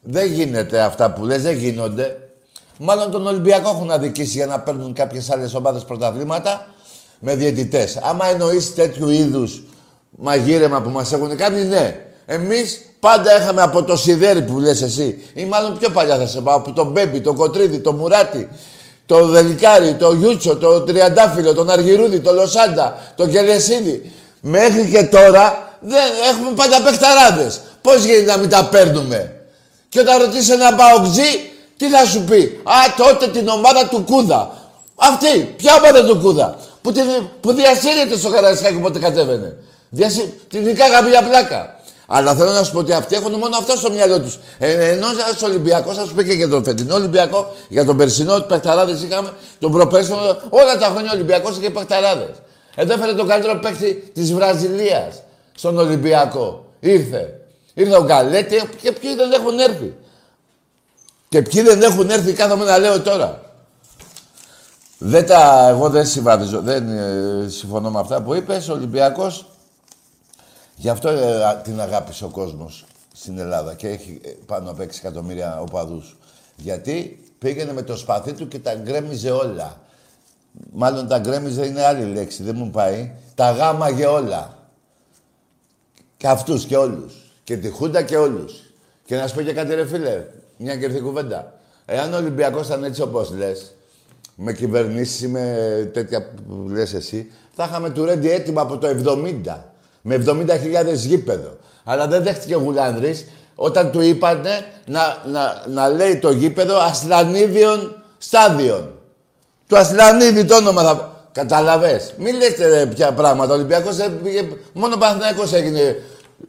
δεν 0.00 0.32
γίνεται 0.32 0.80
αυτά 0.80 1.12
που 1.12 1.24
λες, 1.24 1.42
δεν 1.42 1.56
γίνονται. 1.56 2.18
Μάλλον 2.78 3.10
τον 3.10 3.26
Ολυμπιακό 3.26 3.68
έχουν 3.68 3.90
αδικήσει 3.90 4.36
για 4.36 4.46
να 4.46 4.60
παίρνουν 4.60 4.92
κάποιες 4.92 5.30
άλλες 5.30 5.54
ομάδες 5.54 5.84
πρωταθλήματα 5.84 6.66
με 7.18 7.34
διαιτητές. 7.34 7.96
Άμα 7.96 8.26
εννοείς 8.26 8.74
τέτοιου 8.74 9.08
είδους 9.08 9.62
μαγείρεμα 10.10 10.82
που 10.82 10.90
μας 10.90 11.12
έχουν 11.12 11.36
κάνει, 11.36 11.64
ναι. 11.64 12.00
Εμείς 12.26 12.80
πάντα 13.00 13.40
είχαμε 13.40 13.62
από 13.62 13.84
το 13.84 13.96
σιδέρι 13.96 14.42
που 14.42 14.58
λες 14.58 14.82
εσύ, 14.82 15.22
ή 15.34 15.44
μάλλον 15.44 15.78
πιο 15.78 15.90
παλιά 15.90 16.16
θα 16.16 16.26
σε 16.26 16.40
πάω, 16.40 16.56
από 16.56 16.72
τον 16.72 16.90
Μπέμπι, 16.90 17.20
τον 17.20 17.36
Κοτρίδη, 17.36 17.78
τον 17.78 17.94
Μουράτη, 17.94 18.48
το 19.06 19.26
Δελικάρι, 19.26 19.94
το 19.94 20.12
Γιούτσο, 20.12 20.56
το 20.56 20.80
Τριαντάφυλλο, 20.80 21.54
τον 21.54 21.70
Αργυρούδη, 21.70 22.20
το 22.20 22.32
Λοσάντα, 22.32 23.12
το 23.16 23.26
Κελεσίδη. 23.26 24.12
Μέχρι 24.40 24.90
και 24.90 25.02
τώρα 25.02 25.76
δεν 25.80 26.02
έχουμε 26.30 26.50
πάντα 26.56 26.82
παιχταράδες. 26.82 27.60
Πώς 27.80 28.04
γίνεται 28.04 28.30
να 28.30 28.36
μην 28.36 28.48
τα 28.48 28.64
παίρνουμε; 28.64 29.32
Και 29.88 30.00
όταν 30.00 30.18
ρωτήσει 30.18 30.52
ένα 30.52 30.74
παοξή, 30.74 31.50
τι 31.76 31.88
θα 31.88 32.04
σου 32.06 32.20
πει; 32.20 32.60
Α, 32.62 32.74
τότε 32.96 33.28
την 33.28 33.48
ομάδα 33.48 33.88
του 33.88 34.04
Κούδα. 34.06 34.50
Αυτή, 34.94 35.54
ποια 35.56 35.74
ομάδα 35.74 36.04
του 36.04 36.18
Κούδα; 36.20 36.58
Που, 36.82 36.92
την, 36.92 37.04
που 37.40 37.52
διασύρεται 37.52 38.16
στο 38.18 38.30
Καραϊσκάκι 38.30 38.78
πότε 38.78 38.98
κατέβαινε. 38.98 39.56
Διασύ... 39.90 40.34
Την 40.48 40.62
νικάγαμε 40.62 41.08
για 41.08 41.22
πλάκα. 41.22 41.75
Αλλά 42.06 42.34
θέλω 42.34 42.50
να 42.50 42.62
σου 42.62 42.72
πω 42.72 42.78
ότι 42.78 42.92
αυτοί 42.92 43.14
έχουν 43.14 43.32
μόνο 43.32 43.56
αυτό 43.56 43.76
στο 43.76 43.90
μυαλό 43.90 44.20
τους. 44.20 44.38
Ε, 44.58 44.90
ενώ 44.90 45.06
ένας 45.08 45.42
Ολυμπιακός, 45.42 45.96
θα 45.96 46.04
σου 46.04 46.14
πει 46.14 46.24
και 46.24 46.32
για 46.32 46.48
τον 46.48 46.64
φετινό 46.64 46.94
Ολυμπιακό, 46.94 47.54
για 47.68 47.84
τον 47.84 47.96
περσινό, 47.96 48.40
παιχταράδες 48.40 49.02
είχαμε, 49.02 49.32
τον 49.58 49.72
προπέρσινο, 49.72 50.16
όλα 50.48 50.78
τα 50.78 50.86
χρόνια 50.86 51.10
Ολυμπιακός 51.12 51.56
είχε 51.56 51.70
παιχταράδες. 51.70 52.34
Εδώ 52.74 52.92
έφερε 52.92 53.12
τον 53.12 53.26
καλύτερο 53.26 53.58
παίκτη 53.58 54.10
της 54.14 54.32
Βραζιλίας 54.32 55.22
στον 55.54 55.78
Ολυμπιακό. 55.78 56.64
Ήρθε. 56.80 57.40
Ήρθε 57.74 57.96
ο 57.96 58.04
Γκαλέτη 58.04 58.62
και 58.82 58.92
ποιοι 58.92 59.14
δεν 59.14 59.32
έχουν 59.32 59.58
έρθει. 59.58 59.94
Και 61.28 61.42
ποιοι 61.42 61.62
δεν 61.62 61.82
έχουν 61.82 62.10
έρθει, 62.10 62.32
κάθομαι 62.32 62.64
να 62.64 62.78
λέω 62.78 63.00
τώρα. 63.00 63.40
Δεν 64.98 65.26
τα, 65.26 65.66
εγώ 65.68 65.88
δεν 65.88 66.06
συμβαδίζω, 66.06 66.60
δεν 66.60 66.88
ε, 66.88 67.48
συμφωνώ 67.48 67.90
με 67.90 68.00
αυτά 68.00 68.22
που 68.22 68.34
είπες. 68.34 68.68
Ο 68.68 68.72
Ολυμπιακός, 68.72 69.46
γι' 70.76 70.88
αυτό 70.88 71.08
ε, 71.08 71.44
α- 71.44 71.56
την 71.56 71.80
αγάπησε 71.80 72.24
ο 72.24 72.28
κόσμος 72.28 72.84
στην 73.14 73.38
Ελλάδα 73.38 73.74
και 73.74 73.88
έχει 73.88 74.20
ε, 74.24 74.30
πάνω 74.46 74.70
από 74.70 74.82
6 74.82 74.86
εκατομμύρια 74.86 75.60
οπαδούς. 75.60 76.16
Γιατί 76.56 77.22
πήγαινε 77.38 77.72
με 77.72 77.82
το 77.82 77.96
σπαθί 77.96 78.32
του 78.32 78.48
και 78.48 78.58
τα 78.58 78.74
γκρέμιζε 78.74 79.30
όλα. 79.30 79.80
Μάλλον 80.72 81.08
τα 81.08 81.18
γκρέμιζε 81.18 81.66
είναι 81.66 81.84
άλλη 81.84 82.04
λέξη, 82.04 82.42
δεν 82.42 82.54
μου 82.56 82.70
πάει. 82.70 83.12
Τα 83.34 83.50
γάμαγε 83.50 84.06
όλα. 84.06 84.58
Και 86.16 86.28
αυτούς 86.28 86.64
και 86.64 86.76
όλους. 86.76 87.14
Και 87.44 87.56
τη 87.56 87.68
Χούντα 87.70 88.02
και 88.02 88.16
όλους. 88.16 88.62
Και 89.04 89.16
να 89.16 89.26
σου 89.26 89.34
πω 89.34 89.42
και 89.42 89.52
κάτι 89.52 89.74
ρε 89.74 89.86
φίλε, 89.86 90.24
μια 90.56 90.76
και 90.76 90.84
ήρθε 90.84 90.98
η 90.98 91.00
κουβέντα. 91.00 91.52
Εάν 91.86 92.12
ο 92.12 92.16
Ολυμπιακός 92.16 92.66
ήταν 92.66 92.84
έτσι 92.84 93.02
όπως 93.02 93.30
λες, 93.30 93.74
με 94.34 94.52
κυβερνήσεις 94.52 95.20
ή 95.20 95.28
με 95.28 95.90
τέτοια 95.92 96.30
που 96.48 96.68
λες 96.68 96.94
εσύ, 96.94 97.32
θα 97.54 97.64
είχαμε 97.64 97.90
του 97.90 98.04
Ρέντι 98.04 98.30
έτοιμα 98.30 98.60
από 98.60 98.78
το 98.78 98.88
70. 98.88 99.56
Με 100.08 100.22
70.000 100.26 100.94
γήπεδο. 100.94 101.56
Αλλά 101.84 102.06
δεν 102.06 102.22
δέχτηκε 102.22 102.54
ο 102.56 102.58
Γουλάνδρης 102.58 103.26
όταν 103.54 103.90
του 103.90 104.00
είπανε 104.00 104.66
να, 104.86 105.22
να, 105.26 105.64
να 105.68 105.88
λέει 105.88 106.18
το 106.18 106.30
γήπεδο 106.30 106.78
Ασλανίδιον 106.78 108.02
Στάδιον. 108.18 108.92
Του 109.66 109.78
Ασλανίδη 109.78 110.44
το 110.44 110.56
όνομα 110.56 110.82
θα... 110.82 111.14
Καταλαβες. 111.32 112.14
Μην 112.18 112.36
λέτε 112.36 112.68
ρε, 112.68 112.86
ποια 112.86 113.12
πράγματα. 113.12 113.52
Ο 113.52 113.54
Ολυμπιακός 113.54 113.96
δεν 113.96 114.22
πήγε... 114.22 114.48
Μόνο 114.72 114.94
ο 114.94 114.98
Παναθηναϊκός 114.98 115.52
έγινε 115.52 116.02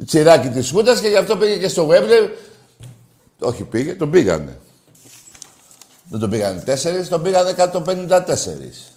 τσιράκι 0.05 0.47
της 0.47 0.71
Χούντας 0.71 0.99
και 0.99 1.07
γι' 1.07 1.17
αυτό 1.17 1.37
πήγε 1.37 1.57
και 1.57 1.67
στο 1.67 1.81
Γουέμπλε. 1.81 2.15
Όχι 3.39 3.63
πήγε, 3.63 3.93
τον 3.93 4.09
πήγανε. 4.09 4.57
Δεν 6.09 6.19
τον 6.19 6.29
πήγανε 6.29 6.61
τέσσερις, 6.61 7.07
τον 7.07 7.21
πήγανε 7.21 7.53
154. 7.57 8.96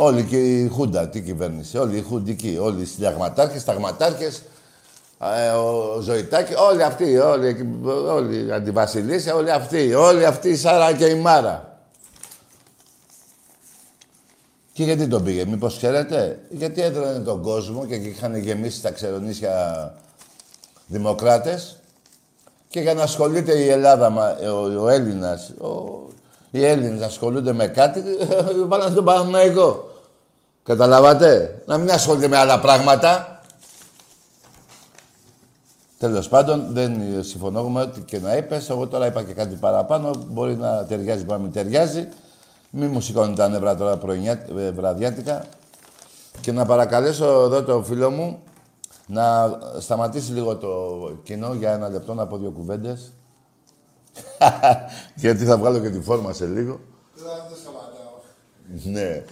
Όλοι 0.00 0.24
και 0.24 0.36
η 0.36 0.68
Χούντα, 0.68 1.08
τι 1.08 1.20
κυβέρνηση, 1.20 1.78
όλοι 1.78 1.96
οι 1.96 2.02
Χουντικοί, 2.02 2.58
όλοι 2.60 2.82
οι 2.82 2.84
συνταγματάρχες, 2.84 3.60
σταγματάρχες, 3.60 4.42
ε, 5.20 5.48
ο 5.48 6.00
Ζωητάκη, 6.00 6.54
όλοι 6.54 6.82
αυτοί, 6.82 7.16
όλοι, 7.16 7.46
εκεί, 7.46 7.68
όλοι 8.08 8.46
οι 8.46 8.52
αντιβασιλίσια, 8.52 9.34
όλοι 9.34 9.50
αυτοί, 9.50 9.94
όλοι 9.94 10.24
αυτοί 10.26 10.48
η 10.48 10.56
Σάρα 10.56 10.92
και 10.92 11.04
η 11.04 11.14
Μάρα. 11.14 11.78
Και 14.72 14.84
γιατί 14.84 15.06
τον 15.06 15.24
πήγε, 15.24 15.44
μήπως 15.44 15.76
ξέρετε, 15.76 16.40
γιατί 16.50 16.82
έδρανε 16.82 17.18
τον 17.18 17.42
κόσμο 17.42 17.86
και 17.86 17.94
είχαν 17.94 18.36
γεμίσει 18.36 18.82
τα 18.82 18.90
ξερονίσια 18.90 19.94
δημοκράτες 20.86 21.76
και 22.68 22.80
για 22.80 22.94
να 22.94 23.02
ασχολείται 23.02 23.58
η 23.58 23.68
Ελλάδα, 23.68 24.10
μα- 24.10 24.36
ο, 24.52 24.82
ο 24.82 24.88
Έλληνας, 24.88 25.50
ο, 25.60 25.98
οι 26.50 26.64
Έλληνες 26.64 27.00
να 27.00 27.06
ασχολούνται 27.06 27.52
με 27.52 27.66
κάτι, 27.66 28.02
βάλανε 28.68 28.94
τον 28.94 29.04
Παναθηναϊκό. 29.04 29.90
Καταλάβατε; 30.62 31.62
Να 31.66 31.78
μην 31.78 31.90
ασχολείται 31.90 32.28
με 32.28 32.36
άλλα 32.36 32.60
πράγματα. 32.60 33.40
Τέλος 35.98 36.28
πάντων, 36.28 36.66
δεν 36.70 37.24
συμφωνώ 37.24 37.68
με 37.68 37.80
ό,τι 37.80 38.00
και 38.00 38.18
να 38.18 38.36
είπες. 38.36 38.70
Εγώ 38.70 38.86
τώρα 38.86 39.06
είπα 39.06 39.22
και 39.22 39.32
κάτι 39.32 39.54
παραπάνω. 39.54 40.10
Μπορεί 40.26 40.56
να 40.56 40.84
ταιριάζει, 40.84 41.24
μπορεί 41.24 41.38
να 41.38 41.44
μην 41.44 41.52
ταιριάζει. 41.52 42.08
Μη 42.70 42.86
μου 42.86 43.00
σηκώνει 43.00 43.34
τα 43.34 43.48
νεύρα 43.48 43.76
τώρα 43.76 43.96
πρωινιά, 43.96 44.46
ε, 44.58 44.70
βραδιάτικα. 44.70 45.44
Και 46.40 46.52
να 46.52 46.66
παρακαλέσω 46.66 47.24
εδώ 47.24 47.62
το 47.62 47.82
φίλο 47.82 48.10
μου 48.10 48.42
να 49.06 49.58
σταματήσει 49.78 50.32
λίγο 50.32 50.56
το 50.56 50.68
κοινό 51.22 51.54
για 51.54 51.72
ένα 51.72 51.88
λεπτό 51.88 52.14
να 52.14 52.26
πω 52.26 52.36
δύο 52.36 52.50
κουβέντες. 52.50 53.12
Γιατί 55.22 55.44
θα 55.44 55.58
βγάλω 55.58 55.78
και 55.78 55.90
τη 55.90 56.00
φόρμα 56.00 56.32
σε 56.32 56.46
λίγο. 56.46 56.80
Ναι. 58.84 59.24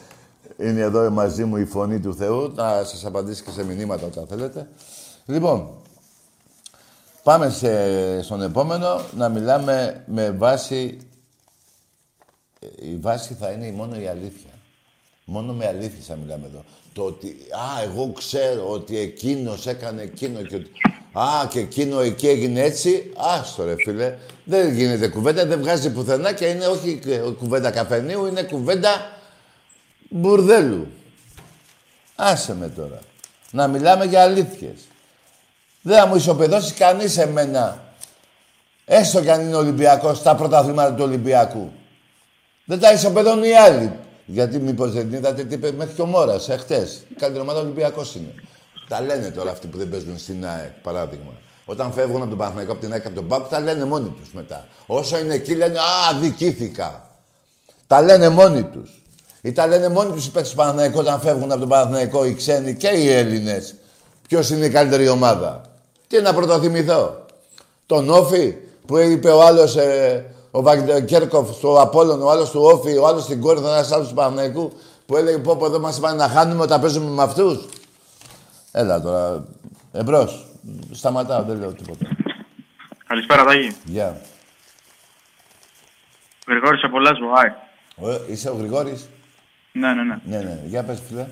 Είναι 0.58 0.80
εδώ 0.80 1.10
μαζί 1.10 1.44
μου 1.44 1.56
η 1.56 1.64
φωνή 1.64 2.00
του 2.00 2.14
Θεού. 2.14 2.52
Να 2.54 2.84
σας 2.84 3.04
απαντήσει 3.04 3.42
και 3.42 3.50
σε 3.50 3.64
μηνύματα 3.64 4.06
όταν 4.06 4.26
θέλετε. 4.26 4.68
Λοιπόν, 5.26 5.68
πάμε 7.22 7.50
σε, 7.50 8.22
στον 8.22 8.42
επόμενο 8.42 9.00
να 9.16 9.28
μιλάμε 9.28 10.04
με 10.06 10.30
βάση... 10.30 10.98
Η 12.80 12.96
βάση 12.96 13.34
θα 13.34 13.50
είναι 13.50 13.72
μόνο 13.72 14.00
η 14.00 14.06
αλήθεια. 14.06 14.50
Μόνο 15.24 15.52
με 15.52 15.66
αλήθεια 15.66 16.04
θα 16.04 16.16
μιλάμε 16.16 16.46
εδώ. 16.46 16.64
Το 16.92 17.02
ότι, 17.02 17.36
α, 17.50 17.82
εγώ 17.82 18.12
ξέρω 18.12 18.70
ότι 18.70 18.98
εκείνος 18.98 19.66
έκανε 19.66 20.02
εκείνο 20.02 20.42
και 20.42 20.56
ότι, 20.56 20.70
α, 21.18 21.46
και 21.48 21.58
εκείνο 21.58 22.00
εκεί 22.00 22.28
έγινε 22.28 22.60
έτσι, 22.60 23.12
άστο 23.16 23.64
ρε 23.64 23.74
φίλε. 23.76 24.16
Δεν 24.44 24.74
γίνεται 24.74 25.08
κουβέντα, 25.08 25.46
δεν 25.46 25.60
βγάζει 25.60 25.90
πουθενά 25.90 26.32
και 26.32 26.44
είναι 26.44 26.66
όχι 26.66 27.00
κουβέντα 27.38 27.70
καφενείου, 27.70 28.26
είναι 28.26 28.42
κουβέντα 28.42 29.18
μπουρδέλου. 30.08 30.86
Άσε 32.14 32.54
με 32.54 32.68
τώρα. 32.68 32.98
Να 33.50 33.68
μιλάμε 33.68 34.04
για 34.04 34.22
αλήθειες. 34.22 34.80
Δεν 35.82 35.98
θα 35.98 36.06
μου 36.06 36.16
ισοπεδώσει 36.16 36.74
κανείς 36.74 37.18
εμένα. 37.18 37.84
Έστω 38.84 39.20
κι 39.20 39.30
αν 39.30 39.40
είναι 39.40 39.56
Ολυμπιακός, 39.56 40.18
στα 40.18 40.34
πρωταθλήματα 40.34 40.94
του 40.94 41.02
Ολυμπιακού. 41.04 41.72
Δεν 42.64 42.80
τα 42.80 42.92
ισοπεδώνουν 42.92 43.44
οι 43.44 43.52
άλλοι. 43.52 43.92
Γιατί 44.26 44.58
μήπως 44.58 44.92
δεν 44.92 45.12
είδατε 45.12 45.44
τι 45.44 45.54
είπε 45.54 45.72
μέχρι 45.72 45.94
και 45.94 46.02
ο 46.02 46.06
Μόρας, 46.06 46.48
εχθές. 46.48 47.04
Η 47.08 47.14
καλύτερη 47.14 47.44
ομάδα 47.44 47.60
Ολυμπιακός 47.60 48.14
είναι. 48.14 48.34
Τα 48.88 49.00
λένε 49.00 49.30
τώρα 49.30 49.50
αυτοί 49.50 49.66
που 49.66 49.78
δεν 49.78 49.88
παίζουν 49.88 50.18
στην 50.18 50.46
ΑΕΚ, 50.46 50.70
παράδειγμα. 50.82 51.32
Όταν 51.64 51.92
φεύγουν 51.92 52.20
από 52.20 52.28
τον 52.28 52.38
Παναθηναϊκό, 52.38 52.72
από 52.72 52.80
την 52.80 52.92
ΑΕΚ, 52.92 53.06
από 53.06 53.14
τον 53.14 53.26
ΠΑΠ, 53.28 53.48
τα 53.50 53.60
λένε 53.60 53.84
μόνοι 53.84 54.08
τους 54.08 54.32
μετά. 54.32 54.66
Όσο 54.86 55.18
είναι 55.18 55.34
εκεί 55.34 55.54
λένε 55.54 55.78
«Α, 55.78 56.18
δικήθηκα». 56.20 57.10
Τα 57.86 58.02
λένε 58.02 58.28
μόνοι 58.28 58.62
τους. 58.62 59.02
Ή 59.40 59.52
τα 59.52 59.66
λένε 59.66 59.88
μόνοι 59.88 60.12
τους 60.12 60.26
οι 60.26 60.30
παίκτες 60.30 60.50
του 60.50 60.56
Παναθηναϊκού 60.56 60.98
όταν 60.98 61.20
φεύγουν 61.20 61.50
από 61.50 61.60
τον 61.60 61.68
Παναθηναϊκό 61.68 62.24
οι 62.24 62.34
ξένοι 62.34 62.74
και 62.74 62.88
οι 62.88 63.10
Έλληνες. 63.10 63.74
Ποιος 64.28 64.50
είναι 64.50 64.66
η 64.66 64.70
καλύτερη 64.70 65.08
ομάδα. 65.08 65.60
Τι 66.06 66.20
να 66.20 66.34
πρωτοθυμηθώ. 66.34 67.24
Τον 67.86 68.10
Όφη 68.10 68.54
που 68.86 68.96
είπε 68.96 69.28
ο 69.28 69.42
άλλος, 69.42 69.76
ε, 69.76 70.24
ο 70.50 70.62
Βαγγέρκοφ 70.62 71.56
στο 71.56 71.80
Απόλλων, 71.80 72.22
ο 72.22 72.30
άλλος 72.30 72.50
του 72.50 72.60
Όφη, 72.62 72.96
ο 72.96 73.06
άλλος 73.06 73.22
στην 73.22 73.40
Κόρυθο, 73.40 73.68
ένας 73.68 73.92
άλλος 73.92 74.08
του 74.08 74.14
Παναθηναϊκού 74.14 74.72
που 75.06 75.16
έλεγε 75.16 75.38
πω, 75.38 75.56
πω 75.56 75.66
εδώ 75.66 75.78
μας 75.78 75.96
είπαν 75.96 76.16
να 76.16 76.28
χάνουμε 76.28 76.62
όταν 76.62 76.80
παίζουμε 76.80 77.10
με 77.10 77.22
αυτούς. 77.22 77.66
Έλα 78.78 79.00
τώρα, 79.00 79.44
εμπρός. 79.92 80.46
Σταματάω, 80.92 81.42
δεν 81.42 81.58
λέω 81.58 81.72
τίποτα. 81.72 82.16
Καλησπέρα, 83.06 83.44
Τάκη. 83.44 83.76
Γεια. 83.84 84.20
Γρηγόρης 86.46 86.82
από 86.82 87.00
Λέσβο, 87.00 87.32
άι. 87.34 87.52
Yeah. 88.00 88.30
Είσαι 88.30 88.50
ο 88.50 88.54
Γρηγόρης; 88.54 89.08
Ναι, 89.72 89.94
ναι, 89.94 90.02
ναι. 90.02 90.18
Ναι, 90.24 90.38
ναι. 90.38 90.60
Για 90.64 90.82
πες, 90.82 91.02
φίλε. 91.08 91.26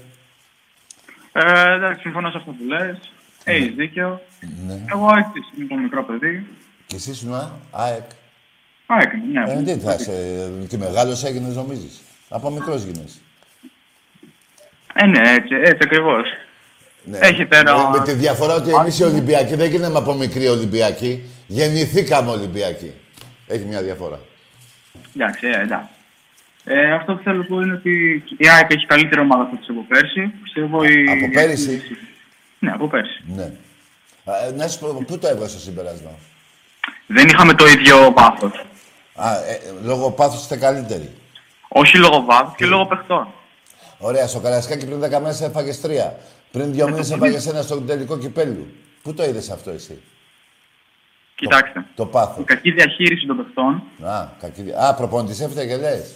Ε, 1.33 1.75
εντάξει, 1.75 2.01
συμφωνώ 2.01 2.31
σε 2.31 2.37
αυτό 2.37 2.51
που 2.51 2.65
λες. 2.65 3.13
Έχεις 3.45 3.75
δίκιο. 3.75 4.21
Ναι. 4.67 4.85
Εγώ 4.93 5.09
ΑΕΚ 5.09 5.27
είμαι 5.59 5.69
το 5.69 5.75
μικρό 5.75 6.05
παιδί. 6.05 6.47
Και 6.87 6.97
εσύ 6.97 7.11
ήσουν 7.11 7.35
ΑΕΚ. 7.71 8.05
ΑΕΚ, 8.87 9.13
ναι. 9.33 9.53
Ε, 9.53 9.63
τι 9.63 9.81
θα 9.81 9.95
είσαι, 9.95 10.67
και 10.69 10.77
μεγάλος 10.77 11.25
έγινες 11.25 11.57
νομίζεις. 11.57 12.01
Από 12.29 12.51
μικρός 12.51 12.83
γίνες. 12.83 13.21
Ε, 14.95 15.07
ναι, 15.07 15.33
έτσι, 15.33 15.55
έτσι 15.55 15.81
ακριβώς. 15.83 16.27
Ναι. 17.05 17.19
Έχετε 17.19 17.57
ένα- 17.59 17.91
Με, 17.91 17.99
με 17.99 18.05
τη 18.05 18.13
διαφορά 18.13 18.55
ότι 18.55 18.71
εμείς 18.71 18.99
οι 18.99 19.05
Ολυμπιακοί 19.05 19.55
δεν 19.55 19.71
γίναμε 19.71 19.99
από 19.99 20.15
μικροί 20.15 20.49
Ολυμπιακοί. 20.49 21.23
Γεννηθήκαμε 21.47 22.31
Ολυμπιακοί. 22.31 22.93
Έχει 23.47 23.65
μια 23.65 23.83
διαφορά. 23.83 24.21
Εντάξει, 25.17 25.47
ε, 25.47 25.61
εντάξει. 25.61 25.89
Ε, 26.65 26.93
αυτό 26.95 27.15
που 27.15 27.23
θέλω 27.23 27.37
να 27.39 27.45
πω 27.45 27.61
είναι 27.61 27.73
ότι 27.73 28.25
η 28.37 28.49
ΑΕΚ 28.49 28.71
έχει 28.73 28.87
καλύτερη 28.87 29.21
ομάδα 29.21 29.43
από 29.43 29.57
τις 29.57 29.69
από 29.69 29.85
πέρσι. 29.89 30.33
Πιστεύω 30.43 30.85
η... 30.85 31.05
Από 31.11 31.31
πέρυσι; 31.33 31.83
Ναι, 32.59 32.71
από 32.71 32.89
πέρσι. 32.89 33.23
Ναι. 33.37 33.51
Α, 34.25 34.47
ε, 34.47 34.51
να 34.57 34.69
σου 34.69 34.79
πω, 34.79 35.05
πού 35.07 35.19
το 35.19 35.27
έβγαλε 35.29 35.53
το 35.53 35.59
συμπέρασμα. 35.59 36.11
Δεν 37.07 37.29
είχαμε 37.29 37.55
το 37.55 37.67
ίδιο 37.67 38.13
πάθος. 38.13 38.65
Α, 39.15 39.31
ε, 39.35 39.61
λόγω 39.83 40.11
πάθους 40.11 40.41
είστε 40.41 40.57
καλύτεροι. 40.57 41.11
Όχι 41.69 41.99
λόγω 41.99 42.23
βάθους 42.25 42.57
και 42.57 42.67
λόγω 42.67 42.87
παιχτών. 42.87 43.29
Ωραία, 43.99 44.27
στο 44.27 44.39
Καρασκάκι 44.41 44.87
πριν 44.87 45.01
10 45.01 45.21
μέρες 45.21 45.41
έφαγες 45.41 45.81
τρία. 45.81 46.17
Πριν 46.55 46.73
δύο 46.73 46.89
μήνες 46.89 47.11
έφαγες 47.11 47.47
ένα 47.47 47.63
στο 47.63 47.81
τελικό 47.81 48.19
κυπέλου. 48.19 48.67
Πού 49.03 49.15
το 49.15 49.25
είδες 49.25 49.51
αυτό 49.51 49.71
εσύ; 49.71 50.03
Κοιτάξτε. 51.35 51.85
Το 51.95 52.05
Η 52.09 52.13
πάθος. 52.13 52.45
κακή 52.45 52.71
διαχείριση 52.71 53.27
των 53.27 53.37
παιχτών 53.37 53.83
Α, 54.03 54.27
κακή... 54.41 54.63
δι- 54.63 54.75
Α, 54.75 54.95
προπονητής 54.95 55.41
έφταιγε 55.41 55.77
λες. 55.77 56.15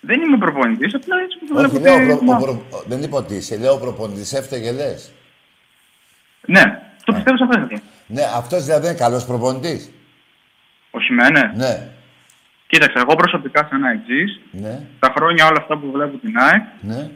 δεν 0.00 0.20
είμαι 0.22 0.36
προπονητής, 0.38 0.94
απλά 0.94 1.16
έτσι 1.20 1.38
που 1.38 1.46
το 1.54 1.60
Όχι, 1.60 1.68
βλέπω. 1.78 1.98
λέω, 1.98 2.18
και- 2.18 2.24
προ... 2.24 2.34
ο 2.34 2.38
προ- 2.70 2.84
δεν 2.86 3.02
είπα 3.02 3.16
ότι 3.16 3.34
είσαι. 3.34 3.56
Λέω 3.56 3.76
προπονητής 3.78 4.32
έφταιγε 4.32 4.72
λες. 4.72 5.10
Ναι, 6.46 6.62
το 7.04 7.12
πιστεύω 7.12 7.36
σε 7.36 7.44
αυτό. 7.48 7.76
Ναι, 8.06 8.22
αυτός 8.36 8.64
δηλαδή 8.64 8.86
είναι 8.86 8.96
καλός 8.96 9.24
προπονητής. 9.24 9.90
Ο 10.90 11.00
Σιμένε. 11.00 11.52
Ναι, 11.56 11.88
Κοίταξε, 12.66 12.98
εγώ 12.98 13.14
προσωπικά 13.16 13.66
σαν 13.70 13.84
αεξής, 13.84 14.40
ναι, 14.50 14.80
τα 14.98 15.12
χρόνια 15.16 15.46
όλα 15.46 15.56
αυτά 15.60 15.78
που 15.78 15.90
βλέπω 15.92 16.16
την 16.16 16.38
ΑΕΚ, 16.38 16.62
ναι. 16.80 17.10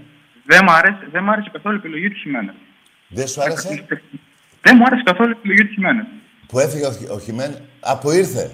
Δεν 0.50 0.64
μ' 0.64 0.70
άρεσε, 0.70 1.08
δεν 1.12 1.22
μ' 1.24 1.30
άρεσε 1.30 1.50
καθόλου 1.52 1.74
η 1.74 1.78
επιλογή 1.78 2.08
του 2.10 2.18
Σιμένε. 2.18 2.54
Δεν 3.08 3.26
σου 3.28 3.42
άρεσε; 3.42 3.86
Δεν 4.62 4.74
μου 4.76 4.84
άρεσε 4.86 5.02
καθόλου 5.04 5.30
η 5.30 5.34
επιλογή 5.38 5.64
του 5.66 5.72
Σιμένε. 5.72 6.06
που 6.48 6.58
έφυγε 6.58 6.86
ο, 6.86 6.92
Χι- 6.92 7.10
ο 7.10 7.18
Χιμέν. 7.18 7.50
Α, 7.80 7.98
που 7.98 8.10
ήρθε; 8.10 8.50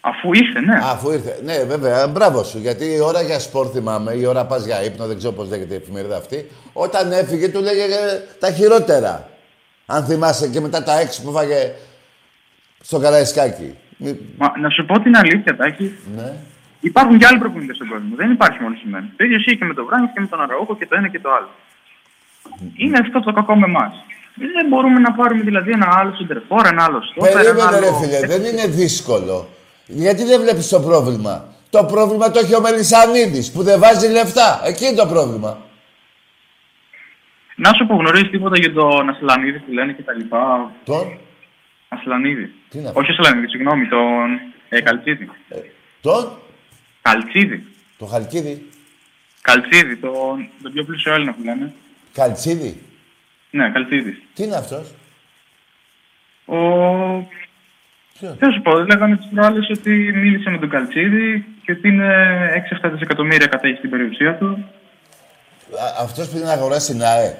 Αφού 0.00 0.32
ήρθε, 0.32 0.60
ναι. 0.60 0.74
Α, 0.74 0.90
αφού 0.90 1.10
ήρθε. 1.10 1.38
Ναι, 1.44 1.64
βέβαια, 1.64 2.08
μπράβο 2.08 2.42
σου. 2.44 2.58
Γιατί 2.58 2.84
η 2.84 3.00
ώρα 3.00 3.22
για 3.22 3.38
σπορ 3.38 3.68
θυμάμαι, 3.72 4.12
η 4.12 4.24
ώρα 4.26 4.44
πας 4.46 4.64
για 4.64 4.84
ύπνο, 4.84 5.06
δεν 5.06 5.16
ξέρω 5.18 5.32
πώς 5.32 5.48
λέγεται 5.48 5.74
η 5.74 5.76
εφημερίδα 5.76 6.16
αυτή. 6.16 6.50
Όταν 6.72 7.12
έφυγε, 7.12 7.48
του 7.48 7.60
λέγε 7.60 7.84
τα 8.40 8.50
χειρότερα. 8.50 9.28
Αν 9.86 10.04
θυμάσαι 10.04 10.48
και 10.48 10.60
μετά 10.60 10.82
τα 10.82 11.00
έξι 11.00 11.22
που 11.22 11.32
φάγε 11.32 11.72
στο 12.80 12.98
Καραϊσκάκι. 12.98 13.74
Μη- 13.96 14.20
Μα, 14.36 14.58
να 14.58 14.68
σου 14.70 14.86
πω 14.86 15.00
την 15.00 15.16
αλήθεια, 15.16 15.56
Τάκη, 15.56 15.92
Ναι. 16.16 16.32
Υπάρχουν 16.90 17.18
και 17.18 17.26
άλλοι 17.26 17.38
προπονητές 17.38 17.76
στον 17.76 17.88
κόσμο. 17.88 18.10
Δεν 18.16 18.30
υπάρχει 18.30 18.58
μόνο 18.62 18.74
Σιμένε. 18.80 19.08
Το 19.16 19.24
ίδιο 19.24 19.36
ισχύει 19.36 19.56
και 19.58 19.64
με 19.64 19.74
τον 19.74 19.84
Βράγκο 19.88 20.06
και 20.14 20.20
με 20.20 20.26
τον 20.26 20.40
Αραούχο 20.40 20.76
και 20.76 20.86
το 20.86 20.94
ένα 20.98 21.08
και 21.08 21.20
το 21.20 21.30
άλλο. 21.36 21.50
Είναι 22.76 22.98
αυτό 22.98 23.20
το 23.20 23.32
κακό 23.32 23.54
με 23.56 23.66
εμάς. 23.66 23.94
Δεν 24.34 24.66
μπορούμε 24.68 24.98
να 25.00 25.12
πάρουμε 25.12 25.42
δηλαδή 25.42 25.70
ένα 25.70 25.88
άλλο 25.98 26.14
συντερφόρ, 26.14 26.66
ένα 26.66 26.84
άλλο 26.84 27.00
στόπερ, 27.02 27.30
ένα 27.30 27.40
Περίμενε, 27.40 27.78
ρε 27.78 27.86
άλλο... 27.86 27.96
φίλε, 27.96 28.20
δεν 28.26 28.44
είναι 28.44 28.66
δύσκολο. 28.66 29.48
Γιατί 29.86 30.24
δεν 30.24 30.40
βλέπεις 30.40 30.68
το 30.68 30.80
πρόβλημα; 30.80 31.34
Το 31.70 31.84
πρόβλημα 31.84 32.30
το 32.30 32.38
έχει 32.38 32.54
ο 32.54 32.60
Μελισανίδης 32.60 33.52
που 33.52 33.62
δεν 33.62 33.78
βάζει 33.80 34.08
λεφτά. 34.08 34.60
Εκεί 34.64 34.84
είναι 34.86 34.96
το 34.96 35.06
πρόβλημα. 35.06 35.58
Να 37.56 37.72
σου 37.72 37.86
πω, 37.86 37.94
γνωρίζεις 37.94 38.30
τίποτα 38.30 38.58
για 38.58 38.72
τον 38.72 39.08
Ασλανίδη 39.08 39.58
που 39.58 39.72
λένε 39.72 39.92
και 39.92 40.02
τα 40.02 40.12
λοιπά; 40.12 40.72
Τον, 40.84 41.18
Ασλανίδη. 41.88 42.52
Τι 42.68 42.78
είναι 42.78 42.88
αυτό; 42.88 43.00
Όχι 43.00 43.10
Ασλανίδη, 43.10 43.48
συγγνώμη, 43.48 43.86
τον 43.86 44.40
ε, 44.68 44.80
Καλτσίδη. 44.80 45.30
τον, 46.00 46.38
Καλτσίδη. 47.08 47.66
το 47.98 48.06
Χαλκίδη. 48.06 48.66
Καλτσίδη, 49.40 49.96
τον, 49.96 50.48
τον 50.62 50.72
πιο 50.72 50.84
πλούσιο 50.84 51.12
Έλληνα 51.14 51.32
που 51.34 51.42
λένε. 51.44 51.72
Καλτσίδη. 52.12 52.82
Ναι, 53.50 53.70
Καλτσίδη. 53.70 54.22
Τι 54.34 54.42
είναι 54.42 54.56
αυτός; 54.56 54.94
Ο... 56.44 56.56
Ποιος; 58.18 58.36
Θα 58.38 58.50
σου 58.52 58.62
πω, 58.62 58.78
λέγανε 58.78 59.16
τις 59.16 59.26
προάλλες 59.34 59.70
ότι 59.70 59.90
μίλησε 60.14 60.50
με 60.50 60.58
τον 60.58 60.68
Καλτσίδη 60.68 61.44
και 61.64 61.72
ότι 61.72 61.88
είναι 61.88 62.08
6-7 62.82 62.90
δισεκατομμύρια 62.92 63.46
κατέχει 63.46 63.76
στην 63.76 63.90
περιουσία 63.90 64.34
του. 64.38 64.46
Α, 65.80 66.02
αυτός 66.02 66.28
που 66.28 66.36
είναι 66.36 66.46
να 66.46 66.52
αγοράσει 66.52 66.92
την 66.92 67.02
ΑΕ. 67.02 67.36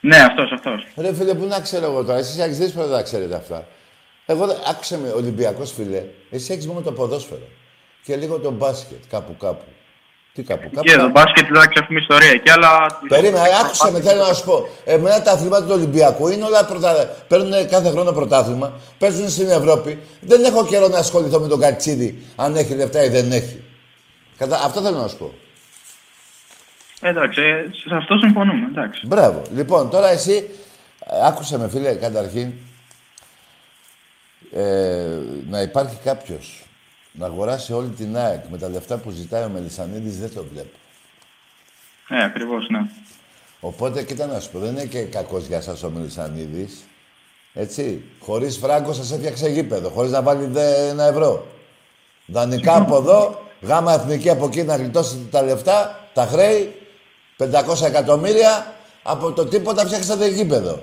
Ναι, 0.00 0.16
αυτός, 0.16 0.52
αυτός. 0.52 0.86
Ρε 0.96 1.14
φίλε, 1.14 1.34
πού 1.34 1.44
να 1.46 1.60
ξέρω 1.60 1.84
εγώ 1.86 2.04
τώρα. 2.04 2.18
Εσείς 2.18 2.38
έχεις 2.38 2.58
δύσκολο 2.58 2.86
να 2.86 3.02
ξέρετε 3.02 3.34
αυτά. 3.34 3.66
Εγώ, 4.26 4.46
δεν- 4.46 4.56
άκουσε 4.70 4.98
με, 4.98 5.08
Ολυμπιακός 5.08 5.72
φίλε, 5.72 6.02
εσύ 6.30 6.52
έχεις 6.52 6.66
μόνο 6.66 6.80
το 6.80 6.92
ποδόσφαιρο. 6.92 7.48
Και 8.06 8.16
λίγο 8.16 8.38
το 8.38 8.50
μπάσκετ, 8.50 9.02
κάπου 9.10 9.36
κάπου. 9.36 9.64
Τι 10.32 10.42
κάπου, 10.42 10.70
κάπου. 10.70 10.86
Και 10.86 10.92
εδώ 10.92 11.08
μπάσκετ 11.08 11.48
εντάξει 11.48 11.78
έχουμε 11.82 12.00
ιστορία 12.00 12.36
και 12.36 12.50
άλλα. 12.50 13.00
Περίμενα, 13.08 13.44
άκουσα 13.64 13.90
με, 13.90 14.00
θέλω 14.00 14.26
να 14.26 14.32
σου 14.32 14.44
πω. 14.44 14.68
Εμένα 14.84 15.22
τα 15.22 15.32
αθλήματα 15.32 15.64
του 15.64 15.72
Ολυμπιακού 15.72 16.28
είναι 16.28 16.44
όλα 16.44 16.64
πρωτα... 16.64 17.14
Παίρνουν 17.28 17.68
κάθε 17.68 17.90
χρόνο 17.90 18.12
πρωτάθλημα, 18.12 18.72
παίζουν 18.98 19.30
στην 19.30 19.48
Ευρώπη. 19.48 19.98
Δεν 20.20 20.44
έχω 20.44 20.66
καιρό 20.66 20.88
να 20.88 20.98
ασχοληθώ 20.98 21.40
με 21.40 21.48
τον 21.48 21.60
Κατσίδη, 21.60 22.22
αν 22.36 22.56
έχει 22.56 22.74
λεφτά 22.74 23.04
ή 23.04 23.08
δεν 23.08 23.32
έχει. 23.32 23.64
Κατα... 24.36 24.60
Αυτό 24.64 24.80
θέλω 24.80 24.98
να 24.98 25.08
σου 25.08 25.16
πω. 25.16 25.34
Εντάξει, 27.00 27.40
ε, 27.40 27.64
σε 27.88 27.94
αυτό 27.94 28.16
συμφωνούμε. 28.16 28.66
Εντάξει. 28.70 29.06
Μπράβο. 29.06 29.42
Λοιπόν, 29.54 29.90
τώρα 29.90 30.08
εσύ, 30.08 30.50
ε, 31.06 31.26
άκουσε 31.26 31.58
με 31.58 31.68
φίλε, 31.68 31.94
καταρχήν, 31.94 32.52
ε, 34.52 35.18
να 35.48 35.60
υπάρχει 35.60 35.96
κάποιος 36.04 36.65
να 37.18 37.26
αγοράσει 37.26 37.72
όλη 37.72 37.88
την 37.88 38.16
ΑΕΚ 38.16 38.44
με 38.50 38.58
τα 38.58 38.68
λεφτά 38.68 38.96
που 38.96 39.10
ζητάει 39.10 39.44
ο 39.44 39.48
Μελισανίδης, 39.48 40.18
δεν 40.18 40.34
το 40.34 40.44
βλέπω. 40.52 40.76
Ε, 42.08 42.24
ακριβώς, 42.24 42.68
ναι. 42.68 42.80
Οπότε, 43.60 44.02
κοίτα 44.02 44.26
να 44.26 44.40
σου 44.40 44.50
πω, 44.50 44.58
δεν 44.58 44.70
είναι 44.70 44.84
και 44.84 45.02
κακός 45.02 45.46
για 45.46 45.60
σας 45.60 45.82
ο 45.82 45.90
Μελισανίδης. 45.90 46.84
Έτσι. 47.52 48.04
Χωρίς 48.20 48.56
φράγκο 48.56 48.92
σας 48.92 49.12
έφτιαξε 49.12 49.48
γήπεδο, 49.48 49.88
χωρίς 49.88 50.10
να 50.10 50.22
βάλει 50.22 50.46
δε 50.46 50.88
ένα 50.88 51.04
ευρώ. 51.04 51.46
Δανεικά 52.26 52.76
από 52.76 52.96
εδώ, 53.02 53.42
γάμα 53.60 53.92
εθνική 53.92 54.30
από 54.30 54.46
εκεί 54.46 54.62
να 54.62 54.76
γλιτώσετε 54.76 55.22
τα 55.30 55.42
λεφτά, 55.42 56.08
τα 56.14 56.26
χρέη, 56.26 56.74
500 57.38 57.86
εκατομμύρια, 57.86 58.74
από 59.02 59.32
το 59.32 59.44
τίποτα 59.44 59.86
φτιάξατε 59.86 60.28
γήπεδο. 60.28 60.82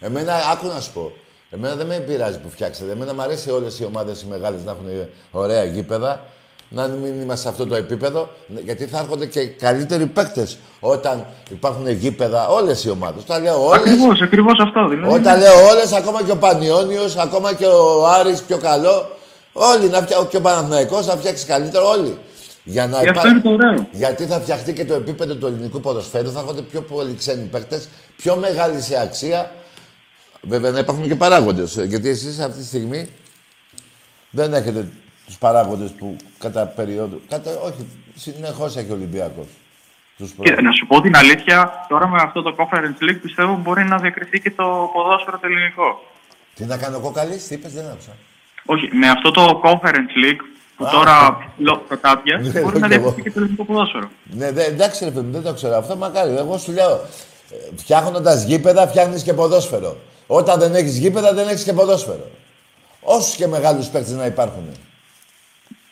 Εμένα, 0.00 0.34
άκου 0.34 0.66
να 0.66 0.80
σου 0.80 0.92
πω, 0.92 1.12
εμένα 1.50 1.74
δεν 1.74 1.86
με 1.86 1.98
πειράζει 1.98 2.38
που 2.38 2.50
φτιάξατε. 2.50 2.92
Εμένα 2.92 3.14
μου 3.14 3.22
αρέσει 3.22 3.50
όλες 3.50 3.78
οι 3.78 3.84
ομάδες 3.84 4.22
οι 4.22 4.26
μεγάλες 4.30 4.64
να 4.64 4.70
έχουν 4.70 4.86
ωραία 5.30 5.64
γήπεδα, 5.64 6.24
να 6.68 6.86
μην 6.86 7.20
είμαστε 7.22 7.42
σε 7.42 7.48
αυτό 7.48 7.66
το 7.66 7.74
επίπεδο, 7.74 8.28
γιατί 8.64 8.86
θα 8.86 8.98
έρχονται 8.98 9.26
και 9.26 9.46
καλύτεροι 9.46 10.06
παίκτες 10.06 10.58
όταν 10.80 11.26
υπάρχουν 11.50 11.88
γήπεδα, 11.88 12.48
όλες 12.48 12.84
οι 12.84 12.90
ομάδες. 12.90 13.24
Τα 13.24 13.38
λέω 13.38 13.66
όλες, 13.66 13.78
Ακριβώς, 13.80 14.20
ακριβώς 14.22 14.58
αυτό. 14.60 14.88
Δηλαδή. 14.88 15.14
όταν 15.14 15.38
λέω 15.38 15.66
όλες, 15.70 15.92
ακόμα 15.92 16.22
και 16.22 16.30
ο 16.30 16.36
Πανιόνιος, 16.36 17.16
ακόμα 17.16 17.54
και 17.54 17.66
ο 17.66 18.06
Άρης 18.06 18.42
πιο 18.42 18.58
καλό, 18.58 19.08
όλοι 19.52 19.88
να 19.88 20.00
φτιά... 20.02 20.26
και 20.30 20.36
ο 20.36 20.40
Παναθηναϊκός 20.40 21.06
να 21.06 21.16
φτιάξει 21.16 21.46
καλύτερο, 21.46 21.88
όλοι. 21.88 22.18
Για 22.64 22.86
να 22.86 23.02
Γι' 23.02 23.08
αυτό 23.08 23.28
είναι 23.28 23.40
το 23.40 23.50
ωραίο. 23.50 23.86
γιατί 23.92 24.24
θα 24.24 24.40
φτιαχτεί 24.40 24.72
και 24.72 24.84
το 24.84 24.94
επίπεδο 24.94 25.34
του 25.34 25.46
ελληνικού 25.46 25.80
ποδοσφαίρου, 25.80 26.32
θα 26.32 26.40
έρχονται 26.40 26.62
πιο 26.62 26.80
πολλοί 26.82 27.14
ξένοι 27.14 27.44
παίκτες, 27.44 27.88
πιο 28.16 28.36
μεγάλη 28.36 28.80
σε 28.80 29.00
αξία. 29.00 29.50
Βέβαια 30.42 30.70
να 30.70 30.78
υπάρχουν 30.78 31.08
και 31.08 31.14
παράγοντες. 31.16 31.74
Γιατί 31.84 32.08
εσείς 32.08 32.38
αυτή 32.40 32.58
τη 32.58 32.66
στιγμή 32.66 33.08
δεν 34.30 34.54
έχετε 34.54 34.88
τους 35.26 35.36
παράγοντες 35.38 35.90
που 35.90 36.16
κατά 36.38 36.66
περίοδο. 36.66 37.20
Κατά, 37.28 37.50
όχι, 37.64 37.86
συνεχώς 38.14 38.76
έχει 38.76 38.90
ο 38.90 38.94
Ολυμπιακός. 38.94 39.46
Τους 40.18 40.32
Και 40.42 40.50
να 40.60 40.72
σου 40.72 40.86
πω 40.86 41.00
την 41.00 41.16
αλήθεια, 41.16 41.86
τώρα 41.88 42.08
με 42.08 42.18
αυτό 42.22 42.42
το 42.42 42.54
Conference 42.58 43.04
League 43.10 43.18
πιστεύω 43.22 43.56
μπορεί 43.62 43.84
να 43.84 43.98
διακριθεί 43.98 44.40
και 44.40 44.50
το 44.50 44.90
ποδόσφαιρο 44.94 45.38
το 45.38 45.46
ελληνικό. 45.46 46.04
Τι 46.54 46.64
να 46.64 46.76
κάνω 46.76 46.96
εγώ 46.96 47.10
καλής, 47.10 47.46
τι 47.46 47.54
είπες, 47.54 47.72
δεν 47.72 47.84
άκουσα. 47.92 48.10
Όχι, 48.66 48.88
με 48.92 49.08
αυτό 49.08 49.30
το 49.30 49.60
Conference 49.64 50.24
League 50.24 50.40
που 50.76 50.84
Α. 50.86 50.90
τώρα 50.90 51.38
λόγω 51.58 51.82
κάποια 52.00 52.38
Ναι, 52.38 52.60
μπορεί 52.60 52.78
να 52.78 52.88
και 52.88 52.94
εγώ. 52.94 53.02
διακριθεί 53.02 53.22
και 53.22 53.30
το 53.30 53.40
ελληνικό 53.40 53.64
ποδόσφαιρο. 53.64 54.08
Ναι, 54.24 54.52
δε, 54.52 54.64
εντάξει 54.64 55.04
ρε 55.04 55.10
παιδί 55.10 55.26
μου, 55.26 55.32
δεν 55.32 55.42
το 55.42 55.54
ξέρω. 55.54 55.76
Αυτό 55.76 55.96
μακάρι. 55.96 56.36
Εγώ 56.36 56.58
σου 56.58 56.72
λέω, 56.72 57.00
φτιάχνοντας 57.76 58.44
γήπεδα, 58.44 58.88
φτιάχνεις 58.88 59.22
και 59.22 59.32
ποδόσφαιρο. 59.32 59.96
Όταν 60.38 60.58
δεν 60.58 60.74
έχεις 60.74 60.98
γήπεδα, 60.98 61.34
δεν 61.34 61.48
έχεις 61.48 61.64
και 61.64 61.72
ποδόσφαιρο. 61.72 62.26
Όσους 63.00 63.34
και 63.34 63.46
μεγάλους 63.46 63.86
παίκτες 63.86 64.12
να 64.12 64.26
υπάρχουν. 64.26 64.64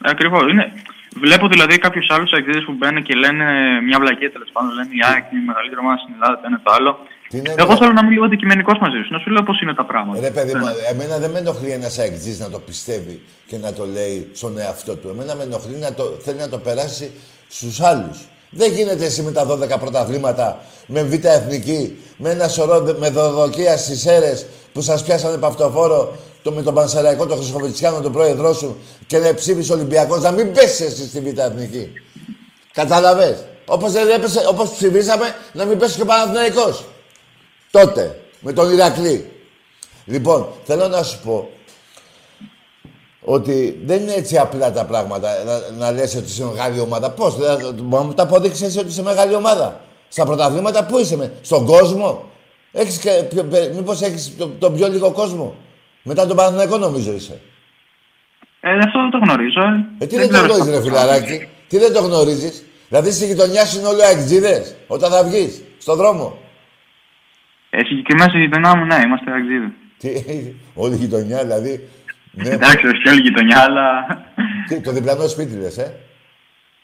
Ακριβώς. 0.00 0.42
Είναι... 0.52 0.72
Βλέπω 1.20 1.48
δηλαδή 1.48 1.78
κάποιους 1.78 2.06
άλλους 2.10 2.32
αεξίδε 2.32 2.60
που 2.60 2.72
μπαίνουν 2.72 3.02
και 3.02 3.14
λένε 3.14 3.44
μια 3.88 3.98
βλακία 4.00 4.32
τέλος 4.32 4.48
πάντων. 4.52 4.70
Λένε 4.74 4.88
η 4.92 5.00
ΑΕΚ 5.10 5.24
είναι 5.32 5.42
η 5.42 5.46
μεγαλύτερη 5.50 5.80
ομάδα 5.80 5.98
στην 6.02 6.12
Ελλάδα, 6.14 6.34
το 6.40 6.42
ένα 6.46 6.60
το 6.62 6.70
άλλο. 6.76 6.98
Τι 7.28 7.36
είναι, 7.38 7.54
Εγώ 7.58 7.72
ρε- 7.72 7.78
θέλω 7.80 7.92
να 7.92 8.00
είμαι 8.02 8.10
λίγο 8.10 8.24
αντικειμενικός 8.24 8.78
μαζί 8.84 8.98
σου, 9.04 9.12
να 9.12 9.18
σου 9.18 9.30
λέω 9.30 9.42
πώς 9.42 9.60
είναι 9.60 9.74
τα 9.74 9.84
πράγματα. 9.84 10.20
Ρε 10.20 10.30
παιδί 10.30 10.54
μου, 10.54 10.66
εμένα 10.92 11.18
δεν 11.18 11.30
με 11.30 11.38
ενοχλεί 11.38 11.70
ένας 11.70 11.98
αεκτζή 11.98 12.32
να 12.44 12.50
το 12.50 12.58
πιστεύει 12.58 13.20
και 13.46 13.56
να 13.58 13.72
το 13.72 13.84
λέει 13.86 14.30
στον 14.34 14.58
εαυτό 14.58 14.96
του. 14.96 15.08
Εμένα 15.08 15.34
με 15.34 15.42
ενοχλεί 15.42 15.76
να 15.76 15.94
το, 15.94 16.04
θέλει 16.24 16.38
να 16.38 16.48
το 16.48 16.58
περάσει 16.58 17.06
στους 17.48 17.80
άλλους. 17.80 18.18
Δεν 18.50 18.72
γίνεται 18.72 19.04
εσύ 19.04 19.22
με 19.22 19.32
τα 19.32 19.46
12 19.46 19.78
πρωταθλήματα, 19.80 20.60
με 20.86 21.02
β' 21.02 21.24
εθνική, 21.24 21.98
με 22.16 22.30
ένα 22.30 22.48
σωρό 22.48 22.80
δε- 22.80 22.92
με 22.98 23.10
δοδοκία 23.10 23.76
στις 23.76 24.06
αίρες 24.06 24.46
που 24.72 24.80
σας 24.80 25.02
πιάσανε 25.02 25.36
παυτοφόρο 25.36 26.16
το, 26.42 26.52
με 26.52 26.62
τον 26.62 26.74
Πανσεραϊκό, 26.74 27.26
τον 27.26 27.36
Χρυσοβιτσιάνο, 27.38 28.00
τον 28.00 28.12
πρόεδρό 28.12 28.52
σου 28.54 28.76
και 29.06 29.18
να 29.18 29.34
ψήφισε 29.34 29.72
Ολυμπιακός, 29.72 30.22
να 30.22 30.30
μην 30.30 30.52
πέσει 30.52 30.84
εσύ 30.84 31.06
στη 31.08 31.20
β' 31.20 31.38
εθνική. 31.38 31.88
Κατάλαβε. 32.72 33.48
Όπως 33.66 33.92
δεν 33.92 34.08
έπεσε, 34.10 34.44
όπως 34.48 34.70
ψηφίσαμε, 34.70 35.34
να 35.52 35.64
μην 35.64 35.78
πέσει 35.78 35.96
και 35.96 36.02
ο 36.02 36.04
Παναθηναϊκός. 36.04 36.84
Τότε, 37.70 38.20
με 38.40 38.52
τον 38.52 38.72
Ηρακλή. 38.72 39.30
Λοιπόν, 40.04 40.48
θέλω 40.64 40.88
να 40.88 41.02
σου 41.02 41.18
πω 41.24 41.48
ότι 43.30 43.80
δεν 43.84 44.00
είναι 44.02 44.12
έτσι 44.12 44.38
απλά 44.38 44.72
τα 44.72 44.84
πράγματα 44.84 45.28
να, 45.44 45.76
να 45.78 45.92
λες 45.92 46.14
ότι 46.14 46.24
είσαι 46.24 46.44
μεγάλη 46.44 46.80
ομάδα. 46.80 47.10
Πώς, 47.10 47.36
δηλαδή, 47.36 47.64
μπορεί 47.64 48.02
να 48.02 48.08
μου 48.08 48.14
τα 48.14 48.22
αποδείξεις 48.22 48.62
εσύ 48.66 48.78
ότι 48.78 48.88
είσαι 48.88 49.02
μεγάλη 49.02 49.34
ομάδα. 49.34 49.80
Στα 50.08 50.24
πρωταθλήματα 50.24 50.84
πού 50.86 50.98
είσαι, 50.98 51.16
με, 51.16 51.32
στον 51.42 51.66
κόσμο. 51.66 52.24
Έχεις 52.72 52.98
και, 52.98 53.10
πιο, 53.28 53.44
πε- 53.44 53.74
μήπως 53.74 54.00
έχεις 54.02 54.36
το- 54.38 54.46
τον 54.58 54.74
πιο 54.74 54.88
λίγο 54.88 55.10
κόσμο. 55.12 55.54
Μετά 56.02 56.26
τον 56.26 56.36
Παναθηναϊκό 56.36 56.76
νομίζω 56.78 57.12
είσαι. 57.12 57.40
Ε, 58.60 58.70
αυτό 58.78 58.98
δεν 59.00 59.10
το 59.10 59.18
γνωρίζω. 59.18 59.60
Ε, 59.98 60.04
Ε, 60.04 60.06
τι 60.06 60.16
δεν, 60.16 60.26
το 60.26 60.32
ξέρω 60.32 60.44
γνωρίζεις 60.46 60.70
ρε 60.70 60.76
αυτό. 60.78 60.88
φιλαράκι; 60.88 61.48
Τι 61.68 61.78
δεν 61.78 61.92
το 61.92 62.00
γνωρίζεις; 62.00 62.64
Δηλαδή 62.88 63.10
στη 63.10 63.26
γειτονιά 63.26 63.64
σου 63.66 63.78
είναι 63.78 63.88
όλοι 63.88 64.04
αεξίδες. 64.04 64.74
Όταν 64.86 65.10
θα 65.10 65.24
βγεις, 65.24 65.62
στον 65.78 65.96
δρόμο. 65.96 66.38
Ε, 67.70 67.78
συγκεκριμένα 67.84 68.28
στη 68.28 68.38
γειτονιά 68.38 68.76
μου, 68.76 68.84
ναι, 68.84 68.96
είμαστε 69.04 69.30
αεξίδες. 69.32 69.70
Τι, 69.98 70.10
όλη 70.82 70.94
η 70.94 70.96
γειτονιά 70.98 71.38
δηλαδή. 71.42 71.88
Ναι, 72.42 72.48
Εντάξει, 72.48 72.86
όχι 72.86 73.08
όλη 73.08 73.18
η 73.18 73.22
γειτονιά, 73.22 73.58
αλλά. 73.62 74.06
τι, 74.68 74.80
το 74.80 74.92
διπλανό 74.92 75.28
σπίτι 75.28 75.54
λες, 75.56 75.78
ε; 75.78 75.94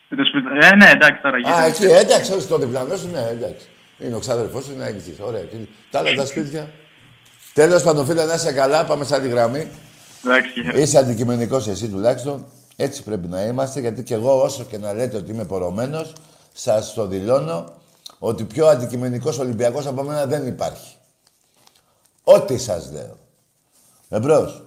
Το 0.09 0.25
σπίτι- 0.25 0.65
Ε, 0.73 0.75
ναι, 0.77 0.91
εντάξει 0.91 1.23
τώρα 1.23 1.37
Α, 1.37 1.39
γειτονιά. 1.39 1.65
εκεί, 1.67 1.85
εντάξει, 2.05 2.33
όχι 2.33 2.41
στο 2.41 2.59
διπλανό 2.59 2.97
σου, 2.97 3.11
ναι, 3.13 3.29
εντάξει. 3.31 3.67
Είναι 3.99 4.15
ο 4.15 4.19
ξάδερφός 4.19 4.65
σου, 4.65 4.73
είναι 4.73 4.85
έγκυση. 4.85 5.17
Ωραία. 5.21 5.41
Και 5.41 5.57
Τα 5.91 5.99
άλλα 5.99 6.15
τα 6.15 6.27
σπίτια. 6.27 6.71
Τέλος 7.53 7.83
πάντων, 7.83 8.07
φίλε, 8.07 8.25
να 8.25 8.35
είσαι 8.35 8.53
καλά, 8.53 8.85
πάμε 8.85 9.05
σαν 9.05 9.23
τη 9.23 9.29
γραμμή. 9.29 9.69
Εντάξει, 10.25 10.81
Είσαι 10.81 10.99
αντικειμενικός 10.99 11.69
εσύ 11.69 11.89
τουλάχιστον. 11.89 12.47
Έτσι 12.77 13.03
πρέπει 13.03 13.27
να 13.29 13.43
είμαστε, 13.43 13.81
γιατί 13.81 14.03
και 14.03 14.15
εγώ, 14.15 14.43
όσο 14.43 14.65
και 14.65 14.79
να 14.79 14.93
λέτε 14.93 15.17
ότι 15.17 15.31
είμαι 15.31 15.45
πορωμένος, 15.45 16.13
σας 16.53 16.95
το 16.95 17.07
δηλώνω 17.07 17.73
ότι 18.19 18.45
πιο 18.45 18.67
αντικειμενικός 18.67 19.39
Ολυμπιακός 19.39 19.87
από 19.87 20.03
μένα 20.03 20.27
δεν 20.27 20.47
υπάρχει. 20.47 20.95
Ό,τι 22.25 22.59
σας 22.59 22.91
λέω. 22.93 23.19
Εμπρός. 24.09 24.64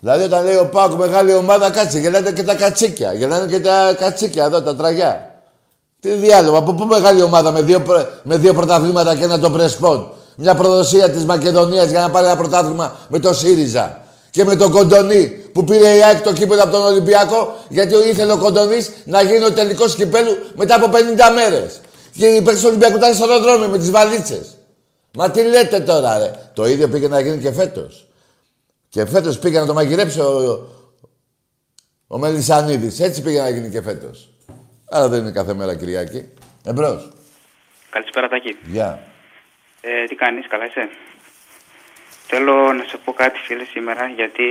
Δηλαδή 0.00 0.24
όταν 0.24 0.44
λέει 0.44 0.56
ο 0.56 0.66
Πάκου 0.72 0.96
μεγάλη 0.96 1.34
ομάδα, 1.34 1.70
κάτσε, 1.70 1.98
γελάνε 1.98 2.30
και 2.32 2.42
τα 2.42 2.54
κατσίκια. 2.54 3.12
Γελάνε 3.12 3.46
και 3.52 3.60
τα 3.60 3.94
κατσίκια 3.98 4.44
εδώ, 4.44 4.62
τα 4.62 4.76
τραγιά. 4.76 5.34
Τι 6.00 6.10
διάλογο, 6.10 6.56
από 6.56 6.72
πού 6.74 6.84
μεγάλη 6.84 7.22
ομάδα 7.22 7.50
με 7.52 7.62
δύο, 7.62 7.80
πρω- 7.80 8.06
με 8.22 8.36
δύο 8.36 8.54
πρωταθλήματα 8.54 9.14
και 9.16 9.24
ένα 9.24 9.38
το 9.38 9.50
Πρεσπόν. 9.50 10.10
Μια 10.36 10.54
προδοσία 10.54 11.10
της 11.10 11.24
Μακεδονίας 11.24 11.90
για 11.90 12.00
να 12.00 12.10
πάρει 12.10 12.26
ένα 12.26 12.36
πρωτάθλημα 12.36 12.96
με 13.08 13.18
το 13.18 13.34
ΣΥΡΙΖΑ. 13.34 14.00
Και 14.30 14.44
με 14.44 14.56
τον 14.56 14.70
Κοντονή 14.70 15.26
που 15.52 15.64
πήρε 15.64 15.96
η 15.96 16.02
ΑΕΚ 16.02 16.20
το 16.22 16.32
κύπελο 16.32 16.62
από 16.62 16.72
τον 16.72 16.82
Ολυμπιακό 16.82 17.54
γιατί 17.68 17.94
ήθελε 18.08 18.32
ο 18.32 18.36
Κοντονής 18.38 18.90
να 19.04 19.22
γίνει 19.22 19.44
ο 19.44 19.52
τελικός 19.52 19.94
κυπέλου 19.94 20.36
μετά 20.54 20.74
από 20.74 20.88
50 20.88 21.30
μέρες. 21.34 21.80
Και 22.16 22.26
οι 22.26 22.40
παίκτες 22.42 22.60
του 22.60 22.66
Ολυμπιακού 22.68 22.96
ήταν 22.96 23.14
στο 23.14 23.24
αεροδρόμιο 23.30 23.68
με 23.68 23.78
τις 23.78 23.90
βαλίτσες. 23.90 24.46
Μα 25.14 25.30
τι 25.30 25.42
λέτε 25.42 25.80
τώρα 25.80 26.18
ρε. 26.18 26.30
Το 26.54 26.66
ίδιο 26.68 26.88
πήγε 26.88 27.08
να 27.08 27.20
γίνει 27.20 27.36
και 27.38 27.52
φέτος. 27.52 28.06
Και 28.90 29.06
φέτος 29.06 29.38
πήγε 29.38 29.58
να 29.60 29.66
το 29.66 29.74
μαγειρέψει 29.74 30.20
ο, 30.20 30.68
ο 32.06 32.18
Μελισανίδης. 32.18 33.00
Έτσι 33.00 33.22
πήγε 33.22 33.40
να 33.40 33.48
γίνει 33.48 33.70
και 33.70 33.82
φέτος. 33.82 34.28
Άρα 34.90 35.08
δεν 35.08 35.20
είναι 35.20 35.32
κάθε 35.32 35.54
μέρα 35.54 35.76
Κυριακή. 35.76 36.28
Εμπρός. 36.64 37.08
Καλησπέρα 37.90 38.28
Τάκη. 38.28 38.56
Γεια. 38.62 39.02
Ε, 39.80 40.04
τι 40.04 40.14
κάνεις, 40.14 40.48
καλά 40.48 40.66
είσαι; 40.66 40.88
Θέλω 42.26 42.72
να 42.72 42.84
σε 42.84 42.96
πω 43.04 43.12
κάτι 43.12 43.38
φίλε 43.38 43.64
σήμερα 43.64 44.06
γιατί 44.06 44.42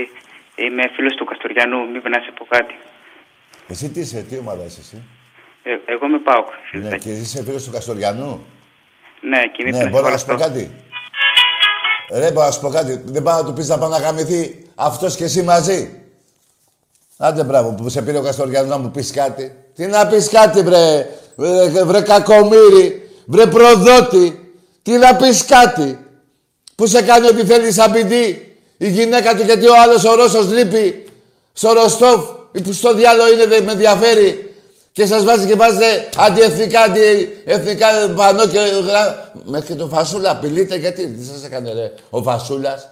είμαι 0.56 0.84
φίλος 0.96 1.16
του 1.16 1.26
Καστοριανού, 1.26 1.90
μήπως 1.92 2.12
να 2.12 2.20
σε 2.20 2.32
πω 2.38 2.46
κάτι. 2.50 2.76
Εσύ 3.68 3.90
τι 3.90 4.00
είσαι, 4.00 4.22
τι 4.30 4.38
ομάδα 4.38 4.64
είσαι 4.66 4.80
εσύ; 4.80 5.04
Ε, 5.64 5.78
εγώ 5.86 6.06
είμαι 6.06 6.18
ΠΑΟΚ, 6.20 6.48
φίλε 6.70 6.84
Ναι, 6.84 6.90
Τάκη. 6.90 7.04
και 7.04 7.10
είσαι 7.12 7.44
φίλος 7.44 7.64
του 7.64 7.72
Καστοριανού; 7.72 8.46
Ναι, 9.22 9.42
και 9.48 9.64
είμαι 9.64 9.78
Ναι, 9.84 9.90
μπορώ 9.90 10.10
να 10.10 10.18
σου 10.18 10.26
πω 10.26 10.36
κάτι; 10.36 10.72
Ρε, 12.12 12.32
μπορώ 12.32 12.46
να 12.46 12.52
σου 12.52 12.60
πω 12.60 12.70
κάτι. 12.70 13.02
Δεν 13.06 13.24
πάω 13.24 13.38
να 13.38 13.46
του 13.46 13.54
πεις 13.54 13.68
να 13.68 13.78
πάει 13.78 13.90
να 13.90 13.98
γαμηθεί 13.98 14.66
αυτός 14.76 15.16
και 15.16 15.24
εσύ 15.24 15.42
μαζί. 15.42 15.90
Άντε 17.18 17.44
μπράβο 17.44 17.70
που 17.70 17.90
σε 17.90 18.02
πήρε 18.02 18.18
ο 18.18 18.22
Καστοριανού 18.22 18.70
να 18.70 18.78
μου 18.78 18.92
πεις 18.92 19.12
κάτι. 19.12 19.56
Τι 19.76 19.86
να 19.86 20.08
πεις 20.08 20.30
κάτι 20.30 20.62
βρε, 20.62 21.08
βρε, 21.36 21.84
βρε 21.84 22.02
κακομύρι, 22.02 23.10
βρε 23.26 23.46
προδότη. 23.46 24.54
Τι 24.82 24.92
να 24.92 25.16
πεις 25.16 25.46
κάτι. 25.46 26.00
Που 26.76 26.88
σε 26.88 27.02
κάνει 27.02 27.28
ό,τι 27.28 27.46
θέλει 27.46 27.72
σαν 27.72 27.92
ποιητή 27.92 28.58
Η 28.78 28.90
γυναίκα 28.90 29.36
του 29.36 29.44
γιατί 29.44 29.68
ο 29.68 29.74
άλλος 29.84 30.04
ο 30.04 30.16
Ρώσος 30.16 30.52
λείπει 30.52 31.06
στο 31.54 31.74
Ροστόφ 31.74 32.26
ή 32.52 32.62
που 32.62 32.74
στο 32.74 32.94
διάλογο 32.94 33.32
είναι 33.34 33.46
δεν 33.46 33.64
με 33.64 33.72
ενδιαφέρει 33.72 34.49
και 35.00 35.06
σας 35.06 35.24
βάζει 35.24 35.46
και 35.46 35.56
βάζετε 35.56 36.10
αντιεθνικά, 36.18 36.82
αντιεθνικά 36.82 37.88
πανό 38.16 38.48
και 38.48 38.60
γρα... 38.60 39.32
Μέχρι 39.44 39.68
και 39.68 39.76
το 39.76 39.88
Φασούλα 39.88 40.32
απειλείτε 40.32 40.76
γιατί, 40.76 41.08
τι 41.08 41.26
σας 41.26 41.44
έκανε 41.44 41.74
ρε, 41.74 41.94
ο 42.10 42.24
Φασούλας. 42.24 42.90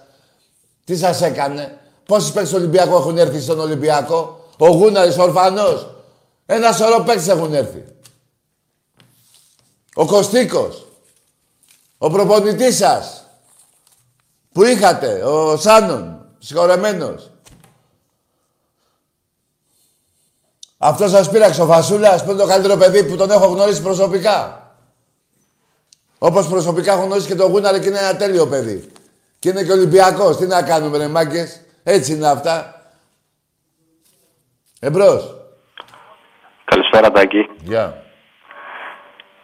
Τι 0.84 0.96
σας 0.96 1.22
έκανε; 1.22 1.78
Πόσοι 2.06 2.32
παίκτες 2.32 2.50
του 2.50 2.56
Ολυμπιακού 2.58 2.94
έχουν 2.94 3.18
έρθει 3.18 3.40
στον 3.40 3.60
Ολυμπιακό; 3.60 4.44
Ο 4.58 4.68
Γούναρης, 4.68 5.18
ο 5.18 5.22
Ορφανός. 5.22 5.94
Ένα 6.46 6.72
σωρό 6.72 7.02
παίκτες 7.02 7.28
έχουν 7.28 7.54
έρθει. 7.54 7.84
Ο 9.94 10.06
Κωστίκος. 10.06 10.86
Ο 11.98 12.10
προπονητής 12.10 12.76
σας. 12.76 13.24
Που 14.52 14.64
είχατε, 14.64 15.24
ο 15.24 15.56
Σάνον, 15.56 16.26
συγχωρεμένος. 16.38 17.30
Αυτό 20.78 21.08
σας 21.08 21.30
πήραξε 21.30 21.62
ο 21.62 21.66
Φασούλα 21.66 22.24
που 22.24 22.30
είναι 22.30 22.40
το 22.40 22.46
καλύτερο 22.46 22.76
παιδί 22.76 23.04
που 23.04 23.16
τον 23.16 23.30
έχω 23.30 23.46
γνωρίσει 23.46 23.82
προσωπικά. 23.82 24.62
Όπως 26.18 26.48
προσωπικά 26.48 26.92
έχω 26.92 27.04
γνωρίσει 27.04 27.26
και 27.26 27.34
τον 27.34 27.50
Γούναρε 27.50 27.78
και 27.78 27.88
είναι 27.88 27.98
ένα 27.98 28.16
τέλειο 28.16 28.46
παιδί. 28.46 28.90
Και 29.38 29.48
είναι 29.48 29.62
και 29.62 29.72
Ολυμπιακός. 29.72 30.36
Τι 30.36 30.46
να 30.46 30.62
κάνουμε, 30.62 30.98
ρε 30.98 31.08
μάγκες. 31.08 31.60
Έτσι 31.82 32.12
είναι 32.12 32.28
αυτά. 32.28 32.82
Εμπρός. 34.80 35.34
Καλησπέρα, 36.64 37.10
Τάκη. 37.10 37.48
Γεια. 37.62 38.02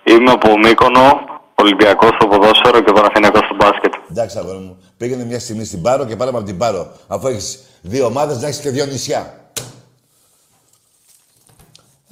Είμαι 0.04 0.30
από 0.30 0.58
Μύκονο, 0.58 1.10
Ολυμπιακός 1.54 2.10
στο 2.14 2.26
ποδόσφαιρο 2.26 2.80
και 2.80 2.92
Παναθηναϊκό 2.92 3.38
στο 3.38 3.54
μπάσκετ. 3.54 3.94
Εντάξει, 4.10 4.38
αγόρι 4.38 4.58
μου. 4.58 4.82
Πήγαινε 4.96 5.24
μια 5.24 5.38
στιγμή 5.40 5.64
στην 5.64 5.82
Πάρο 5.82 6.04
και 6.04 6.16
πάρε 6.16 6.30
από 6.30 6.42
την 6.42 6.58
Πάρο. 6.58 6.92
Αφού 7.06 7.26
έχεις 7.26 7.64
δύο 7.82 8.06
ομάδες, 8.06 8.40
να 8.40 8.46
έχεις 8.46 8.60
και 8.60 8.70
δύο 8.70 8.84
νησιά. 8.84 9.43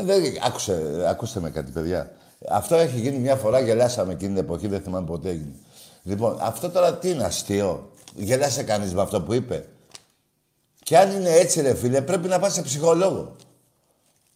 Ε, 0.02 0.20
δεν, 0.20 0.38
άκουσε, 0.46 1.04
ακούστε 1.08 1.40
με 1.40 1.50
κάτι, 1.50 1.70
παιδιά. 1.70 2.10
Αυτό 2.48 2.74
έχει 2.74 3.00
γίνει 3.00 3.18
μια 3.18 3.36
φορά, 3.36 3.60
γελάσαμε 3.60 4.12
εκείνη 4.12 4.34
την 4.34 4.42
εποχή, 4.42 4.66
δεν 4.68 4.80
θυμάμαι 4.80 5.06
ποτέ 5.06 5.28
έγινε. 5.28 5.54
Λοιπόν, 6.02 6.36
αυτό 6.40 6.70
τώρα 6.70 6.94
τι 6.94 7.10
είναι 7.10 7.24
αστείο; 7.24 7.90
Γελάσε 8.14 8.62
κανείς 8.62 8.94
με 8.94 9.02
αυτό 9.02 9.20
που 9.20 9.32
είπε; 9.32 9.66
Και 10.82 10.98
αν 10.98 11.10
είναι 11.10 11.30
έτσι, 11.30 11.60
ρε 11.60 11.74
φίλε, 11.74 12.00
πρέπει 12.00 12.28
να 12.28 12.38
πας 12.38 12.52
σε 12.52 12.62
ψυχολόγο. 12.62 13.36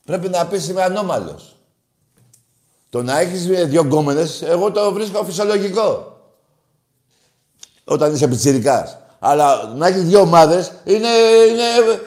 Πρέπει 0.05 0.29
να 0.29 0.47
πεις 0.47 0.69
είμαι 0.69 0.83
ανώμαλος. 0.83 1.57
Το 2.91 3.03
να 3.03 3.19
έχεις 3.19 3.47
δύο 3.47 3.83
γκόμενες, 3.83 4.43
εγώ 4.43 4.71
το 4.71 4.93
βρίσκω 4.93 5.25
φυσιολογικό. 5.25 6.21
Όταν 7.85 8.15
είσαι 8.15 8.29
πιτσιρικάς. 8.29 8.99
Αλλά 9.19 9.73
να 9.77 9.87
έχεις 9.87 10.03
δύο 10.03 10.21
ομάδες 10.21 10.73
είναι, 10.85 11.09
είναι 11.49 11.63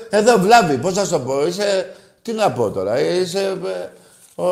εδώ 0.10 0.38
βλάβη. 0.38 0.78
Πώς 0.78 0.94
θα 0.94 1.04
σου 1.06 1.12
το 1.12 1.20
πω, 1.20 1.48
είσαι 1.48 1.96
τι 2.30 2.36
να 2.36 2.52
πω 2.52 2.72
τώρα, 2.72 3.00
είσαι 3.00 3.60
ε, 4.36 4.42
ο, 4.42 4.46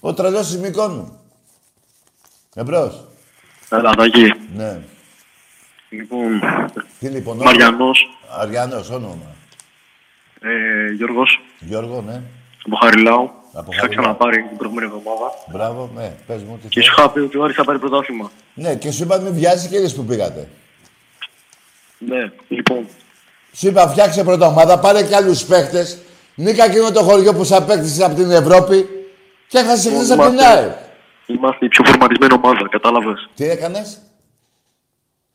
ο 0.00 0.14
τρελός 0.14 0.46
της 0.46 0.58
Μικόνου. 0.58 1.18
Εμπρός. 2.54 3.04
Έλα, 3.70 3.94
Τάκη. 3.94 4.32
Ναι. 4.56 4.80
Λοιπόν, 5.90 6.40
Τι 6.98 7.06
λοιπόν, 7.08 7.34
όνομα; 7.34 7.50
Μαριανός, 7.50 8.18
Αριανός, 8.38 8.90
όνομα. 8.90 9.34
ε, 10.40 10.92
Γιώργος, 10.92 11.40
Γιώργο, 11.58 12.02
ναι. 12.06 12.22
από 12.66 12.76
Χαριλάου. 12.82 13.30
Από 13.52 13.72
Είχα 13.72 13.80
Χαριλάου. 13.80 14.02
ξαναπάρει 14.02 14.42
την 14.48 14.56
προηγούμενη 14.56 14.86
εβδομάδα. 14.94 15.30
Μπράβο, 15.52 15.90
ναι. 15.96 16.12
Πες 16.26 16.42
μου 16.42 16.58
τι 16.62 16.68
Και 16.68 16.80
θες. 16.80 16.84
σου 16.84 16.94
είχα 16.98 17.10
πει 17.10 17.18
ότι 17.18 17.36
ο 17.38 17.44
Άρης 17.44 17.56
θα 17.56 17.64
πάρει 17.64 17.78
πρωτάθλημα. 17.78 18.30
Ναι, 18.54 18.74
και 18.74 18.90
σου 18.90 19.02
είπα 19.02 19.18
μην 19.18 19.32
βιάζεις 19.34 19.68
και 19.68 19.76
είδες 19.76 19.94
που 19.94 20.04
πήγατε. 20.04 20.48
Ναι, 21.98 22.32
λοιπόν. 22.48 22.86
Σου 23.52 23.66
είπα 23.68 23.88
φτιάξε 23.88 24.24
πρώτα 24.24 24.46
ομάδα, 24.46 24.78
πάρε 24.78 25.02
και 25.02 25.14
άλλους 25.16 25.44
παίχτες. 25.44 25.98
Νίκα 26.40 26.64
εκείνο 26.64 26.90
το 26.92 27.02
χωριό 27.02 27.34
που 27.34 27.44
σε 27.44 27.56
απέκτησε 27.56 28.04
από 28.04 28.14
την 28.14 28.30
Ευρώπη 28.30 28.88
και 29.48 29.58
έχασες 29.58 29.92
χθες 29.92 30.10
από 30.10 30.22
την 30.22 30.32
Είμαστε- 30.32 30.56
ΑΕΚ. 30.56 30.72
Είμαστε 31.26 31.64
η 31.64 31.68
πιο 31.68 31.84
φορματισμένη 31.84 32.32
ομάδα, 32.34 32.68
κατάλαβες; 32.70 33.30
Τι 33.34 33.44
έκανες; 33.48 33.98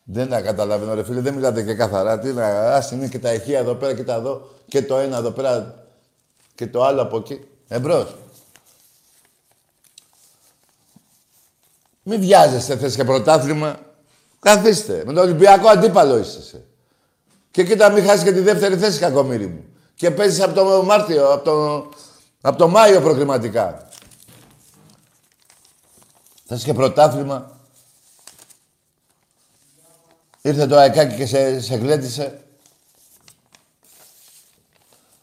Δεν 0.04 0.30
τα 0.30 0.42
καταλαβαίνω 0.42 0.94
ρε 0.94 1.04
φίλε, 1.04 1.20
δεν 1.22 1.34
μιλάτε 1.34 1.64
και 1.64 1.74
καθαρά. 1.74 2.20
Τι 2.20 2.34
να, 2.34 2.48
ας 2.76 2.92
είναι 2.92 3.08
και 3.08 3.20
τα 3.20 3.34
ηχεία 3.34 3.60
εδώ 3.60 3.74
πέρα 3.76 3.94
και 3.96 4.04
τα 4.04 4.14
εδώ 4.14 4.50
και 4.68 4.82
το 4.82 4.98
ένα 4.98 5.18
εδώ 5.18 5.32
πέρα 5.32 5.84
και 6.56 6.68
το 6.68 6.84
άλλο 6.84 7.02
από 7.02 7.18
εκεί. 7.18 7.40
Εμπρός. 7.68 8.16
Μην 12.04 12.20
βιάζεστε, 12.20 12.78
θες 12.78 12.96
και 12.96 13.04
πρωτάθλημα. 13.04 13.80
Καθίστε. 14.40 15.04
Με 15.06 15.14
τον 15.14 15.18
Ολυμπιακό 15.24 15.68
αντίπαλο 15.68 16.18
είσαι. 16.18 16.38
εσύ. 16.38 16.64
Και 17.52 17.64
κοίτα 17.64 17.90
μην 17.90 18.06
χάσεις 18.06 18.24
και 18.24 18.32
τη 18.32 18.40
δεύτερη 18.40 18.78
θέση, 18.78 19.00
κακομύρι 19.00 19.48
μου. 19.48 19.66
Και 19.96 20.12
παίζεις 20.12 20.42
από 20.44 20.54
το 20.54 20.84
Μάρτιο, 20.84 21.32
από 21.34 21.44
το, 21.44 21.90
από 22.42 22.58
το 22.58 22.68
Μάιο 22.68 23.02
προκριματικά. 23.02 23.88
Θες 26.46 26.64
και 26.64 26.74
πρωτάθλημα. 26.74 27.60
Ήρθε 30.42 30.68
το 30.68 30.76
αεκάκι 30.78 31.16
και 31.16 31.26
σε, 31.26 31.62
σε 31.62 31.76
γλέντισε. 31.76 32.40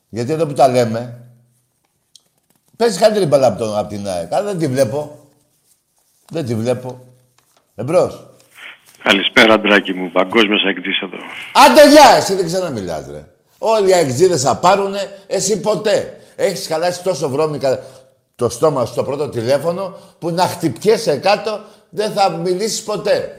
Γιατί 0.09 0.33
εδώ 0.33 0.47
που 0.47 0.53
τα 0.53 0.68
λέμε, 0.68 1.27
παίζεις 2.77 2.99
καλύτερη 2.99 3.27
μπαλά 3.27 3.47
από, 3.47 3.59
τον- 3.59 3.77
από 3.77 3.89
την 3.89 4.09
ΑΕΚ. 4.09 4.33
Αλλά 4.33 4.45
δεν 4.47 4.59
τη 4.59 4.66
βλέπω. 4.68 5.29
Δεν 6.31 6.47
τη 6.47 6.55
βλέπω. 6.55 7.05
Εμπρός. 7.75 8.27
Καλησπέρα, 9.03 9.59
Ντράκη 9.61 9.93
μου. 9.93 10.11
Παγκόσμιος 10.12 10.62
αεκτή 10.64 10.91
εδώ. 11.03 11.16
Άντε 11.53 11.89
γεια! 11.91 12.09
Εσύ 12.16 12.35
δεν 12.35 12.47
ξαναμιλάς, 12.47 13.07
ρε. 13.11 13.32
Όλοι 13.65 13.89
οι 13.89 13.95
αεξίδες 13.95 14.43
θα 14.43 14.57
πάρουνε, 14.57 15.19
εσύ 15.27 15.61
ποτέ. 15.61 16.21
Έχεις 16.37 16.67
χαλάσει 16.67 17.03
τόσο 17.03 17.29
βρώμικα 17.29 17.83
το 18.37 18.49
στόμα 18.49 18.85
σου 18.85 18.93
στο 18.93 19.05
πρώτο 19.05 19.29
τηλέφωνο 19.29 19.97
που 20.19 20.31
να 20.31 20.43
χτυπιέσαι 20.43 21.17
κάτω 21.17 21.61
δεν 21.89 22.13
θα 22.13 22.31
μιλήσεις 22.31 22.83
ποτέ. 22.83 23.37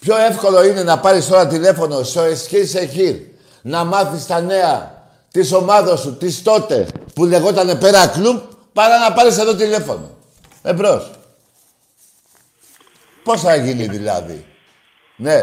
Πιο 0.00 0.16
εύκολο 0.16 0.64
είναι 0.64 0.82
να 0.82 0.98
πάρεις 0.98 1.28
τώρα 1.28 1.46
τηλέφωνο 1.46 2.02
στο 2.02 2.20
Εσκύρ 2.20 2.66
Σεχύρ, 2.66 3.16
να 3.62 3.84
μάθεις 3.84 4.26
τα 4.26 4.40
νέα 4.40 5.04
της 5.30 5.52
ομάδος 5.52 6.00
σου, 6.00 6.16
της 6.16 6.42
τότε, 6.42 6.86
που 7.14 7.24
λεγότανε 7.24 7.74
Πέρα 7.74 8.06
Κλουμπ, 8.08 8.38
παρά 8.72 8.98
να 8.98 9.12
πάρεις 9.12 9.38
εδώ 9.38 9.54
τηλέφωνο. 9.54 10.10
Εμπρός. 10.62 11.10
Πώς 13.22 13.40
θα 13.40 13.56
γίνει 13.56 13.86
δηλαδή. 13.86 14.44
Ναι. 15.16 15.38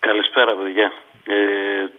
Καλησπέρα, 0.00 0.56
παιδιά. 0.56 0.92
Ε, 1.24 1.97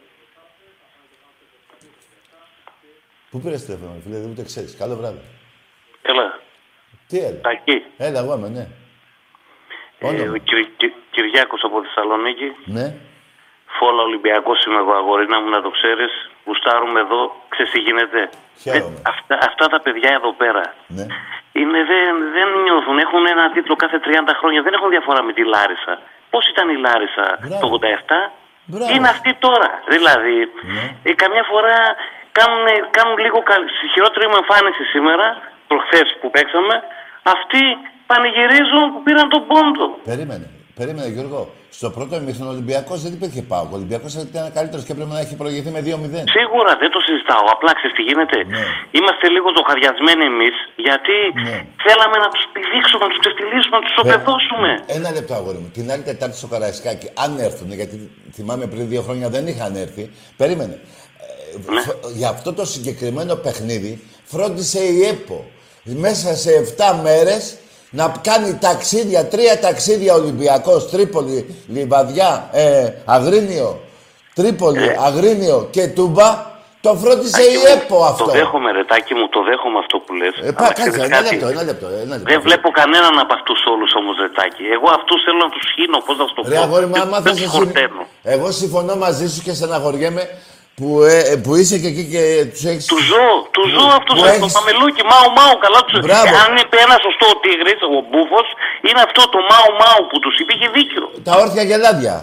Πού 3.31 3.39
πήρες 3.43 3.65
τηλέφωνο, 3.65 3.91
φίλε, 4.03 4.17
δεν 4.23 4.29
ούτε 4.31 4.43
ξέρεις. 4.43 4.77
Καλό 4.81 4.95
βράδυ. 4.95 5.21
καλά. 6.01 6.39
Τι 7.07 7.17
έλα; 7.27 7.39
Τάκη. 7.41 7.77
Έλα, 7.97 8.19
εγώ 8.23 8.33
είμαι, 8.37 8.49
ναι. 8.57 8.65
Ε, 9.99 10.07
Όνομα. 10.07 10.31
ο 10.31 10.37
Κυ- 10.49 10.71
Κυ- 10.77 10.97
Κυριάκος 11.11 11.61
από 11.67 11.83
Θεσσαλονίκη. 11.85 12.49
Ναι. 12.77 12.85
Φόλα 13.77 14.01
Ολυμπιακός 14.09 14.59
είμαι 14.65 14.79
εγώ, 14.83 14.93
αγορίνα 15.01 15.37
μου, 15.41 15.49
να 15.49 15.61
το 15.65 15.69
ξέρεις. 15.77 16.11
Γουστάρουμε 16.45 16.99
εδώ. 17.05 17.21
Ξέρεις 17.53 17.71
τι 17.71 17.79
γίνεται; 17.87 18.19
Χαίρομαι. 18.61 18.81
Δεν- 18.81 19.01
αυτά, 19.11 19.35
αυτά 19.49 19.65
τα 19.73 19.79
παιδιά 19.85 20.09
εδώ 20.19 20.31
πέρα 20.41 20.63
Ναι. 20.97 21.05
είναι, 21.59 21.79
δεν, 21.91 22.13
δεν 22.35 22.47
νιώθουν. 22.65 22.97
Έχουν 23.05 23.23
ένα 23.35 23.51
τίτλο 23.55 23.75
κάθε 23.83 23.97
30 24.05 24.33
χρόνια. 24.39 24.61
Δεν 24.65 24.73
έχουν 24.77 24.89
διαφορά 24.95 25.21
με 25.23 25.33
τη 25.33 25.43
Λάρισα. 25.53 25.93
Πώς 26.29 26.43
ήταν 26.53 26.69
η 26.75 26.77
Λάρισα 26.85 27.25
Μπράβο. 27.41 27.59
το 27.61 27.67
87. 27.67 28.31
Μπράβο. 28.71 28.93
Είναι 28.95 29.09
αυτή 29.15 29.31
τώρα. 29.45 29.69
Δηλαδή, 29.93 30.35
Ναι. 30.75 30.83
ε, 31.03 31.13
καμιά 31.21 31.43
φορά 31.51 31.77
κάνουν, 32.37 32.65
κάνουν 32.97 33.17
λίγο 33.25 33.39
καλ... 33.49 33.61
Στη 33.77 33.85
χειρότερη 33.93 34.25
μου 34.31 34.37
εμφάνιση 34.41 34.83
σήμερα, 34.93 35.25
προχθές 35.69 36.07
που 36.19 36.27
παίξαμε, 36.35 36.75
αυτοί 37.35 37.61
πανηγυρίζουν 38.11 38.83
που 38.93 38.99
πήραν 39.05 39.27
τον 39.33 39.41
πόντο. 39.51 39.85
Περίμενε. 40.11 40.47
Περίμενε, 40.79 41.09
Γιώργο. 41.15 41.41
Στο 41.79 41.89
πρώτο 41.97 42.13
ημίχρονο 42.21 42.49
Ολυμπιακός 42.55 42.97
δεν 43.05 43.13
υπήρχε 43.17 43.41
πάω. 43.51 43.65
Ο 43.71 43.75
Ολυμπιακός 43.79 44.11
ήταν 44.13 44.45
καλύτερος 44.57 44.83
και 44.87 44.93
πρέπει 44.97 45.11
να 45.17 45.21
έχει 45.25 45.35
προηγηθεί 45.41 45.69
με 45.75 45.81
2-0. 45.87 46.23
Σίγουρα 46.37 46.71
δεν 46.81 46.89
το 46.95 46.99
συζητάω. 47.07 47.43
Απλά 47.55 47.71
ξέρεις 47.77 47.95
τι 47.97 48.03
γίνεται. 48.09 48.37
Ναι. 48.55 48.63
Είμαστε 48.97 49.25
λίγο 49.35 49.47
ζοχαδιασμένοι 49.57 50.23
εμείς 50.33 50.55
γιατί 50.87 51.15
Ναι. 51.47 51.57
θέλαμε 51.85 52.17
να 52.23 52.27
τους 52.33 52.43
πηδήξουμε, 52.53 53.01
να 53.05 53.09
τους 53.11 53.19
ξεφτυλίσουμε, 53.23 53.75
να 53.79 53.83
τους 53.87 53.95
οπεδώσουμε. 54.03 54.69
Ένα 54.97 55.09
λεπτό, 55.17 55.33
αγόρι 55.39 55.59
μου. 55.63 55.69
Την 55.77 55.85
άλλη 55.91 56.03
Τετάρτη 56.09 56.37
στο 56.41 56.47
Καραϊσκάκι, 56.53 57.07
αν 57.23 57.31
έρθουν, 57.47 57.69
γιατί 57.79 57.95
θυμάμαι 58.37 58.65
πριν 58.73 58.83
δύο 58.93 59.01
χρόνια 59.07 59.27
δεν 59.35 59.43
είχαν 59.51 59.71
έρθει, 59.85 60.03
περίμενε. 60.41 60.75
Ε, 61.55 61.71
Ναι. 61.73 61.81
φ- 61.81 62.05
για 62.15 62.29
αυτό 62.29 62.53
το 62.53 62.65
συγκεκριμένο 62.65 63.35
παιχνίδι 63.35 64.03
φρόντισε 64.23 64.79
η 64.79 65.05
ΕΠΟ 65.07 65.45
μέσα 65.83 66.35
σε 66.35 66.51
7 66.51 66.99
μέρες 67.03 67.55
να 67.89 68.13
κάνει 68.21 68.53
ταξίδια, 68.61 69.25
τρία 69.27 69.59
ταξίδια 69.59 70.13
Ολυμπιακός, 70.13 70.89
Τρίπολη, 70.89 71.55
Λιβαδιά, 71.67 72.49
ε, 72.51 72.89
Αγρίνιο, 73.05 73.79
Τρίπολη, 74.33 74.95
Αγρίνιο 74.99 75.67
και 75.71 75.87
Τούμπα 75.87 76.47
Το 76.81 76.95
φρόντισε 77.01 77.41
η 77.41 77.55
ΕΠΟ 77.75 77.97
αυτό. 78.11 78.23
Το 78.25 78.31
δέχομαι, 78.31 78.71
ρετάκι 78.71 79.13
μου, 79.13 79.25
το 79.29 79.39
δέχομαι 79.49 79.77
αυτό 79.83 79.97
που 80.05 80.13
λες. 80.19 80.33
Ε, 80.43 80.51
πά, 80.51 80.67
κάτσε, 80.77 81.01
ένα 81.03 81.21
λεπτό, 81.21 81.47
ένα 81.53 81.63
λεπτό. 81.69 81.87
Ένα 82.03 82.15
λεπτό. 82.17 82.31
Δεν 82.31 82.41
βλέπω 82.41 82.69
κανέναν 82.79 83.19
από 83.23 83.33
αυτούς 83.37 83.59
όλους 83.73 83.91
όμως, 83.99 84.15
ρετάκι. 84.23 84.63
Εγώ 84.77 84.87
αυτούς 84.99 85.19
θέλω 85.25 85.39
να 85.45 85.49
τους 85.53 85.63
χύνω, 85.75 85.97
πώς 86.05 86.15
να 86.17 86.25
σου 86.27 86.33
το 86.37 86.41
πω. 86.41 86.49
Ρε 86.49 86.57
αγόρι 86.65 86.85
μου, 86.89 86.93
Δεν- 86.97 87.01
άμα 87.01 87.19
δεν 87.19 87.23
θες 87.25 87.41
τους 87.41 87.41
εσύ- 87.47 87.55
χορταίνω. 87.57 88.01
Εγώ 88.35 88.47
συμφωνώ 88.61 88.93
μαζί 89.05 89.25
σου 89.33 89.41
και 89.45 89.53
στεναχωριέμαι 89.59 90.23
που, 90.79 90.87
ε, 91.03 91.35
που 91.43 91.51
είσαι 91.59 91.77
και 91.81 91.87
εκεί 91.93 92.05
και 92.13 92.23
τους 92.51 92.63
έχεις... 92.71 92.85
Τους 92.91 93.03
ζω, 93.11 93.27
τους 93.55 93.67
ζω 93.75 93.85
αυτούς. 93.99 94.15
που 94.19 94.25
Το 94.25 94.31
έχεις- 94.35 94.53
παμελούκι, 94.57 95.01
μάου 95.11 95.29
μάου, 95.37 95.55
καλά 95.65 95.79
του. 95.87 95.93
Μπράβο. 96.07 96.33
Αν 96.45 96.51
είπε 96.61 96.77
ένας 96.85 96.99
σωστό 97.07 97.25
ο 97.33 97.37
Τίγρης, 97.43 97.79
ο 97.97 97.99
Μπούφος, 98.09 98.47
είναι 98.87 99.01
αυτό 99.07 99.21
το 99.33 99.39
μάου 99.51 99.69
μάου 99.81 100.01
που 100.09 100.17
τους 100.23 100.33
είπε. 100.39 100.51
Είχε 100.55 100.67
δίκιο. 100.77 101.03
Τα 101.27 101.33
όρθια 101.41 101.63
γελάδια. 101.69 102.15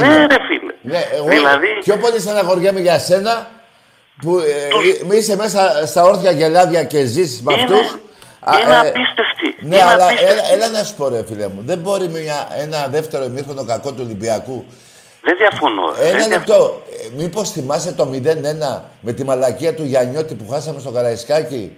Ναι, 0.00 0.12
ρε 0.32 0.38
φίλε. 0.48 0.72
Ναι, 0.92 1.00
εγώ 1.16 1.28
Δηλαδή, 1.36 1.70
πιο 1.86 1.96
πολύ 2.02 2.18
στεναχωριέμαι 2.24 2.80
για 2.86 2.98
σένα 3.08 3.34
που 4.22 4.30
ε, 4.38 5.12
ε, 5.12 5.16
είσαι 5.18 5.34
μέσα 5.36 5.60
στα 5.90 6.00
όρθια 6.10 6.30
γελάδια 6.40 6.82
και 6.92 7.00
ζεις 7.14 7.30
με 7.44 7.52
Είναι- 7.52 7.62
αυτούς. 7.62 7.86
Α, 8.48 8.52
είναι 8.62 8.74
ε, 8.74 8.78
απίστευτη. 8.78 9.48
Ναι, 9.60 9.76
Είναι 9.76 9.84
αλλά 9.90 10.04
απίστευτη. 10.04 10.32
έλα, 10.32 10.42
έλα 10.54 10.68
να 10.78 10.84
σου 10.84 10.94
πω 10.98 11.08
ρε 11.08 11.20
φίλε 11.28 11.46
μου. 11.48 11.60
Δεν 11.70 11.78
μπορεί 11.78 12.08
μια, 12.08 12.48
ένα 12.64 12.86
δεύτερο 12.90 13.24
ημίχρονο 13.24 13.64
κακό 13.64 13.88
του 13.92 14.02
Ολυμπιακού. 14.06 14.64
Δεν 15.26 15.36
διαφωνώ. 15.36 15.84
ρε. 15.98 16.08
Ένα 16.08 16.18
Δεν 16.18 16.28
λεπτό. 16.30 16.82
Ε, 16.90 17.22
μήπως 17.22 17.50
θυμάσαι 17.50 17.92
το 17.92 18.04
0-1 18.12 18.82
με 19.00 19.12
τη 19.12 19.24
μαλακία 19.24 19.74
του 19.74 19.84
Γιαννιώτη 19.84 20.34
που 20.34 20.46
χάσαμε 20.50 20.80
στο 20.80 20.90
Καραϊσκάκι; 20.90 21.72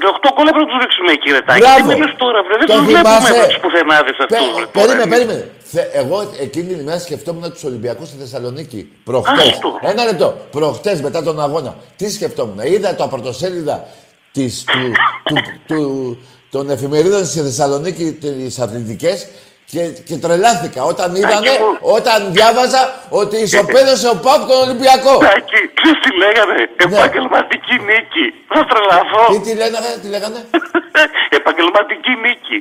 Ρε, 0.00 0.06
οχτώ 0.12 0.28
κόλλα 0.36 0.50
πρέπει 0.50 0.66
να 0.66 0.72
τους 0.72 0.80
ρίξουμε 0.84 1.12
εκεί, 1.12 1.30
ρε 1.30 1.40
Τάκη. 1.46 1.60
Μπράβο. 1.60 1.78
Τι 1.78 1.98
με 1.98 2.04
λες 2.06 2.14
τώρα, 2.18 2.42
βρε. 2.42 2.54
Δεν 2.58 2.66
Το 2.66 2.74
τους 2.74 2.84
βλέπουμε 2.84 3.14
θυμάσαι. 3.16 3.34
εδώ 3.36 3.46
τους 3.46 3.58
πουθενάδες 3.64 4.16
αυτούς. 4.24 4.38
Πε- 4.56 4.66
Περίμενε, 4.78 5.06
περίμενε. 5.14 5.50
Θε- 5.72 5.90
Εγώ 5.94 6.16
εκείνη 6.40 6.66
την 6.72 6.80
ημέρα 6.80 6.98
σκεφτόμουν 6.98 7.52
τους 7.52 7.64
Ολυμπιακούς 7.64 8.08
στη 8.08 8.16
Θεσσαλονίκη. 8.18 8.92
Προχτές. 9.04 9.48
Άστο. 9.52 9.78
Ένα 9.82 10.04
λεπτό. 10.04 10.28
Προχτές 10.50 11.00
μετά 11.00 11.22
τον 11.22 11.40
αγώνα. 11.40 11.74
Τι 11.96 12.10
σκεφτόμουν. 12.10 12.58
Είδα 12.62 12.94
τα 12.94 13.08
πρωτοσέλιδα 13.08 13.86
της, 14.32 14.64
του, 14.64 14.92
του, 15.24 15.36
του, 15.66 16.18
των 16.50 16.70
εφημερίδων 16.70 17.24
στη 17.26 17.40
Θεσσαλονίκη, 17.40 18.12
τις 18.12 18.58
αθλητικές. 18.58 19.28
Και, 19.72 19.82
και 20.08 20.16
τρελάθηκα 20.16 20.82
όταν 20.92 21.14
είδανε, 21.14 21.50
μου. 21.60 21.78
όταν 21.96 22.18
διάβαζα 22.32 22.82
ότι 23.08 23.36
ισοπαίδωσε 23.46 24.08
ο 24.08 24.16
Παπ 24.24 24.40
τον 24.50 24.58
Ολυμπιακό. 24.64 25.12
Τάκη, 25.18 25.60
ξέρεις 25.78 25.98
τι 26.04 26.10
λέγανε; 26.22 26.58
Επαγγελματική 26.86 27.74
νίκη. 27.88 28.24
Θα 28.52 28.60
τρελαθώ. 28.70 29.22
Τι, 29.32 29.38
τι 29.46 29.52
λέγανε, 29.62 29.90
τι 30.02 30.08
λέγανε; 30.14 30.40
Επαγγελματική 31.38 32.12
νίκη. 32.24 32.58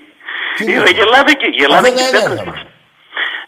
Τι 0.57 0.63
Ε, 0.71 0.71
είναι; 0.75 0.89
Γελάνε 0.97 1.33
και 1.41 1.49
γελάνε 1.57 1.87
Αυτό 1.87 1.97
και 1.97 2.03
δεν 2.03 2.11
δεν 2.11 2.21
είναι 2.21 2.29
τρες- 2.29 2.39
θέμα. 2.39 2.53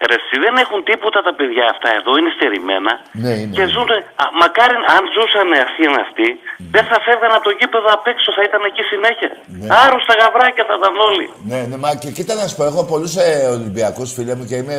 Ρε, 0.10 0.16
εσύ 0.22 0.36
δεν 0.46 0.56
έχουν 0.64 0.80
τίποτα 0.90 1.20
τα 1.28 1.34
παιδιά 1.38 1.66
αυτά 1.74 1.90
εδώ, 2.00 2.12
είναι 2.20 2.32
στερημένα. 2.38 2.94
Ναι, 3.24 3.34
είναι. 3.42 3.56
Και 3.58 3.64
ζουν, 3.74 3.90
α, 4.24 4.26
μακάρι 4.42 4.76
αν 4.96 5.04
ζούσαν 5.16 5.50
αυτοί 5.68 5.82
είναι 5.88 6.02
αυτοί, 6.08 6.28
δεν 6.76 6.84
θα 6.90 6.98
φεύγαν 7.06 7.32
από 7.38 7.46
το 7.50 7.54
γήπεδο 7.60 7.88
απ' 7.98 8.08
έξω, 8.14 8.28
θα 8.38 8.44
ήταν 8.50 8.62
εκεί 8.70 8.84
συνέχεια. 8.92 9.32
Ναι. 9.60 9.68
Άρρωστα 9.84 10.14
γαβράκια 10.20 10.64
θα 10.70 10.76
ήταν 10.80 10.96
όλοι. 11.10 11.26
Ναι, 11.52 11.60
ναι, 11.70 11.78
μα 11.84 11.90
και 12.02 12.10
κοίτα 12.18 12.34
να 12.40 12.46
σου 12.48 12.56
πω, 12.58 12.64
έχω 12.72 12.82
πολλούς 12.94 13.14
ε, 13.26 13.30
Ολυμπιακούς 13.58 14.10
φίλε 14.16 14.34
μου 14.38 14.46
και 14.50 14.58
είμαι 14.62 14.78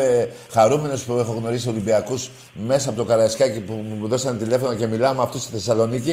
χαρούμενος 0.56 1.00
που 1.04 1.12
έχω 1.22 1.32
γνωρίσει 1.40 1.66
Ολυμπιακούς 1.74 2.22
μέσα 2.70 2.86
από 2.90 2.98
το 3.00 3.06
Καραϊσκάκι 3.10 3.60
που 3.66 3.74
μου 3.98 4.06
δώσανε 4.12 4.36
τηλέφωνο 4.44 4.72
και 4.80 4.86
μιλάω 4.92 5.14
με 5.18 5.22
αυτούς 5.26 5.40
στη 5.42 5.50
Θεσσαλονίκη. 5.56 6.12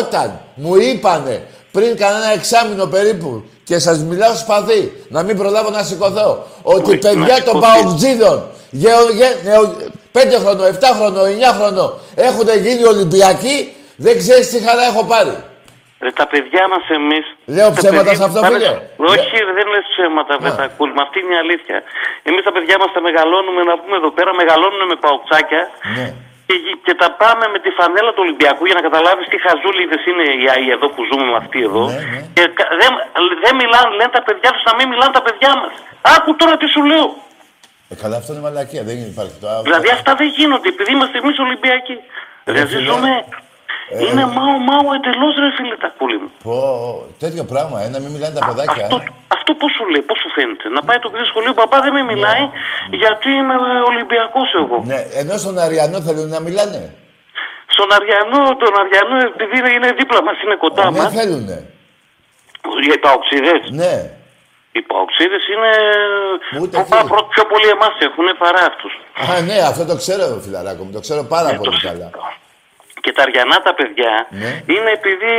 Όταν 0.00 0.28
μου 0.54 0.72
είπανε 0.88 1.34
πριν 1.72 1.96
κανένα 1.96 2.32
εξάμεινο 2.32 2.86
περίπου 2.86 3.44
και 3.64 3.78
σας 3.78 3.98
μιλάω 3.98 4.34
σπαθί, 4.34 4.92
να 5.08 5.22
μην 5.22 5.36
προλάβω 5.36 5.70
να 5.70 5.82
σηκωθώ, 5.82 6.46
ότι 6.62 6.90
Όχι, 6.90 6.98
παιδιά 6.98 7.36
να 7.36 7.42
των 7.42 7.54
σηκωθείς. 7.54 7.82
Παουτζίδων, 7.82 8.36
γεω- 8.70 9.10
γε- 9.18 9.38
νεο- 9.44 9.76
πέντε 10.12 10.36
χρονών, 10.38 10.66
7 10.66 10.90
χρονών, 10.98 11.26
9 11.26 11.52
χρονών 11.58 11.90
έχουν 12.14 12.48
γίνει 12.64 12.84
Ολυμπιακοί, 12.84 13.56
δεν 13.96 14.14
ξέρεις 14.18 14.46
τι 14.50 14.58
χαρά 14.66 14.82
έχω 14.90 15.04
πάρει. 15.04 15.36
Ρε, 16.04 16.10
τα 16.20 16.26
παιδιά 16.32 16.64
μας 16.72 16.84
εμείς. 16.98 17.26
Λέω 17.56 17.68
ψέματα 17.78 18.10
σε 18.18 18.24
αυτό, 18.28 18.38
φίλε. 18.48 18.70
Όχι, 19.14 19.34
ρε, 19.46 19.52
δεν 19.58 19.66
λες 19.72 19.84
ψέματα, 19.92 20.32
Α. 20.34 20.38
με 20.44 20.50
τα 20.60 20.66
κούλ. 20.76 20.90
Μα 20.96 21.02
αυτή 21.06 21.18
είναι 21.22 21.34
η 21.38 21.40
αλήθεια. 21.44 21.76
Εμείς 22.28 22.42
τα 22.48 22.52
παιδιά 22.56 22.76
μας 22.82 22.90
τα 22.96 23.00
μεγαλώνουμε, 23.08 23.60
να 23.70 23.74
πούμε 23.80 23.96
εδώ 24.00 24.10
πέρα, 24.16 24.30
μεγαλώνουν 24.40 24.82
με 24.92 24.96
παουτσάκια. 25.04 25.62
Ναι. 25.96 26.06
Και, 26.48 26.56
γι- 26.64 26.78
και 26.86 26.94
τα 27.02 27.08
πάμε 27.22 27.44
με 27.54 27.58
τη 27.64 27.70
φανέλα 27.78 28.10
του 28.14 28.22
Ολυμπιακού 28.26 28.62
για 28.68 28.76
να 28.78 28.82
καταλάβεις 28.88 29.26
τι 29.32 29.38
χαζούλιδες 29.46 30.02
είναι 30.10 30.24
οι 30.40 30.44
ΑΕ 30.54 30.70
εδώ 30.76 30.86
που 30.94 31.00
ζούμε 31.10 31.24
με 31.32 31.36
αυτοί 31.42 31.58
εδώ. 31.68 31.82
Ναι, 31.90 32.00
ναι. 32.12 32.20
Και 32.36 32.44
κα- 32.58 32.70
δεν, 32.80 32.90
δεν 33.44 33.54
μιλάνε, 33.60 33.88
λένε 33.98 34.12
τα 34.18 34.22
παιδιά 34.28 34.50
τους 34.54 34.64
να 34.68 34.74
μην 34.78 34.86
μιλάνε 34.92 35.12
τα 35.18 35.22
παιδιά 35.26 35.50
μας. 35.60 35.72
Άκου 36.14 36.30
τώρα 36.40 36.54
τι 36.60 36.66
σου 36.74 36.82
λέω. 36.90 37.06
Ε, 37.92 37.94
καλά, 38.02 38.16
αυτό 38.20 38.30
είναι 38.32 38.42
μαλακία, 38.48 38.82
δεν 38.88 38.96
υπάρχει 39.12 39.34
το 39.42 39.46
Δηλαδή 39.68 39.88
αυτά 39.98 40.10
δεν 40.20 40.28
γίνονται 40.38 40.68
επειδή 40.74 40.90
είμαστε 40.96 41.16
εμείς 41.22 41.36
Ολυμπιακοί. 41.46 41.96
Δηλαδή 42.48 42.74
φίλε. 42.74 42.88
ζούμε. 42.92 43.10
Ε, 43.10 43.24
είναι 44.06 44.24
μάου 44.36 44.56
μάου 44.68 44.86
εντελώς 44.96 45.34
ρε 45.42 45.50
φίλε 45.56 45.76
τα 45.84 45.88
κούλι 45.98 46.18
μου. 46.22 46.30
Πω, 46.46 46.56
τέτοιο 47.22 47.44
πράγμα, 47.52 47.76
ε, 47.84 47.88
να 47.94 47.98
μην 48.02 48.10
μιλάνε 48.14 48.34
τα 48.38 48.42
παιδάκια. 48.46 48.84
Αυτό, 48.86 48.96
ε. 48.96 49.06
αυτό 49.36 49.50
πώς 49.60 49.70
σου 49.76 49.84
λέει, 49.92 50.02
πώς 50.08 50.18
σου 50.22 50.30
φαίνεται. 50.36 50.66
Να 50.76 50.80
πάει 50.86 50.98
το 51.04 51.08
παιδί 51.10 51.24
σχολείο, 51.32 51.52
παπά 51.60 51.78
δεν 51.84 51.92
με 51.98 52.02
μιλάει 52.12 52.44
γιατί 53.02 53.28
είμαι 53.38 53.54
Ολυμπιακός 53.90 54.48
εγώ. 54.62 54.76
Ναι, 54.92 55.00
ενώ 55.20 55.34
στον 55.42 55.56
Αριανό 55.64 55.98
θέλουν 56.06 56.28
να 56.36 56.40
μιλάνε. 56.46 56.82
Στον 57.74 57.88
Αριανό, 57.96 58.42
τον 58.62 58.72
Αριανό, 58.82 59.16
επειδή 59.32 59.54
είναι- 59.60 59.74
είναι 59.76 59.90
δίπλα 60.00 60.20
μας, 60.26 60.36
είναι 60.44 60.56
κοντά 60.64 60.84
Ε, 60.86 60.90
μας. 60.90 61.00
δεν 61.02 61.10
θέλουνε. 61.18 61.56
Οι 62.94 62.98
παοξίδες. 63.04 63.60
Ναι. 63.80 63.94
Οι 64.76 64.82
παοξίδες 64.90 65.42
είναι. 65.52 65.70
Ούτε 66.62 66.74
που 66.76 66.80
αυτοί. 66.82 66.92
πά- 66.96 67.06
προ- 67.12 67.28
πιο 67.34 67.44
πολύ 67.52 67.68
εμάς 67.76 67.94
έχουν 68.08 68.26
παρά 68.42 68.62
αυτούς. 68.70 68.92
Α, 69.30 69.40
ναι, 69.48 69.58
αυτό 69.70 69.82
το 69.90 69.96
ξέρω, 70.02 70.24
φιλαράκο 70.44 70.82
μου, 70.84 70.92
το 70.92 71.00
ξέρω 71.06 71.22
πάρα 71.34 71.48
πολύ 71.58 71.80
καλά. 71.88 72.10
Και 73.00 73.12
τα 73.12 73.22
Αριανά 73.22 73.56
τα 73.68 73.74
παιδιά 73.74 74.12
Ναι. 74.30 74.50
είναι 74.74 74.90
επειδή. 74.98 75.32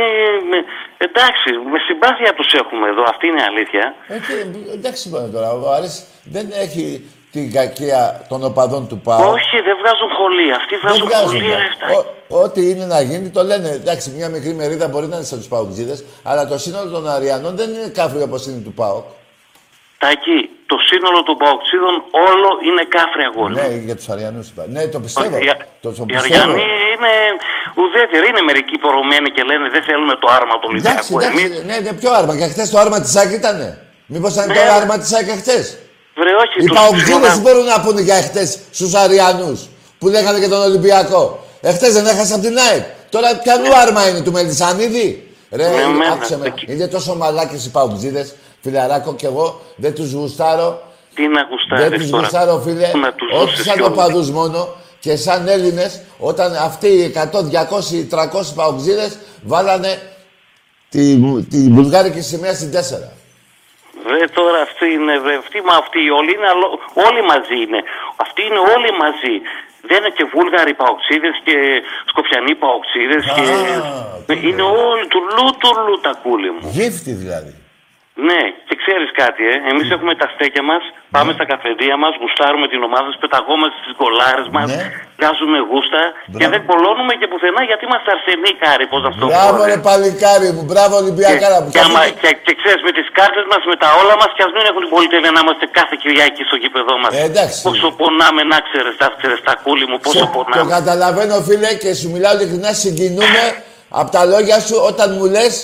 με- 0.50 0.64
εντάξει, 1.06 1.48
με 1.72 1.78
συμπάθεια 1.86 2.30
τους 2.34 2.52
έχουμε 2.52 2.86
εδώ, 2.92 3.02
αυτή 3.12 3.24
είναι 3.26 3.40
η 3.40 3.46
αλήθεια. 3.52 3.84
Ε, 4.08 4.16
και, 4.26 4.34
εντάξει, 4.78 5.08
είπαμε 5.08 5.28
τώρα, 5.28 5.48
ο 5.52 5.70
Άρης 5.76 5.96
δεν 6.34 6.46
έχει 6.64 6.84
την 7.32 7.52
κακία 7.52 8.26
των 8.28 8.44
οπαδών 8.44 8.88
του 8.88 8.98
ΠΑΟ. 9.06 9.30
Όχι, 9.32 9.56
δεν 9.68 9.76
βγάζουν 9.82 10.08
χολή. 10.18 10.52
Αυτοί 10.52 10.74
Δεν 10.76 10.80
βγάζουν 10.84 11.06
βγάζουν. 11.08 11.28
χολή, 11.28 11.48
ναι. 11.48 11.54
ρε, 11.54 11.68
φτάνει. 11.76 11.94
Ο- 11.94 12.38
Ό,τι 12.42 12.70
είναι 12.70 12.84
να 12.86 13.00
γίνει 13.00 13.28
το 13.30 13.42
λένε. 13.42 13.68
Εντάξει, 13.68 14.10
μια 14.16 14.28
μικρή 14.28 14.52
μερίδα 14.54 14.88
μπορεί 14.88 15.06
να 15.06 15.16
είναι 15.16 15.24
σαν 15.24 15.38
τους 15.38 15.48
Παουτζίδε, 15.48 15.96
αλλά 16.22 16.46
το 16.46 16.58
σύνολο 16.58 16.90
των 16.90 17.08
Αριανών 17.08 17.56
δεν 17.56 17.68
είναι 17.70 17.88
κάφριο 17.94 18.22
όπω 18.22 18.36
είναι 18.48 18.60
του 18.64 18.72
ΠΑΟΚ. 18.72 19.04
Τάκη, 20.02 20.38
το 20.70 20.76
σύνολο 20.90 21.20
των 21.28 21.36
παοξίδων 21.42 21.94
όλο 22.28 22.48
είναι 22.68 22.82
κάφρι 22.94 23.22
αγόρι. 23.30 23.54
Ναι, 23.60 23.68
για 23.88 23.96
τους 23.98 24.08
Αριανούς 24.14 24.46
είπα. 24.50 24.62
Ναι, 24.74 24.82
το 24.94 24.98
πιστεύω. 25.04 25.36
Οι, 25.44 25.46
Το, 25.84 25.88
το 25.98 26.02
οι 26.08 26.12
πιστεύω. 26.12 26.24
Αριανοί 26.24 26.66
είναι 26.92 27.12
ουδέτεροι. 27.80 28.24
Είναι 28.30 28.42
μερικοί 28.50 28.76
πορωμένοι 28.84 29.28
και 29.36 29.42
λένε 29.50 29.66
δεν 29.74 29.82
θέλουμε 29.88 30.14
το 30.22 30.28
άρμα 30.38 30.54
του 30.62 30.68
Εντάξει, 30.70 31.08
Ολυμπιακού. 31.14 31.14
εντάξει, 31.20 31.38
Εμείς, 31.44 31.50
ναι, 31.68 31.76
ναι, 31.84 31.92
ποιο 32.00 32.10
άρμα. 32.20 32.32
Και 32.38 32.46
χθες 32.52 32.66
το 32.72 32.78
άρμα 32.84 32.98
της 33.02 33.10
ΣΑΚ 33.16 33.30
ήτανε. 33.40 33.68
Μήπως 34.12 34.32
ήταν 34.36 34.46
Ναι. 34.48 34.54
το 34.54 34.72
άρμα 34.78 34.94
της 35.00 35.08
ΣΑΚ 35.12 35.28
χθες; 35.42 35.64
βρε, 36.20 36.32
όχι, 36.44 36.56
Οι 36.60 36.66
τους 36.66 36.76
Παουτζίδε 36.78 37.02
ψιλονα- 37.04 37.32
τι 37.34 37.40
μπορούν 37.44 37.66
να 37.74 37.78
πούνε 37.84 38.00
για 38.08 38.16
εχθέ 38.22 38.44
στους 38.78 38.92
Αριανούς 39.02 39.60
που 39.98 40.06
λέγανε 40.14 40.38
και 40.42 40.48
τον 40.54 40.60
Ολυμπιακό. 40.68 41.22
Εχθέ 41.70 41.88
δεν 41.96 42.06
έχασα 42.12 42.34
από 42.36 42.44
την 42.46 42.56
ΑΕΚ. 42.66 42.84
Τώρα 43.14 43.28
ποιανού 43.42 43.68
άρμα 43.84 44.08
είναι 44.08 44.20
του 44.26 44.32
Μελισανίδη; 44.36 45.08
Ρε, 45.52 45.68
Ναι, 45.68 45.80
εμένα, 45.82 46.12
άκουσε 46.12 46.36
με. 46.38 46.46
εκεί. 46.46 46.64
Είναι 46.72 46.86
τόσο 46.88 47.14
μαλάκες 47.14 47.66
οι 47.66 47.70
Παουτζίδε, 47.70 48.22
φιλαράκο 48.62 49.14
κι 49.14 49.24
εγώ 49.24 49.60
δεν 49.76 49.94
τους 49.94 50.12
γουστάρω. 50.12 50.82
Τι 51.14 51.28
να 51.28 51.40
Δεν 51.40 51.46
γουστάρεις 51.50 52.00
τους 52.00 52.10
τώρα; 52.10 52.22
γουστάρω, 52.22 52.58
φίλε. 52.58 52.90
Να 52.94 53.12
τους 53.12 53.28
Όχι 53.32 53.38
δώσεις 53.44 53.64
σαν 53.64 53.74
κιόλας. 53.74 53.92
οπαδού 53.92 54.32
μόνο. 54.32 54.68
Και 55.00 55.16
σαν 55.16 55.48
Έλληνες, 55.48 56.02
όταν 56.18 56.54
αυτοί 56.54 56.88
οι 56.88 57.02
100, 57.02 57.42
200, 57.42 58.04
300 58.10 58.54
Παουτζίδε 58.54 59.12
βάλανε 59.42 59.92
τη, 60.88 61.02
τη 61.52 61.58
βουλγάρικη 61.76 62.20
σημαία 62.20 62.54
στην 62.54 62.70
4. 62.70 62.76
Βρε 64.06 64.24
τώρα 64.38 64.60
αυτοί 64.68 64.86
είναι, 64.96 65.18
βρε, 65.18 65.34
αυτοί 65.44 65.58
μα 65.68 65.74
αυτοί 65.82 65.98
όλοι 66.10 66.32
είναι, 66.36 66.48
αλλο- 66.54 66.78
όλοι 67.06 67.22
μαζί 67.32 67.56
είναι. 67.66 67.80
Αυτοί 68.24 68.40
είναι 68.48 68.60
όλοι 68.74 68.90
μαζί. 69.02 69.34
Δεν 69.88 69.98
είναι 70.00 70.12
και 70.18 70.24
Βούλγαροι 70.34 70.74
παοξίδες 70.80 71.34
και 71.46 71.54
Σκοπιανοί 72.10 72.54
παοξίδες 72.62 73.22
και... 73.36 73.44
τι 74.26 74.34
Είναι 74.48 74.62
όλοι 74.62 75.04
του 75.12 75.20
λου 75.34 75.46
του 75.62 75.70
λου 75.86 75.94
τα 76.06 76.12
κούλι 76.22 76.50
μου. 76.50 76.60
Γύφτη 76.76 77.12
δηλαδή. 77.12 77.54
Ναι, 78.28 78.40
και 78.68 78.74
ξέρεις 78.82 79.08
κάτι, 79.22 79.42
ε. 79.52 79.56
Εμείς 79.70 79.86
έχουμε 79.96 80.12
τα 80.22 80.26
στέκια 80.34 80.62
μας, 80.70 80.82
πάμε 81.16 81.30
στα 81.36 81.44
καφεδία 81.52 81.96
μας, 82.02 82.12
γουστάρουμε 82.20 82.66
την 82.72 82.80
ομάδα, 82.88 83.08
πεταγόμαστε 83.24 83.76
στις 83.82 83.94
κολάρες 84.00 84.48
μας, 84.56 84.68
Ναι. 84.70 84.82
βγάζουμε 85.18 85.58
γούστα 85.70 86.02
και 86.40 86.46
δεν 86.52 86.60
κολώνουμε 86.70 87.12
και 87.20 87.26
πουθενά 87.32 87.60
γιατί 87.70 87.82
είμαστε 87.88 88.08
αρσενοί, 88.16 88.52
κάρι, 88.64 88.84
πώς 88.92 89.02
αυτό 89.10 89.24
Μπράβο 89.32 89.58
πω, 89.60 89.68
ρε 89.70 89.76
ε. 89.80 89.84
παλικάρι 89.88 90.48
μου, 90.56 90.62
μπράβο 90.70 90.94
Ολυμπιακάρα 91.02 91.58
μου. 91.62 91.68
Και, 91.72 91.76
Και 91.78 91.82
άμα, 91.86 92.00
αυτή- 92.02 92.16
και, 92.22 92.30
και 92.46 92.52
ξέρεις 92.60 92.80
με 92.88 92.92
τις 92.98 93.06
κάρτες 93.18 93.44
μας, 93.52 93.62
με 93.72 93.76
τα 93.82 93.88
όλα 94.00 94.14
μας, 94.20 94.30
και 94.36 94.42
ας 94.46 94.50
μην 94.56 94.64
έχουν 94.70 94.80
την 94.86 94.92
πολυτέλεια 94.94 95.30
να 95.36 95.40
είμαστε 95.44 95.64
κάθε 95.78 95.94
Κυριακή 96.02 96.42
στο 96.48 96.56
γήπεδο 96.62 96.92
μας. 97.02 97.12
Ε, 97.18 97.22
εντάξει. 97.30 97.56
Πόσο 97.68 97.86
πονάμε, 98.00 98.42
να 98.52 98.58
ξέρεις, 98.66 98.94
τα, 99.00 99.06
ξέρεις, 99.20 99.38
τα 99.48 99.54
κούλι 99.64 99.86
μου, 99.90 99.98
πόσο 100.04 100.18
Σε- 100.18 100.24
Το 100.24 100.30
πονάμε. 100.36 100.70
καταλαβαίνω 100.76 101.34
φίλε 101.48 101.70
και 101.82 101.90
σου 102.00 102.08
μιλάω 102.14 102.32
ειλικρινά 102.36 102.70
συγκινούμε 102.82 103.42
από 104.00 104.10
τα 104.16 104.22
λόγια 104.32 104.58
σου 104.66 104.76
όταν 104.90 105.08
μου 105.16 105.26
λες 105.36 105.54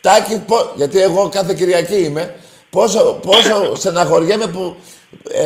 Τάκη, 0.00 0.42
πο- 0.46 0.70
γιατί 0.74 1.00
εγώ 1.00 1.28
κάθε 1.28 1.54
Κυριακή 1.54 1.96
είμαι, 2.02 2.34
πόσο, 2.70 3.18
πόσο 3.22 3.72
στεναχωριέμαι 3.80 4.46
που 4.46 4.76
ε, 5.30 5.42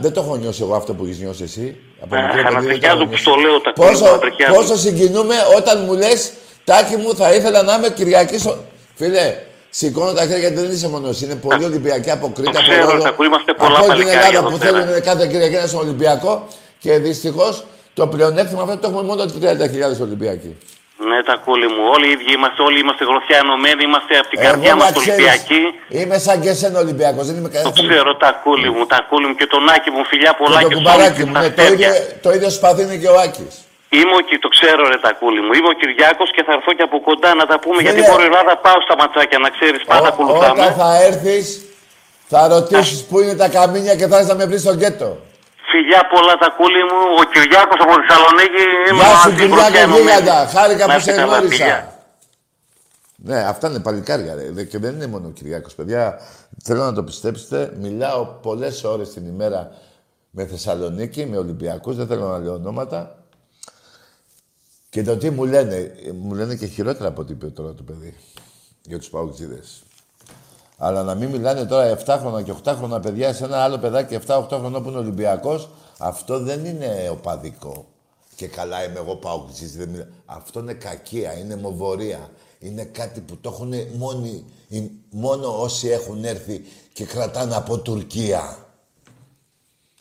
δεν 0.00 0.12
το 0.12 0.20
έχω 0.20 0.36
νιώσει 0.36 0.62
εγώ 0.62 0.74
αυτό 0.74 0.92
που 0.94 1.04
έχεις 1.04 1.18
νιώσει 1.18 1.42
εσύ. 1.42 1.76
Από 2.02 2.16
Α, 2.16 2.18
μικρό 2.22 2.32
παιδί 2.34 2.42
δεν 2.42 2.44
το 2.44 2.52
χανατριχιάζω 2.54 2.94
έχω 2.96 3.04
που 3.04 3.08
νιώσει. 3.08 3.22
στο 3.22 3.34
λέω 3.34 3.60
τα 3.60 3.72
πόσο, 3.72 3.90
κούλια, 3.92 4.06
χανατριχιάζω. 4.08 4.54
πόσο 4.54 4.76
συγκινούμε 4.76 5.34
όταν 5.56 5.84
μου 5.86 5.94
λες 5.94 6.32
Τάκη 6.64 6.96
μου, 6.96 7.14
θα 7.16 7.34
ήθελα 7.34 7.62
να 7.62 7.74
είμαι 7.74 7.90
Κυριακή 7.90 8.38
στο... 8.38 8.56
Φίλε, 8.94 9.36
σηκώνω 9.70 10.12
τα 10.12 10.20
χέρια 10.20 10.38
γιατί 10.38 10.54
δεν 10.60 10.70
είσαι 10.70 10.88
μόνο 10.88 11.08
εσύ. 11.08 11.24
Είναι 11.24 11.34
πολλοί 11.34 11.64
Ολυμπιακοί 11.64 12.10
από 12.10 12.32
Κρήτη, 12.34 12.52
Το 12.52 12.58
από 12.58 12.68
ξέρω, 12.70 12.90
Ρόδο, 12.90 13.02
Τάκου, 13.02 13.22
είμαστε 13.22 13.52
πολλά 13.54 13.78
από 13.78 13.84
όλη 13.86 13.94
την 13.94 14.04
παλικάρια 14.04 14.26
Ελλάδα 14.26 14.38
εδώ 14.46 14.56
που 14.56 14.58
πέρα. 14.58 14.82
θέλουν 14.84 15.02
κάθε 15.02 15.26
Κυριακή 15.26 15.52
να 15.52 15.58
είναι 15.58 15.68
στον 15.68 15.80
Ολυμπιακό. 15.80 16.46
Και 16.78 16.98
δυστυχώς 16.98 17.64
το 17.94 18.06
πλεονέκτημα 18.06 18.62
αυτό 18.62 18.76
το 18.76 18.88
έχουμε 18.88 19.02
μόνο 19.02 19.26
του 19.26 19.38
30.000 19.42 20.00
Ολυμπιακοί. 20.00 20.56
Ναι, 21.10 21.18
τα 21.28 21.36
κούλι 21.44 21.68
μου. 21.74 21.82
Όλοι 21.94 22.06
οι 22.08 22.12
ίδιοι 22.16 22.32
είμαστε, 22.38 22.60
όλοι 22.68 22.78
είμαστε 22.84 23.04
γροθιά 23.10 23.36
ενωμένοι, 23.44 23.82
είμαστε 23.88 24.12
από 24.20 24.28
την 24.32 24.38
Εγώ 24.40 24.46
καρδιά 24.48 24.70
να 24.74 24.76
μα 24.82 24.86
ξέρεις, 24.90 25.08
Ολυμπιακοί. 25.08 25.62
Είμαι 25.98 26.16
σαν 26.26 26.36
και 26.42 26.50
εσένα 26.54 26.76
Ολυμπιακός. 26.84 27.24
Δεν 27.28 27.36
είμαι 27.38 27.48
Το 27.48 27.54
κανένας. 27.56 27.80
ξέρω, 27.88 28.10
τα 28.24 28.30
κούλι 28.44 28.68
μου, 28.74 28.82
τα 28.92 29.00
κούλι 29.08 29.26
μου 29.28 29.34
και 29.40 29.46
τον 29.54 29.62
Άκη 29.74 29.90
μου, 29.94 30.02
φιλιά 30.12 30.32
πολλά 30.40 30.58
Και 30.60 30.66
και 30.68 30.74
το 30.74 30.80
σε 30.80 30.86
όλους 30.86 30.90
κουμπαράκι 30.92 31.20
τους 31.22 31.30
μου. 31.30 31.36
Ναι, 31.42 31.50
το, 31.58 31.62
ίδιο, 31.72 31.88
αστέρια. 31.88 32.20
το 32.24 32.28
ίδιο 32.36 32.50
σπαθί 32.58 32.82
είναι 32.86 32.96
και 33.02 33.10
ο 33.14 33.16
Άκης. 33.26 33.54
Είμαι 33.98 34.14
ο, 34.20 34.22
Κι- 34.28 34.40
το 34.44 34.48
ξέρω 34.56 34.82
ρε 34.92 34.98
τα 35.06 35.12
κούλι 35.20 35.40
μου. 35.44 35.52
Είμαι 35.56 35.70
ο 35.74 35.76
Κυριάκος 35.80 36.28
και 36.34 36.42
θα 36.46 36.52
έρθω 36.56 36.70
και 36.78 36.84
από 36.88 36.96
κοντά 37.08 37.30
να 37.40 37.44
τα 37.50 37.56
πούμε. 37.62 37.76
Φίλε. 37.78 37.86
Γιατί 37.90 38.00
μπορεί 38.10 38.22
η 38.26 38.28
Ελλάδα 38.32 38.52
πάω 38.66 38.78
στα 38.86 38.94
ματσάκια 39.00 39.38
να 39.44 39.50
ξέρεις 39.56 39.80
πάντα 39.90 40.08
Ό- 40.08 40.12
ακολουθάμε. 40.12 40.60
Όταν 40.62 40.72
θα 40.80 40.90
έρθεις, 41.08 41.46
θα 42.32 42.40
ρωτήσεις 42.54 42.98
πού 43.08 43.16
είναι 43.22 43.34
τα 43.42 43.48
καμίνια 43.56 43.94
και 43.98 44.06
θα 44.10 44.14
έρθεις 44.16 44.30
να 44.32 44.36
με 44.40 44.44
βρεις 44.50 44.60
στο 44.66 44.74
γκέτο. 44.78 45.08
Φιλιά 45.70 46.06
πολλά 46.12 46.34
τα 46.42 46.48
κούλι 46.56 46.82
μου. 46.90 47.00
Ο 47.20 47.24
Κυριάκος 47.32 47.78
από 47.84 47.92
Θεσσαλονίκη. 48.00 48.62
είμαι 48.88 49.02
Γεια 49.04 49.16
σου 49.16 49.30
μαζί, 49.30 49.46
γροθιά 49.46 49.66
Κυριάκο 49.68 49.78
ενωμένη. 49.78 50.20
Γίγαντα. 50.20 50.46
Χάρηκα 50.54 50.86
Να 50.86 50.92
που 50.92 50.98
είστε 50.98 51.10
σε 51.12 51.16
καλά, 51.20 51.36
γνώρισα. 51.38 51.64
φιλιά. 51.64 51.92
Ναι, 53.16 53.38
αυτά 53.44 53.68
είναι 53.68 53.78
παλικάρια. 53.80 54.34
Ρε. 54.34 54.50
Δε- 54.50 54.64
Και 54.64 54.78
δεν 54.78 54.94
είναι 54.94 55.06
μόνο 55.06 55.26
ο 55.26 55.30
Κυριάκος. 55.30 55.74
Παιδιά, 55.74 56.18
θέλω 56.64 56.82
να 56.84 56.92
το 56.92 57.02
πιστέψετε. 57.02 57.72
Μιλάω 57.80 58.24
πολλές 58.26 58.84
ώρες 58.84 59.08
την 59.12 59.26
ημέρα 59.26 59.70
με 60.30 60.46
Θεσσαλονίκη, 60.46 61.26
με 61.26 61.36
Ολυμπιακούς. 61.38 61.96
Δεν 61.96 62.06
θέλω 62.06 62.26
να 62.28 62.38
λέω 62.38 62.52
ονόματα. 62.54 63.18
Και 64.90 65.02
το 65.02 65.16
τι 65.16 65.30
μου 65.30 65.44
λένε, 65.44 65.74
ε, 65.76 66.12
μου 66.12 66.34
λένε 66.34 66.54
και 66.54 66.66
χειρότερα 66.66 67.08
από 67.08 67.20
ό,τι 67.20 67.32
είπε 67.32 67.46
τώρα 67.46 67.74
το 67.74 67.82
παιδί 67.82 68.14
για 68.82 68.98
τους 68.98 69.08
παουτζίδες. 69.08 69.82
Αλλά 70.76 71.02
να 71.02 71.14
μην 71.14 71.28
μιλάνε 71.30 71.64
τώρα 71.64 71.98
7χρονα 72.06 72.42
και 72.44 72.52
8χρονα 72.64 73.02
παιδιά 73.02 73.32
σε 73.32 73.44
ένα 73.44 73.58
άλλο 73.62 73.78
παιδάκι 73.78 74.18
7-8 74.26 74.46
χρονών 74.50 74.82
που 74.82 74.88
είναι 74.88 74.98
Ολυμπιακός, 74.98 75.68
αυτό 75.98 76.38
δεν 76.38 76.64
είναι 76.64 77.08
οπαδικό. 77.12 77.86
Και 78.36 78.46
καλά 78.46 78.84
είμαι 78.84 78.98
εγώ 78.98 79.16
παουτζής, 79.16 79.76
δεν 79.76 79.88
μιλά... 79.88 80.08
Αυτό 80.26 80.60
είναι 80.60 80.72
κακία, 80.72 81.38
είναι 81.38 81.56
μοβορία. 81.56 82.30
Είναι 82.58 82.84
κάτι 82.84 83.20
που 83.20 83.36
το 83.36 83.48
έχουν 83.52 83.72
μόνοι, 83.96 84.44
οι- 84.68 84.90
μόνο 85.10 85.60
όσοι 85.62 85.88
έχουν 85.88 86.24
έρθει 86.24 86.62
και 86.92 87.04
κρατάνε 87.04 87.54
από 87.54 87.78
Τουρκία. 87.78 88.58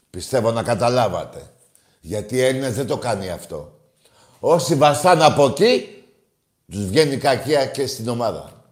Πιστεύω 0.10 0.52
να 0.52 0.64
καταλάβατε. 0.64 1.42
Γιατί 2.02 2.36
οι 2.36 2.42
Έλληνες 2.42 2.74
δεν 2.76 2.88
το 2.88 2.98
κάνει 2.98 3.30
αυτό. 3.30 3.80
Όσοι 4.40 4.76
βαστάνε 4.76 5.24
από 5.24 5.46
εκεί, 5.46 6.04
τους 6.72 6.86
βγαίνει 6.86 7.18
κακία 7.18 7.66
και 7.66 7.88
στην 7.88 8.08
ομάδα. 8.08 8.63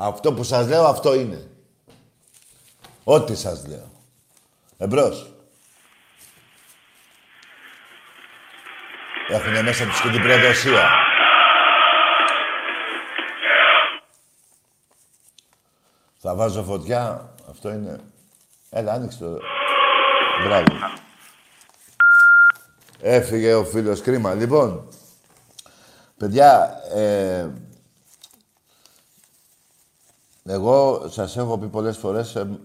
Αυτό 0.00 0.32
που 0.32 0.42
σας 0.42 0.68
λέω, 0.68 0.84
αυτό 0.84 1.14
είναι. 1.14 1.50
Ό,τι 3.04 3.36
σας 3.36 3.66
λέω. 3.66 3.90
Εμπρός. 4.78 5.32
Έχουνε 9.28 9.62
μέσα 9.62 9.84
τους 9.84 10.00
και 10.00 10.08
την 10.08 10.22
προδοσία. 10.22 10.90
Θα 16.18 16.34
βάζω 16.34 16.62
φωτιά. 16.62 17.34
Αυτό 17.50 17.68
είναι... 17.72 18.00
Έλα, 18.70 18.92
άνοιξε 18.92 19.18
το... 19.18 19.38
Μπράβο. 20.44 20.64
Έφυγε 23.00 23.54
ο 23.54 23.64
φίλος. 23.64 24.00
Κρίμα. 24.00 24.34
Λοιπόν, 24.34 24.88
παιδιά, 26.16 26.80
ε, 26.94 27.50
εγώ 30.48 31.08
σας 31.08 31.36
έχω 31.36 31.58
πει 31.58 31.66
πολλές 31.68 31.96
φορές, 31.96 32.34
ε, 32.36 32.58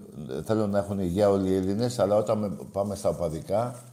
θέλω 0.45 0.67
να 0.67 0.79
έχουν 0.79 0.99
υγεία 0.99 1.29
όλοι 1.29 1.49
οι 1.49 1.55
Έλληνες, 1.55 1.99
αλλά 1.99 2.15
όταν 2.15 2.37
με- 2.37 2.49
πάμε 2.71 2.95
στα 2.95 3.09
οπαδικά, 3.09 3.83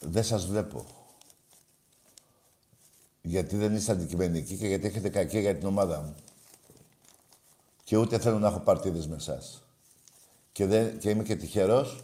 δεν 0.00 0.24
σας 0.24 0.46
βλέπω. 0.46 0.84
Γιατί 3.22 3.56
δεν 3.56 3.74
είστε 3.74 3.92
αντικειμενικοί 3.92 4.56
και 4.56 4.66
γιατί 4.66 4.86
έχετε 4.86 5.08
κακία 5.08 5.40
για 5.40 5.56
την 5.56 5.66
ομάδα 5.66 6.00
μου. 6.00 6.14
Και 7.84 7.96
ούτε 7.96 8.18
θέλω 8.18 8.38
να 8.38 8.46
έχω 8.48 8.58
παρτίδες 8.58 9.06
με 9.06 9.16
εσάς. 9.16 9.62
Και, 10.52 10.66
δεν, 10.66 10.98
και 10.98 11.10
είμαι 11.10 11.22
και 11.22 11.36
τυχερός 11.36 12.00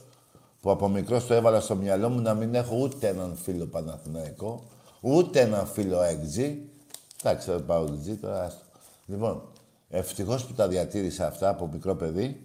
που 0.61 0.71
από 0.71 0.89
μικρός 0.89 1.27
το 1.27 1.35
έβαλα 1.35 1.61
στο 1.61 1.77
μυαλό 1.77 2.09
μου 2.09 2.21
να 2.21 2.35
μην 2.35 2.55
έχω 2.55 2.77
ούτε 2.77 3.09
έναν 3.09 3.37
φίλο 3.37 3.67
Παναθηναϊκό, 3.67 4.65
ούτε 5.01 5.41
έναν 5.41 5.67
φίλο 5.67 6.03
έξι. 6.03 6.69
Εντάξει, 7.23 7.51
θα 7.51 7.61
πάω 7.61 7.85
έξι 7.85 8.17
τώρα. 8.17 8.43
άστο. 8.45 8.65
Λοιπόν, 9.07 9.43
ευτυχώς 9.91 10.45
που 10.45 10.53
τα 10.53 10.69
διατήρησα 10.69 11.27
αυτά 11.27 11.49
από 11.49 11.69
μικρό 11.73 11.95
παιδί, 11.95 12.41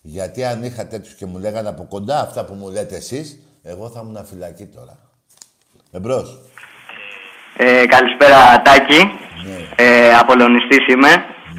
γιατί 0.00 0.44
αν 0.44 0.64
είχα 0.64 0.86
τέτοιους 0.86 1.14
και 1.14 1.26
μου 1.26 1.38
λέγανε 1.38 1.68
από 1.68 1.84
κοντά 1.84 2.20
αυτά 2.20 2.44
που 2.44 2.54
μου 2.54 2.70
λέτε 2.70 2.96
εσείς, 2.96 3.38
εγώ 3.62 3.88
θα 3.88 4.00
ήμουν 4.04 4.26
φυλακή 4.26 4.66
τώρα. 4.66 4.98
Εμπρός. 5.90 6.40
Ε, 7.56 7.86
καλησπέρα 7.86 8.62
Τάκη. 8.62 8.98
Ναι. 9.46 9.84
Ε, 9.84 10.14
Απολωνιστής 10.14 10.86
είμαι. 10.88 11.08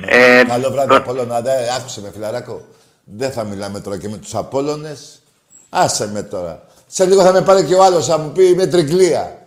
Ε, 0.05 0.43
Καλό 0.47 0.71
βράδυ, 0.71 0.95
Απόλλωνα. 0.95 1.41
Δε, 1.41 1.51
άκουσε 1.77 2.01
με, 2.01 2.11
φιλαράκο. 2.11 2.61
Δεν 3.03 3.31
θα 3.31 3.43
μιλάμε 3.43 3.79
τώρα 3.79 3.97
και 3.97 4.09
με 4.09 4.17
τους 4.17 4.35
Απόλλωνες. 4.35 5.21
Άσε 5.69 6.07
με 6.07 6.23
τώρα. 6.23 6.63
Σε 6.87 7.05
λίγο 7.05 7.21
θα 7.21 7.31
με 7.31 7.41
πάρει 7.41 7.65
και 7.65 7.75
ο 7.75 7.83
άλλος, 7.83 8.05
θα 8.05 8.17
μου 8.17 8.31
πει 8.31 8.47
είμαι 8.47 8.67
τρικλία. 8.67 9.45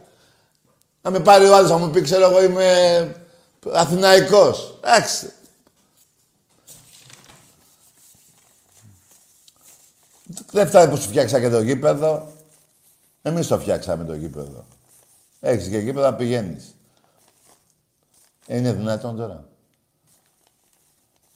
Θα 1.03 1.11
με 1.11 1.21
πάρει 1.21 1.45
ο 1.45 1.57
άλλος, 1.57 1.71
θα 1.71 1.79
μου 1.79 1.91
πει, 1.91 2.01
ξέρω 2.01 2.31
εγώ, 2.31 2.43
είμαι 2.43 2.67
Αθηναϊκός. 3.73 4.79
Εντάξει. 4.85 5.33
Δεν 10.55 10.67
φτάνει 10.67 10.91
που 10.91 10.97
σου 10.97 11.09
φτιάξα 11.09 11.41
και 11.41 11.49
το 11.49 11.61
γήπεδο. 11.61 12.27
Εμείς 13.23 13.47
το 13.47 13.59
φτιάξαμε 13.59 14.05
το 14.05 14.15
γήπεδο. 14.15 14.67
Έχεις 15.41 15.69
και 15.69 15.79
γήπεδο 15.79 16.07
να 16.07 16.15
πηγαίνεις. 16.15 16.75
Είναι 18.47 18.73
δυνατόν 18.73 19.17
τώρα. 19.17 19.45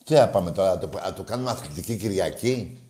Τι 0.05 0.15
θα 0.15 0.29
πάμε 0.29 0.51
τώρα, 0.51 0.71
να 0.75 0.79
το, 0.79 0.89
να 1.05 1.13
το 1.13 1.23
κάνουμε 1.23 1.51
αθλητική 1.51 1.97
Κυριακή; 1.97 2.83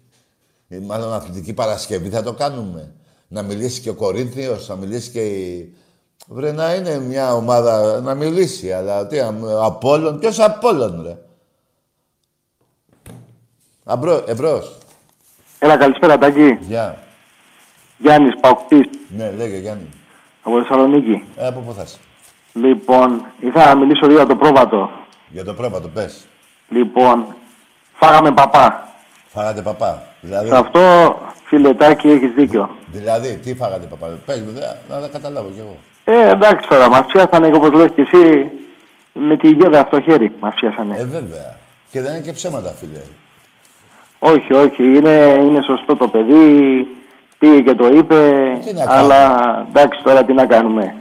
Ή 0.68 0.78
μάλλον 0.78 1.12
αθλητική 1.12 1.52
Παρασκευή 1.52 2.08
θα 2.08 2.22
το 2.22 2.32
κάνουμε. 2.32 2.94
Να 3.28 3.42
μιλήσει 3.42 3.80
και 3.80 3.90
ο 3.90 3.94
Κορίνθιος, 3.94 4.68
να 4.68 4.76
μιλήσει 4.76 5.10
και 5.10 5.26
η... 5.26 5.74
Βρε 6.26 6.52
να 6.52 6.74
είναι 6.74 6.98
μια 6.98 7.34
ομάδα 7.34 8.00
να 8.00 8.14
μιλήσει, 8.14 8.72
αλλά 8.72 9.06
τι, 9.06 9.20
αμ- 9.20 9.44
Απόλλων, 9.62 10.18
ποιος 10.18 10.38
Απόλλων 10.38 11.02
ρε; 11.02 11.18
Αμπρό, 13.84 14.24
εμπρός. 14.26 14.77
Έλα, 15.58 15.76
καλησπέρα 15.76 16.18
Τάκη. 16.18 16.58
Γεια. 16.60 16.98
Γιάννης 17.98 18.34
Παουκτής 18.40 18.86
Ναι, 19.16 19.30
λέγε 19.36 19.56
Γιάννη. 19.56 19.86
από 20.42 20.58
Θεσσαλονίκη. 20.62 21.24
Ε, 21.36 21.46
από 21.46 21.60
πού 21.60 21.72
θα 21.72 21.82
είσαι. 21.82 21.96
Λοιπόν, 22.52 23.24
ήθελα 23.40 23.66
να 23.66 23.74
μιλήσω 23.76 24.06
λίγο 24.06 24.18
για 24.18 24.26
το 24.26 24.36
πρόβατο. 24.36 24.90
Για 25.28 25.44
το 25.44 25.54
πρόβατο, 25.54 25.88
πες. 25.88 26.26
Λοιπόν, 26.68 27.26
φάγαμε 27.94 28.32
παπά. 28.32 28.88
Φάγατε 29.32 29.62
παπά. 29.62 30.02
Δηλαδή, 30.20 30.48
Σε 30.48 30.56
αυτό, 30.56 30.80
φίλε 31.44 31.74
Τάκη, 31.74 32.08
έχεις 32.08 32.30
δίκιο. 32.34 32.70
δηλαδή 32.92 33.34
τι 33.36 33.54
φάγατε 33.54 33.86
παπά. 33.86 34.06
Πες 34.26 34.40
μου, 34.40 34.52
δε, 34.52 34.60
να 34.94 35.00
τα 35.00 35.08
καταλάβω 35.08 35.48
κι 35.54 35.58
εγώ. 35.60 35.76
Ε, 36.04 36.28
εντάξει 36.30 36.68
τώρα, 36.68 36.88
μας 36.88 37.04
πιάσανε, 37.06 37.46
όπως 37.54 37.72
λες 37.72 37.90
και 37.94 38.00
εσύ, 38.02 38.50
με 39.12 39.36
τη 39.36 39.48
γέδα 39.50 39.84
στο 39.86 40.00
χέρι 40.00 40.32
μας 40.40 40.54
πιάσανε. 40.54 40.96
Ε, 40.98 41.04
βέβαια. 41.04 41.56
Και 41.90 42.00
δεν 42.00 42.12
είναι 42.12 42.20
και 42.22 42.32
ψέματα, 42.32 42.70
φίλε. 42.70 43.00
Όχι, 44.18 44.54
όχι, 44.54 44.82
είναι, 44.82 45.38
είναι 45.40 45.62
σωστό 45.62 45.96
το 45.96 46.08
παιδί, 46.08 46.86
πήγε 47.38 47.60
και 47.60 47.74
το 47.74 47.86
είπε, 47.86 48.16
Τι 48.64 48.72
να 48.72 48.84
αλλά 48.88 49.66
εντάξει 49.68 50.02
τώρα 50.02 50.24
τι 50.24 50.32
να 50.32 50.46
κάνουμε. 50.46 50.94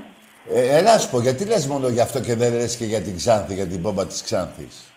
Ε, 0.53 0.77
έλα 0.77 0.93
να 0.93 0.97
σου 0.99 1.09
πω, 1.09 1.21
γιατί 1.21 1.45
λες 1.45 1.67
μόνο 1.67 1.87
γι' 1.87 2.01
αυτό 2.01 2.19
και 2.19 2.35
δεν 2.35 2.53
λες 2.53 2.75
και 2.75 2.85
για 2.85 3.01
την 3.01 3.15
Ξάνθη, 3.15 3.53
για 3.53 3.65
την 3.65 3.81
πόμπα 3.81 4.05
της 4.05 4.23
Ξάνθης; 4.23 4.91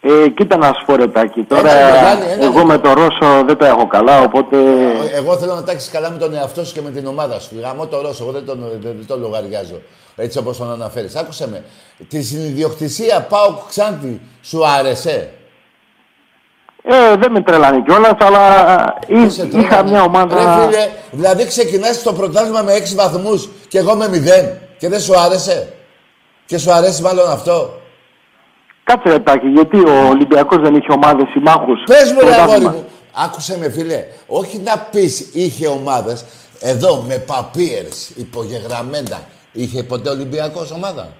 Ε, 0.00 0.28
κοίτα 0.28 0.56
να 0.56 0.66
σου 0.66 0.84
πω 0.86 0.96
ρε 0.96 1.08
Τάκη, 1.08 1.42
τώρα 1.42 1.70
Ένα 1.70 1.90
μεγάλη, 1.90 2.30
ένα 2.30 2.44
εγώ 2.44 2.64
με 2.64 2.78
το 2.78 2.92
Ρώσο 2.92 3.44
δεν 3.46 3.56
τα 3.56 3.66
έχω 3.66 3.86
καλά, 3.86 4.20
οπότε... 4.20 4.56
Ε, 4.56 5.16
Εγώ 5.16 5.36
θέλω 5.36 5.54
να 5.54 5.64
τάξεις 5.64 5.90
καλά 5.90 6.10
με 6.10 6.18
τον 6.18 6.34
εαυτό 6.34 6.64
σου 6.64 6.74
και 6.74 6.80
με 6.80 6.90
την 6.90 7.06
ομάδα 7.06 7.40
σου. 7.40 7.50
Γαμώ 7.60 7.86
το 7.86 8.00
Ρώσο, 8.00 8.22
εγώ 8.22 8.32
δεν 8.32 8.44
τον, 8.44 8.58
δεν, 8.58 8.80
δεν 8.80 9.06
τον 9.06 9.20
λογαριάζω. 9.20 9.80
Έτσι 10.16 10.38
όπως 10.38 10.56
τον 10.56 10.70
αναφέρεις. 10.72 11.16
Άκουσε 11.16 11.48
με. 11.48 11.64
Τη 12.08 12.22
συνειδιοκτησία 12.22 13.20
πάω 13.20 13.54
Ξάνθη 13.68 14.20
σου 14.42 14.66
άρεσε; 14.66 15.30
Ε, 16.84 17.16
δεν 17.16 17.32
με 17.32 17.42
τρελάνε 17.42 17.82
κιόλας, 17.82 18.12
αλλά 18.18 18.64
ε, 19.08 19.18
Δεν 19.18 19.30
σε 19.30 19.42
είχα 19.42 19.58
τρέλανε. 19.60 19.90
μια 19.90 20.02
ομάδα... 20.02 20.34
Ρε 20.34 20.64
φίλε, 20.66 20.88
δηλαδή 21.10 21.46
ξεκινάς 21.46 22.02
το 22.02 22.12
πρωτάθλημα 22.12 22.62
με 22.62 22.72
6 22.76 22.94
βαθμούς 22.94 23.48
και 23.68 23.78
εγώ 23.78 23.94
με 23.94 24.06
0 24.06 24.58
και 24.78 24.88
δεν 24.88 25.00
σου 25.00 25.20
άρεσε; 25.20 25.72
Και 26.46 26.58
σου 26.58 26.72
αρέσει 26.72 27.02
μάλλον 27.02 27.30
αυτό; 27.30 27.80
Κάτσε 28.84 29.08
ρε 29.08 29.18
Τάκη, 29.18 29.46
γιατί 29.46 29.76
ο 29.76 30.08
Ολυμπιακός 30.08 30.60
δεν 30.60 30.74
είχε 30.74 30.92
ομάδες 30.92 31.28
συμμάχους. 31.32 31.82
Πες 31.86 32.12
μου 32.12 32.18
ρε 32.20 32.26
πρωτάθλημα. 32.26 32.54
αγόρι 32.54 32.76
μου. 32.76 32.84
Άκουσε 33.14 33.58
με 33.58 33.70
φίλε. 33.70 34.04
Όχι 34.26 34.58
να 34.58 34.78
πεις 34.78 35.28
είχε 35.32 35.66
ομάδες. 35.66 36.24
Εδώ 36.60 37.04
με 37.08 37.18
παπίερς 37.18 38.10
υπογεγραμμένα. 38.10 39.20
Είχε 39.52 39.82
ποτέ 39.82 40.10
Ολυμπιακός 40.10 40.70
ομάδα; 40.70 41.12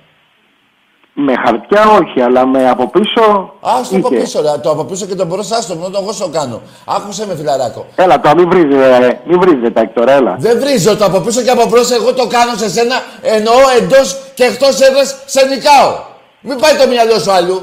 Με 1.15 1.35
χαρτιά 1.45 1.85
όχι, 2.01 2.21
αλλά 2.21 2.47
με 2.47 2.69
από 2.69 2.91
πίσω. 2.91 3.23
Α 3.61 3.73
το 3.91 3.97
από 3.97 4.09
είχε. 4.13 4.23
πίσω, 4.23 4.41
ρε. 4.43 4.59
Το 4.63 4.71
από 4.71 4.85
πίσω 4.85 5.07
και 5.07 5.15
τον 5.15 5.27
μπροστά 5.27 5.61
στο 5.61 5.75
μόνο 5.75 5.99
εγώ 6.03 6.13
στο 6.13 6.29
κάνω. 6.29 6.63
Άκουσε 6.85 7.27
με, 7.27 7.35
φιλαράκο. 7.35 7.87
Έλα, 7.95 8.21
τώρα 8.21 8.35
μην 8.35 8.49
βρίζετε, 8.51 8.99
ρε. 8.99 9.21
μην 9.27 9.41
βρίζετε 9.41 9.71
τάκι 9.71 9.93
τώρα, 9.95 10.13
έλα. 10.13 10.37
Δεν 10.39 10.61
βρίζω 10.61 10.97
το 10.97 11.05
από 11.05 11.21
πίσω 11.21 11.43
και 11.43 11.51
από 11.51 11.67
μπρος, 11.69 11.91
εγώ 11.91 12.13
το 12.13 12.27
κάνω 12.27 12.57
σε 12.57 12.71
σένα, 12.71 12.95
εννοώ 13.23 13.55
εντός 13.81 14.19
και 14.35 14.45
εκτός 14.45 14.81
έδρας 14.81 15.17
σε 15.27 15.47
νικάω. 15.47 15.99
Μην 16.41 16.59
πάει 16.59 16.75
το 16.75 16.87
μυαλό 16.89 17.19
σου 17.19 17.33
αλλού. 17.33 17.63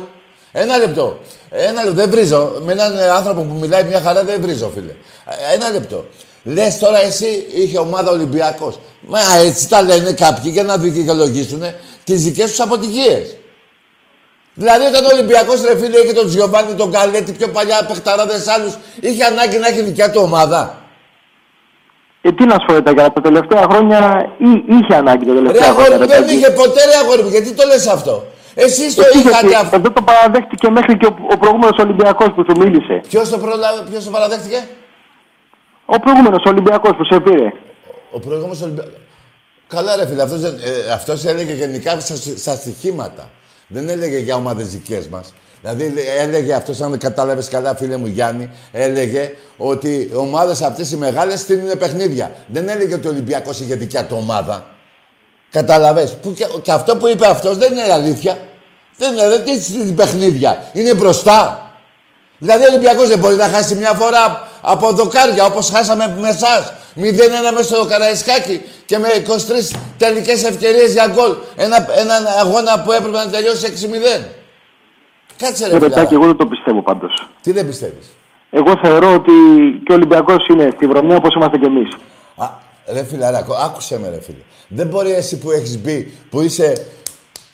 Ένα 0.52 0.78
λεπτό. 0.78 1.18
Ένα 1.50 1.84
λεπτό. 1.84 1.93
Δεν 2.02 2.10
βρίζω. 2.10 2.52
Με 2.66 2.72
έναν 2.72 2.97
ε, 2.97 3.10
άνθρωπο 3.10 3.41
που 3.41 3.58
μιλάει 3.60 3.84
μια 3.84 4.02
χαρά 4.02 4.24
δεν 4.24 4.41
βρίζω, 4.41 4.72
φίλε. 4.74 4.91
Ε, 5.26 5.54
Ένα 5.54 5.70
λεπτό. 5.70 6.06
Λες 6.43 6.78
τώρα 6.80 7.02
εσύ 7.02 7.45
είχε 7.54 7.80
ομάδα 7.80 8.12
Ολυμπιακός. 8.12 8.80
Μα 9.02 9.20
έτσι 9.45 9.70
τα 9.70 9.82
λένε 9.82 10.12
κάποιοι 10.12 10.52
για 10.54 10.64
να 10.64 10.78
δικαιολογήσουν 10.78 11.62
τις 12.04 12.24
δικές 12.24 12.50
τους 12.50 12.60
αποτυχίες. 12.60 13.36
Δηλαδή 14.62 14.86
όταν 14.91 15.01
ο 15.05 15.10
Ολυμπιακός 15.16 15.62
ρε 15.68 15.76
φίλε 15.80 15.97
είχε 15.99 16.14
τον 16.14 16.28
Τζιοβάνι, 16.28 16.74
τον 16.74 16.91
Καλέτη, 16.91 17.32
πιο 17.32 17.47
παλιά 17.47 17.78
παιχταράδες 17.88 18.47
άλλους, 18.47 18.74
είχε 18.99 19.24
ανάγκη 19.24 19.57
να 19.57 19.68
έχει 19.68 19.82
δικιά 19.82 20.12
του 20.12 20.22
ομάδα. 20.24 20.62
Ε, 22.22 22.32
τι 22.32 22.45
να 22.45 22.53
σου 22.60 22.66
πω, 22.68 22.74
ρε, 22.74 22.82
Τάκη, 22.82 22.97
τα 23.18 23.22
τελευταία 23.22 23.64
χρόνια 23.72 23.99
ή- 24.38 24.64
είχε 24.76 24.93
ανάγκη 25.01 25.26
τα 25.26 25.34
Ρε 25.34 25.39
τελευταία 25.39 25.70
αγόρι 25.70 25.86
χρόνια. 25.86 25.97
μου, 26.05 26.12
ρε, 26.12 26.16
δεν 26.16 26.22
Τάκη. 26.26 26.36
είχε 26.36 26.49
ποτέ 26.49 26.82
ρε 26.86 26.95
αγόρι 27.03 27.22
μου, 27.24 27.30
γιατί 27.30 27.49
το 27.53 27.64
λες 27.68 27.88
αυτό; 27.88 28.26
Εσείς 28.55 28.95
το 28.95 29.01
Ε, 29.01 29.10
τι 29.12 29.20
είχατε 29.20 29.45
είχε, 29.47 29.55
αυτό. 29.55 29.76
Εδώ 29.76 29.91
το 29.91 30.01
παραδέχτηκε 30.01 30.70
μέχρι 30.70 30.97
και 30.97 31.05
ο, 31.05 31.16
ο 31.34 31.38
προηγούμενος 31.38 31.78
Ολυμπιακός 31.86 32.28
που 32.36 32.43
σου 32.47 32.55
μίλησε. 32.62 32.95
Ποιος 33.10 33.30
το, 33.30 33.38
προλα... 33.38 33.68
Ποιος 33.89 34.03
το 34.03 34.12
παραδέχτηκε; 34.12 34.60
Ο 35.86 35.99
προηγούμενος 35.99 36.43
Ολυμπιακός 36.45 36.91
που 36.97 37.05
σε 37.12 37.20
πήρε. 37.20 37.47
Ο 38.12 38.20
προηγούμενος 38.20 38.62
Ολυμπιακός. 38.62 38.93
Καλά 39.68 39.95
ρε 39.95 40.07
φίλε, 40.07 40.22
αυτός, 40.22 40.39
δεν- 40.39 40.60
ε, 40.88 40.91
αυτός 40.91 41.26
έλεγε 41.26 41.53
γενικά 41.53 41.99
στα, 41.99 42.16
στα 42.38 42.53
στοιχήματα. 42.55 43.30
Δεν 43.72 43.90
έλεγε 43.90 44.18
για 44.18 44.36
ομάδες 44.36 44.68
δικές 44.68 45.08
μας. 45.08 45.34
Δηλαδή 45.62 45.90
λέ- 45.90 46.06
έλεγε 46.20 46.54
αυτός, 46.54 46.82
αν 46.82 46.98
κατάλαβες 46.98 47.48
καλά 47.48 47.76
φίλε 47.76 47.98
μου 47.98 48.06
Γιάννη, 48.08 48.50
έλεγε 48.72 49.32
ότι 49.58 50.10
οι 50.12 50.16
ομάδες 50.16 50.62
αυτές 50.62 50.92
οι 50.92 50.98
μεγάλες 50.98 51.40
στείλουν 51.40 51.78
παιχνίδια. 51.78 52.32
Δεν 52.48 52.70
έλεγε 52.70 52.94
ότι 52.94 53.08
ο 53.08 53.10
Ολυμπιακός 53.10 53.60
είχε 53.60 53.76
δικιά 53.76 54.06
του 54.06 54.16
ομάδα. 54.20 54.66
Καταλαβες. 55.52 56.12
Που 56.22 56.34
και, 56.34 56.46
και 56.62 56.72
αυτό 56.72 56.98
που 56.98 57.08
είπε 57.08 57.28
αυτός 57.28 57.58
δεν 57.58 57.72
είναι 57.72 57.92
αλήθεια. 57.94 58.38
Δεν 58.98 59.14
είναι, 59.14 59.28
δεν 59.28 59.44
τι 59.44 59.62
στείλει 59.62 59.92
παιχνίδια. 59.92 60.70
Είναι 60.74 60.94
μπροστά. 60.94 61.64
Δηλαδή 62.38 62.64
ο 62.64 62.68
Ολυμπιακός 62.68 63.08
δεν 63.08 63.20
μπορεί 63.20 63.36
να 63.36 63.48
χάσει 63.48 63.76
μια 63.76 63.94
φορά 63.94 64.48
από 64.62 64.91
δοκάρια 64.91 65.45
όπως 65.45 65.70
χάσαμε 65.70 66.18
με 66.20 66.30
εσάς. 66.30 66.74
0-1 66.95 67.01
μέσα 67.53 67.64
στο 67.64 67.86
Καραϊσκάκι 67.86 68.62
και 68.86 68.97
με 68.97 69.07
23 69.28 69.76
τελικές 69.97 70.43
ευκαιρίες 70.43 70.91
για 70.91 71.07
γκολ. 71.14 71.36
Ένα, 71.55 71.88
έναν 71.97 72.26
αγώνα 72.39 72.82
που 72.82 72.91
έπρεπε 72.91 73.18
να 73.18 73.30
τελειώσει 73.30 73.66
6-0. 73.66 74.26
Κάτσε 75.38 75.68
ρε 75.68 75.76
Ε, 75.76 75.80
φιλάρα. 75.80 75.93
Τάκη, 76.01 76.14
εγώ 76.14 76.26
δεν 76.26 76.38
το 76.38 76.45
πιστεύω 76.45 76.82
πάντως. 76.84 77.28
Τι 77.41 77.51
δεν 77.51 77.68
πιστεύεις; 77.68 78.05
Εγώ 78.51 78.74
θεωρώ 78.82 79.14
ότι 79.14 79.32
και 79.86 79.91
ο 79.91 79.95
Ολυμπιακός 79.95 80.47
είναι 80.47 80.70
στη 80.76 80.88
βρωμιά 80.88 81.16
όπως 81.16 81.36
είμαστε 81.36 81.57
κι 81.57 81.66
εμείς. 81.66 81.97
Α, 82.38 82.47
ρε 82.93 83.03
φιλαράκο, 83.03 83.53
άκουσε 83.53 83.99
με 83.99 84.10
ρε 84.10 84.22
φίλε. 84.22 84.38
Δεν 84.68 84.88
μπορεί 84.88 85.12
εσύ 85.14 85.38
που 85.38 85.51
έχεις 85.51 85.80
μπει, 85.82 86.18
που 86.30 86.41
είσαι 86.41 86.86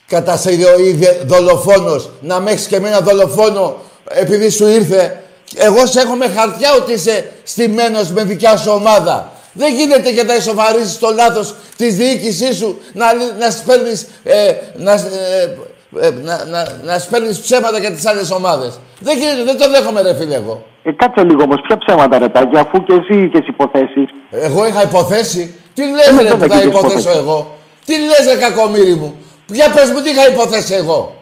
κατά 0.07 0.37
σεριοειδή 0.37 1.07
δολοφόνος, 1.25 2.09
να 2.21 2.39
με 2.39 2.51
έχεις 2.51 2.67
και 2.67 2.75
εμένα 2.75 2.99
δολοφόνο 3.01 3.75
επειδή 4.09 4.49
σου 4.49 4.67
ήρθε. 4.67 5.23
Εγώ 5.55 5.85
σε 5.85 5.99
έχω 5.99 6.15
με 6.15 6.27
χαρτιά 6.27 6.73
ότι 6.75 6.93
είσαι 6.93 7.31
στημένος 7.43 8.11
με 8.11 8.23
δικιά 8.23 8.57
σου 8.57 8.71
ομάδα. 8.71 9.31
Δεν 9.53 9.73
γίνεται 9.73 10.11
και 10.11 10.23
να 10.23 10.35
ισοβαρίζεις 10.35 10.99
το 10.99 11.11
λάθος 11.15 11.55
της 11.77 11.95
διοίκησής 11.95 12.57
σου, 12.57 12.81
να, 12.93 13.05
να 13.39 13.51
σπέρνεις, 13.51 14.07
ε, 14.23 14.53
να, 14.75 14.91
ε, 14.91 15.57
ε, 15.99 16.09
να, 16.09 16.45
να, 16.45 16.67
να 16.83 16.99
σπέρνεις 16.99 17.39
ψέματα 17.39 17.79
για 17.79 17.91
τις 17.91 18.05
άλλες 18.05 18.31
ομάδες. 18.31 18.79
Δεν 18.99 19.17
γίνεται, 19.17 19.43
δεν 19.43 19.57
το 19.57 19.69
δέχομαι 19.69 20.01
ρε 20.01 20.15
φίλε 20.15 20.35
εγώ. 20.35 20.65
Ε, 20.83 20.91
κάτσε 20.91 21.23
λίγο 21.23 21.43
όμως, 21.43 21.61
ποια 21.67 21.77
ψέματα 21.77 22.17
ρε 22.17 22.29
Τάκη, 22.29 22.57
αφού 22.57 22.83
και 22.83 22.93
εσύ 22.93 23.23
είχες 23.23 23.47
υποθέσεις. 23.47 24.07
Εγώ 24.31 24.67
είχα 24.67 24.83
υποθέσει. 24.83 25.55
Τι 25.73 25.81
λες 25.81 26.07
Ε, 26.07 26.21
ρε 26.21 26.29
δεν 26.29 26.37
που 26.37 26.47
θα 26.47 26.55
έχεις 26.55 26.65
υποθέσω 26.65 26.97
υποθέσει; 26.97 27.17
εγώ; 27.17 27.55
Τι 27.85 27.93
λες 27.99 28.33
ρε 28.33 28.39
κακομύρι 28.39 28.95
μου; 28.95 29.15
Για 29.47 29.69
πες 29.69 29.89
μου 29.89 30.01
τι 30.01 30.09
είχα 30.09 30.27
υποθέσει 30.27 30.73
εγώ; 30.73 31.14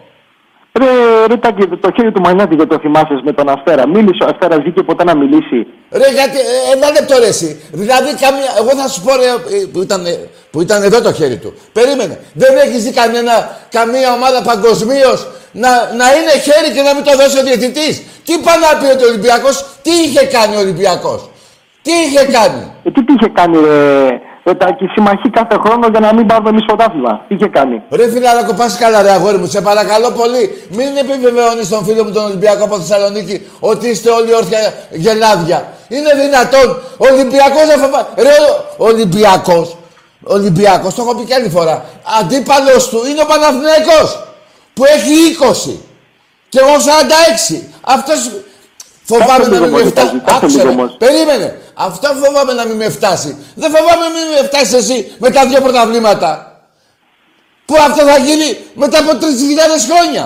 Ρε, 0.79 0.85
ρε 1.27 1.37
Τάκη, 1.37 1.67
το 1.67 1.91
χέρι 1.95 2.11
του 2.11 2.21
Μανιάτη 2.21 2.55
δεν 2.55 2.67
το 2.67 2.79
θυμάσαι 2.79 3.19
με 3.23 3.31
τον 3.33 3.49
Αστέρα. 3.49 3.87
Μίλησε 3.87 4.23
ο 4.23 4.27
Αστέρας, 4.31 4.57
βγήκε 4.57 4.83
ποτέ 4.83 5.03
να 5.03 5.15
μιλήσει. 5.15 5.67
Ρε 5.91 6.09
γιατί, 6.17 6.37
ε, 6.37 6.75
ένα 6.75 6.91
λεπτό 6.91 7.17
ρε 7.19 7.27
εσύ. 7.27 7.61
Δηλαδή 7.71 8.09
καμία, 8.23 8.49
εγώ 8.59 8.71
θα 8.81 8.87
σου 8.87 9.01
πω 9.01 9.11
ρε, 9.15 9.25
ε, 9.25 9.65
που 9.71 9.81
ήταν, 9.81 10.05
ε, 10.05 10.29
που 10.51 10.61
ήταν 10.61 10.83
εδώ 10.83 11.01
το 11.01 11.13
χέρι 11.13 11.37
του. 11.37 11.53
Περίμενε. 11.73 12.19
Δεν 12.33 12.57
έχεις 12.57 12.83
δει 12.83 12.91
κανένα, 12.91 13.33
καμία 13.69 14.13
ομάδα 14.13 14.41
παγκοσμίως 14.41 15.27
να, 15.51 15.69
να 15.99 16.07
είναι 16.15 16.33
χέρι 16.45 16.69
και 16.75 16.81
να 16.81 16.93
μην 16.95 17.03
το 17.03 17.15
δώσει 17.15 17.39
ο 17.39 17.43
διαιτητής; 17.43 17.95
Τι 18.25 18.33
πάει 18.45 18.59
να 18.65 18.79
πει 18.79 18.87
ότι 18.95 19.03
ο 19.03 19.07
Ολυμπιακός, 19.07 19.55
τι 19.81 19.91
είχε 20.05 20.25
κάνει 20.25 20.55
ο 20.55 20.59
Ολυμπιακός; 20.59 21.29
Τι 21.81 21.91
είχε 22.05 22.23
κάνει; 22.37 22.63
Ε, 22.83 22.91
τι, 22.91 22.99
τι 23.05 23.13
είχε 23.17 23.29
κάνει, 23.37 23.57
ρε, 23.57 24.21
ρε 24.45 24.53
Τάκη, 24.53 24.85
συμμαχή 24.85 25.29
κάθε 25.29 25.57
χρόνο 25.65 25.87
για 25.87 25.99
να 25.99 26.13
μην 26.13 26.25
πάρουμε 26.27 26.49
εμείς 26.49 26.65
πρωτάθλημα. 26.65 27.25
Τι 27.27 27.35
είχε 27.35 27.47
κάνει; 27.47 27.81
Ρε 27.89 28.09
φιλαράκο, 28.09 28.53
πας 28.53 28.77
καλά 28.77 29.01
ρε 29.01 29.11
αγόρι 29.11 29.37
μου, 29.37 29.45
σε 29.45 29.61
παρακαλώ 29.61 30.11
πολύ. 30.11 30.67
Μην 30.69 30.97
επιβεβαιώνεις 30.97 31.69
τον 31.69 31.85
φίλο 31.85 32.03
μου 32.03 32.11
τον 32.11 32.23
Ολυμπιακό 32.23 32.63
από 32.63 32.79
Θεσσαλονίκη 32.79 33.47
ότι 33.59 33.87
είστε 33.87 34.09
όλοι 34.09 34.35
όρθια 34.35 34.73
γελάδια. 34.91 35.67
Είναι 35.87 36.11
δυνατόν 36.23 36.67
ο 36.97 37.05
Ολυμπιακός 37.11 37.65
να 37.67 37.77
φοβά... 37.83 38.07
Ρε 38.17 38.35
ο 38.77 38.85
Ολυμπιακός, 38.85 39.77
Ολυμπιακός, 40.23 40.93
το 40.95 41.01
έχω 41.01 41.15
πει 41.15 41.23
και 41.23 41.33
άλλη 41.33 41.49
φορά. 41.49 41.85
Αντίπαλος 42.19 42.89
του 42.89 42.99
είναι 43.09 43.21
ο 43.21 43.25
Παναθηναϊκός 43.25 44.23
που 44.73 44.83
έχει 44.85 45.15
20 45.69 45.75
και 46.49 46.59
εγώ 46.59 46.75
46. 47.51 47.61
Αυτός 47.81 48.31
φοβάμαι 49.03 49.31
Κάτσε 49.31 49.49
να 49.49 49.55
λίγο, 49.55 49.63
μην 49.63 49.71
με 49.73 49.77
μωρέ, 49.77 49.89
φτάσει. 49.89 50.07
Τάκη, 50.07 50.19
κάτσε 50.25 50.35
Άκουσε 50.45 50.57
λίγο 50.57 50.73
με. 50.73 50.81
όμως. 50.81 50.95
Περίμενε. 50.97 51.59
Αυτό 51.73 52.07
φοβάμαι 52.23 52.53
να 52.53 52.65
μην 52.65 52.75
με 52.75 52.89
φτάσει. 52.89 53.37
Δεν 53.55 53.69
φοβάμαι 53.75 54.03
να 54.07 54.11
μην 54.15 54.25
με 54.35 54.47
φτάσει 54.47 54.75
εσύ 54.75 55.11
με 55.17 55.29
τα 55.29 55.47
δύο 55.47 55.61
πρωταβλήματα. 55.61 56.31
Που 57.65 57.75
αυτό 57.87 58.01
θα 58.05 58.17
γίνει 58.17 58.57
μετά 58.73 58.99
από 58.99 59.11
3.000 59.11 59.19
χρόνια. 59.89 60.25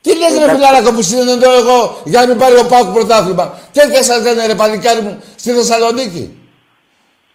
Τι 0.00 0.16
λες 0.16 0.38
ρε 0.38 0.52
φιλάρακο 0.52 0.92
που 0.92 1.02
συνεννοώ 1.02 1.52
εγώ 1.58 2.00
για 2.04 2.20
να 2.20 2.26
μην 2.26 2.38
πάρει 2.38 2.56
ο 2.58 2.66
Πάουκ 2.66 2.92
πρωτάθλημα. 2.92 3.58
Τέτοια 3.72 4.02
σας 4.02 4.22
λένε 4.22 4.46
ρε 4.46 4.54
παλικάρι 4.54 5.00
μου 5.00 5.22
στη 5.36 5.50
Θεσσαλονίκη. 5.50 6.36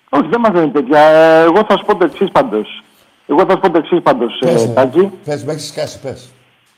Όχι, 0.10 0.28
δεν 0.30 0.40
μας 0.40 0.54
λένε 0.54 0.68
τέτοια. 0.68 1.00
Ε, 1.00 1.42
εγώ 1.42 1.66
θα 1.68 1.78
σου 1.78 1.86
πω 1.86 1.96
το 1.96 2.06
εξής 2.06 2.28
πάντως. 2.32 2.84
Εγώ 3.28 3.40
θα 3.46 3.52
σου 3.52 3.60
πω 3.60 3.70
το 3.72 3.78
εξής 3.78 4.00
πάντως, 4.04 4.38
Πες, 4.40 4.64
ε, 4.64 4.66
ρε. 4.66 4.72
Τάκη. 4.74 5.12
Πες, 5.26 5.44
με 5.44 5.52
έχεις 5.54 5.68
σκάσει, 5.68 6.00
πες. 6.00 6.30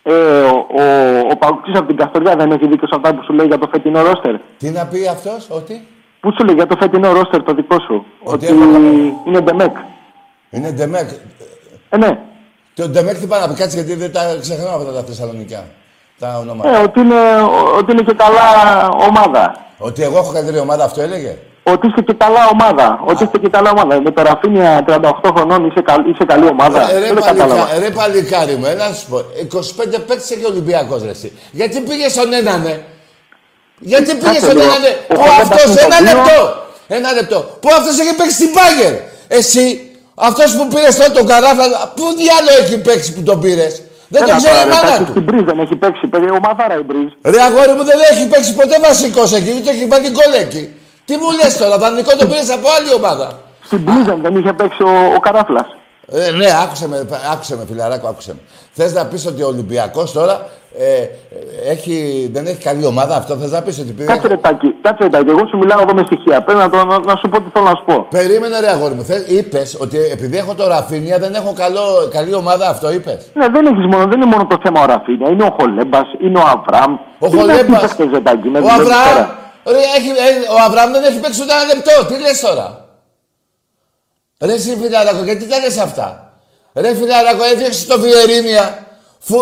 Ε, 0.09 0.41
ο 0.41 0.65
ο, 0.81 0.83
ο 1.31 1.35
Παοκτσής 1.37 1.77
από 1.77 1.87
την 1.87 1.97
Καστοριά 1.97 2.35
δεν 2.35 2.51
έχει 2.51 2.67
δίκιο 2.67 2.87
σε 2.87 2.95
αυτά 2.95 3.15
που 3.15 3.23
σου 3.23 3.33
λέει 3.33 3.47
για 3.47 3.57
το 3.57 3.67
φετινό 3.71 4.01
ρόστερ. 4.01 4.35
Τι 4.57 4.69
να 4.69 4.85
πει 4.85 5.07
αυτός, 5.07 5.47
ότι; 5.49 5.87
Πού 6.19 6.31
σου 6.37 6.45
λέει 6.45 6.55
για 6.55 6.65
το 6.67 6.75
φετινό 6.79 7.11
ρόστερ 7.11 7.43
το 7.43 7.53
δικό 7.53 7.79
σου; 7.79 8.05
Ότι 8.23 8.45
Ότι, 8.45 8.45
έχω- 8.45 8.79
είναι 9.27 9.39
ντεμεκ. 9.41 9.75
είναι 10.49 10.71
Ντεμέκ. 10.71 11.09
Ε, 11.89 11.97
ναι. 11.97 12.19
Το 12.73 12.87
Ντεμέκ 12.89 13.15
τι 13.17 13.27
πάει 13.27 13.39
να 13.41 13.47
πει, 13.47 13.53
κάτσε 13.53 13.75
γιατί 13.77 13.95
δεν 13.95 14.11
τα 14.11 14.21
ξεχνάω 14.41 14.75
αυτά 14.75 14.91
τα 14.93 15.03
θεσσαλονικά. 15.03 15.63
Τα 16.19 16.37
ονόματα. 16.41 16.69
Ε, 16.77 16.83
ότι, 16.83 16.99
είναι, 16.99 17.15
ότι 17.77 17.91
είναι 17.91 18.01
και 18.01 18.13
καλά 18.13 18.45
ομάδα. 19.09 19.55
Ότι 19.77 20.03
εγώ 20.03 20.17
έχω 20.17 20.31
καλύτερη 20.33 20.59
ομάδα, 20.59 20.83
αυτό 20.83 21.01
έλεγε. 21.01 21.37
Ότι 21.73 21.87
είστε 21.87 22.01
και 22.01 22.13
καλά 22.17 22.41
ομάδα. 22.53 22.99
Ότι 23.05 23.23
είστε 23.23 23.37
και 23.37 23.49
καλά 23.49 23.69
ομάδα. 23.75 24.01
Με 24.01 24.11
το 24.11 24.21
Ραφίνια 24.21 24.83
38 24.87 25.11
χρονών 25.35 25.65
είσαι, 25.67 25.81
καλ, 25.81 25.99
είσαι 26.09 26.25
καλή 26.31 26.47
ομάδα. 26.47 26.91
Ε, 26.91 26.93
ρε, 26.93 27.05
δεν 27.05 27.15
το 27.15 27.21
κατάλαβα. 27.21 27.55
παλικα, 27.65 27.79
ρε 27.79 27.89
παλικάρι 27.89 28.55
μου, 28.55 28.65
ένα 28.65 28.87
να 28.87 28.93
σου 28.93 29.05
πω. 29.09 29.17
25 29.17 29.99
παίκτες 30.07 30.29
έχει 30.31 30.45
ο 30.45 30.49
Ολυμπιακός 30.51 31.01
ρε 31.03 31.09
εσύ. 31.09 31.31
Γιατί 31.51 31.79
πήγες 31.79 32.11
στον 32.11 32.33
έναν, 32.33 32.61
ναι. 32.61 32.75
Γιατί 33.79 34.11
πήγες 34.15 34.23
Κάτσε 34.25 34.45
στον 34.45 34.57
λίγο. 34.57 34.67
έναν, 34.69 34.81
ναι. 34.85 34.93
Ο 35.11 35.13
Που 35.13 35.19
Χολέμπας 35.21 35.41
αυτός, 35.49 35.63
είναι 35.71 35.81
ένα 35.85 35.97
το 35.97 36.03
δύο. 36.03 36.13
λεπτό. 36.15 36.37
Ένα 36.97 37.09
λεπτό. 37.17 37.37
Που 37.61 37.69
αυτός 37.77 37.93
έχει 38.03 38.13
παίξει 38.19 38.35
στην 38.41 38.49
Μπάγκερ. 38.55 38.93
Εσύ, 39.39 39.65
αυτός 40.27 40.49
που 40.57 40.63
πήρε 40.73 40.89
τώρα 40.97 41.11
τον 41.17 41.25
καράφλα, 41.31 41.67
πού 41.97 42.03
διάλογο 42.21 42.57
έχει 42.63 42.77
παίξει 42.87 43.09
που 43.15 43.21
τον 43.29 43.37
πήρες; 43.43 43.73
Δεν 44.13 44.21
το 44.25 44.27
Έλα 44.29 44.37
ξέρει 44.39 44.55
τώρα, 44.55 44.65
η 44.65 44.69
ρε, 44.69 44.73
μάνα 44.75 44.89
Τάκη, 44.91 45.03
του. 45.03 45.11
Στην 45.15 45.23
Μπρίζ 45.27 45.43
δεν 45.49 45.57
έχει 45.63 45.75
παίξει. 45.83 46.03
Παιδί, 46.11 46.27
ομαδάρα 46.39 46.75
η 46.81 46.83
Μπρίζ. 46.87 47.09
Ρε 47.33 47.41
αγόρι 47.47 47.73
μου 47.77 47.83
δεν 47.91 47.99
έχει 48.11 48.23
παίξει 48.31 48.51
ποτέ 48.59 48.77
βασικός 48.87 49.29
εκεί, 49.37 49.51
ούτε 49.57 49.69
έχει 49.75 49.85
βάλει 49.91 50.09
γκολ 50.15 50.33
εκεί. 50.45 50.63
Τι 51.09 51.15
μου 51.17 51.29
λες 51.31 51.57
τώρα, 51.57 51.77
δανεικό 51.77 52.11
το 52.15 52.25
πήρες 52.25 52.49
από 52.49 52.67
άλλη 52.77 52.93
ομάδα; 52.99 53.27
Στην 53.63 53.79
Μπρίζ 53.81 54.05
δεν 54.21 54.35
είχε 54.35 54.53
παίξει 54.53 54.83
ο, 54.83 54.93
ο 55.15 55.19
Καράφλας. 55.19 55.67
Ε, 56.11 56.31
ναι, 56.31 56.45
άκουσε 56.63 56.87
με, 56.87 57.07
άκουσε 57.33 57.55
με, 57.57 57.63
φιλαράκο, 57.69 58.07
άκουσε 58.07 58.33
με. 58.33 58.39
Θες 58.71 58.93
να 58.93 59.05
πεις 59.05 59.25
ότι 59.25 59.41
ο 59.43 59.47
Ολυμπιακός 59.47 60.11
τώρα 60.11 60.45
ε, 60.77 60.83
ε, 60.85 61.09
έχει, 61.71 62.29
δεν 62.33 62.45
έχει 62.45 62.61
καλή 62.63 62.85
ομάδα, 62.85 63.15
αυτό 63.15 63.35
θες 63.35 63.51
να 63.51 63.61
πεις 63.61 63.79
ότι 63.79 63.91
πήγε... 63.91 64.07
Κάτσε 64.07 64.27
ρε 64.27 64.37
Τάκη, 64.37 64.75
κάτσε 64.81 65.03
ρε 65.03 65.09
Τάκη. 65.09 65.29
Εγώ 65.29 65.47
σου 65.47 65.57
μιλάω 65.57 65.81
εδώ 65.81 65.93
με 65.93 66.03
στοιχεία. 66.05 66.41
Πρέπει 66.43 66.59
να, 66.59 66.69
το, 66.69 66.85
να, 66.85 66.99
να 66.99 67.15
σου 67.15 67.29
πω 67.29 67.41
τι 67.41 67.49
θέλω 67.53 67.65
να 67.65 67.75
σου 67.75 67.83
πω. 67.85 68.07
Περίμενε 68.09 68.59
ρε 68.59 68.69
αγόρι 68.69 68.93
μου, 68.93 69.03
θες, 69.03 69.23
είπες 69.27 69.77
ότι 69.79 69.97
επειδή 70.11 70.37
έχω 70.37 70.55
το 70.55 70.67
Ραφίνια 70.67 71.17
δεν 71.19 71.33
έχω 71.33 71.53
καλό, 71.53 71.85
καλή 72.11 72.33
ομάδα, 72.33 72.69
αυτό 72.69 72.91
είπες; 72.91 73.31
Ναι, 73.33 73.47
δεν, 73.47 73.65
έχεις 73.65 73.85
μόνο, 73.91 74.03
δεν 74.11 74.21
είναι 74.21 74.29
μόνο 74.33 74.47
το 74.47 74.57
θέμα 74.63 74.81
ο 74.81 74.85
Ραφίνια. 74.85 75.29
Είναι 75.29 75.43
ο 75.43 75.55
Χολέμπας, 75.59 76.07
είναι 76.23 76.39
ο 76.39 76.43
Αβραμ. 76.53 76.91
Ο 77.19 77.27
Είναι 77.27 77.27
αυτοί 77.27 77.37
οι 77.37 77.39
Χολέμπας, 77.39 77.81
παίκτες, 77.81 78.07
ρε 78.11 78.19
Τάκη, 78.19 78.47
με 78.49 78.57
ο 78.57 78.61
δουλεύεις 78.61 78.81
Αβραάμ, 78.81 79.13
τώρα. 79.13 79.48
Ρε, 79.65 79.77
έχει, 79.77 80.09
ε, 80.09 80.49
ο 80.49 80.57
Αβραάμ 80.65 80.91
δεν 80.91 81.03
έχει 81.03 81.19
παίξει 81.19 81.41
ούτε 81.41 81.53
ένα 81.53 81.73
λεπτό, 81.73 82.05
τι 82.05 82.19
λες 82.19 82.39
τώρα; 82.39 82.87
Ρε 84.39 84.53
εσύ 84.53 84.77
φιλαράκο, 84.81 85.23
γιατί 85.23 85.45
τα 85.47 85.59
λες 85.59 85.77
αυτά; 85.77 86.33
Ρε 86.73 86.95
φιλαράκο, 86.95 87.43
έφτιαξε 87.43 87.85
το 87.85 87.99
Βιερίνια. 87.99 88.87
Φου... 89.19 89.37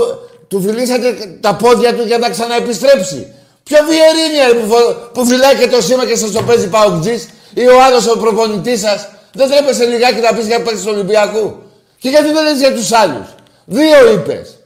Του 0.47 0.61
φιλήσατε 0.61 1.37
τα 1.41 1.55
πόδια 1.55 1.95
του 1.95 2.03
για 2.05 2.17
να 2.17 2.29
ξαναεπιστρέψει. 2.29 3.33
Ποιο 3.63 3.77
Βιερίνια 3.83 4.61
που, 4.61 4.73
φο... 4.73 4.93
που 5.13 5.25
φυλάει 5.25 5.55
και 5.55 5.67
το 5.67 5.81
σήμα 5.81 6.05
και 6.05 6.15
σας 6.15 6.31
το 6.31 6.43
παίζει 6.43 6.67
Παοκτζής 6.67 7.29
ή 7.53 7.67
ο 7.67 7.83
άλλος 7.83 8.07
ο 8.07 8.17
προπονητής 8.17 8.79
σας; 8.79 9.07
Δεν 9.33 9.49
τρέπεσαι 9.49 9.85
λιγάκι 9.85 10.19
να 10.19 10.33
πεις 10.33 10.45
για 10.45 10.61
παίξει 10.61 10.83
του 10.83 10.91
Ολυμπιακού; 10.93 11.61
Και 11.97 12.09
γιατί 12.09 12.31
δεν 12.31 12.43
λες 12.43 12.57
για 12.57 12.73
τους 12.73 12.91
άλλους; 12.91 13.27
Δύο 13.65 14.11
είπες. 14.11 14.57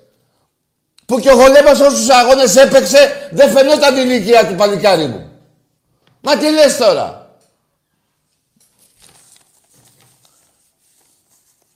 Που 1.05 1.19
και 1.19 1.29
ο 1.29 1.33
Γολέμπας 1.33 1.79
όσους 1.79 2.09
αγώνες 2.09 2.55
έπαιξε 2.55 3.27
δεν 3.31 3.49
φαινόταν 3.51 3.97
η 3.97 4.01
ηλικία 4.05 4.47
του 4.47 4.55
παλικάρι 4.55 5.05
μου. 5.05 5.30
Μα 6.21 6.37
τι 6.37 6.51
λες 6.51 6.77
τώρα; 6.77 7.35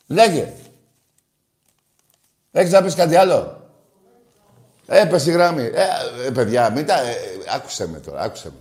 Λέγε. 0.07 0.53
Έχεις 2.51 2.71
να 2.71 2.83
πεις 2.83 2.95
κάτι 2.95 3.15
άλλο; 3.15 3.69
Ε, 4.85 5.05
πες 5.05 5.25
η 5.25 5.31
γράμμη. 5.31 5.63
Ε, 5.63 5.87
ε, 6.25 6.31
παιδιά, 6.31 6.69
μην 6.69 6.85
τα... 6.85 6.99
Ε, 6.99 7.15
άκουσε 7.55 7.87
με 7.87 7.99
τώρα, 7.99 8.21
άκουσε 8.21 8.47
με. 8.49 8.59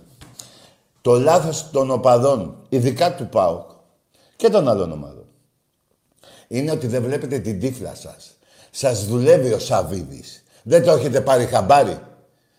Το 1.01 1.19
λάθος 1.19 1.71
των 1.71 1.91
οπαδών, 1.91 2.65
ειδικά 2.69 3.15
του 3.15 3.27
ΠΑΟΚ 3.27 3.69
και 4.35 4.49
των 4.49 4.69
άλλων 4.69 4.91
ομάδων, 4.91 5.25
είναι 6.47 6.71
ότι 6.71 6.87
δεν 6.87 7.03
βλέπετε 7.03 7.39
την 7.39 7.59
τύφλα 7.59 7.95
σας. 7.95 8.37
Σας 8.71 9.05
δουλεύει 9.05 9.53
ο 9.53 9.59
Σαβίδης. 9.59 10.43
Δεν 10.63 10.83
το 10.83 10.91
έχετε 10.91 11.21
πάρει 11.21 11.45
χαμπάρι. 11.45 11.99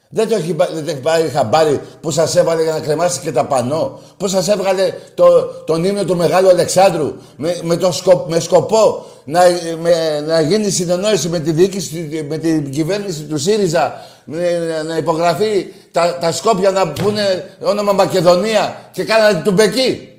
Δεν 0.08 0.28
το 0.28 0.34
έχει, 0.34 0.56
δεν 0.72 0.88
έχει 0.88 1.00
πάρει 1.00 1.28
χαμπάρι 1.28 1.80
που 2.00 2.10
σας 2.10 2.36
έβαλε 2.36 2.62
για 2.62 2.72
να 2.72 2.80
κρεμάσει 2.80 3.20
και 3.20 3.32
τα 3.32 3.44
πανό. 3.44 4.00
Που 4.16 4.28
σας 4.28 4.48
έβγαλε 4.48 4.92
το, 5.14 5.44
τον 5.66 5.84
ύμνο 5.84 6.04
του 6.04 6.16
Μεγάλου 6.16 6.48
Αλεξάνδρου 6.48 7.14
με, 7.36 7.58
με, 7.62 7.76
το 7.76 7.92
με 8.28 8.40
σκοπό 8.40 9.06
να, 9.24 9.40
με, 9.80 10.20
να 10.20 10.40
γίνει 10.40 10.70
συνεννόηση 10.70 11.28
με 11.28 11.38
τη 11.38 11.52
διοίκηση, 11.52 12.26
με 12.28 12.38
την 12.38 12.70
κυβέρνηση 12.70 13.22
του 13.22 13.38
ΣΥΡΙΖΑ 13.38 14.00
να 14.86 14.96
υπογραφεί 14.96 15.66
τα, 15.92 16.18
τα 16.18 16.32
Σκόπια 16.32 16.70
να 16.70 16.88
πούνε 16.88 17.56
όνομα 17.62 17.92
Μακεδονία 17.92 18.76
και 18.92 19.04
κάνανε 19.04 19.42
του 19.44 19.52
Μπεκί. 19.52 20.10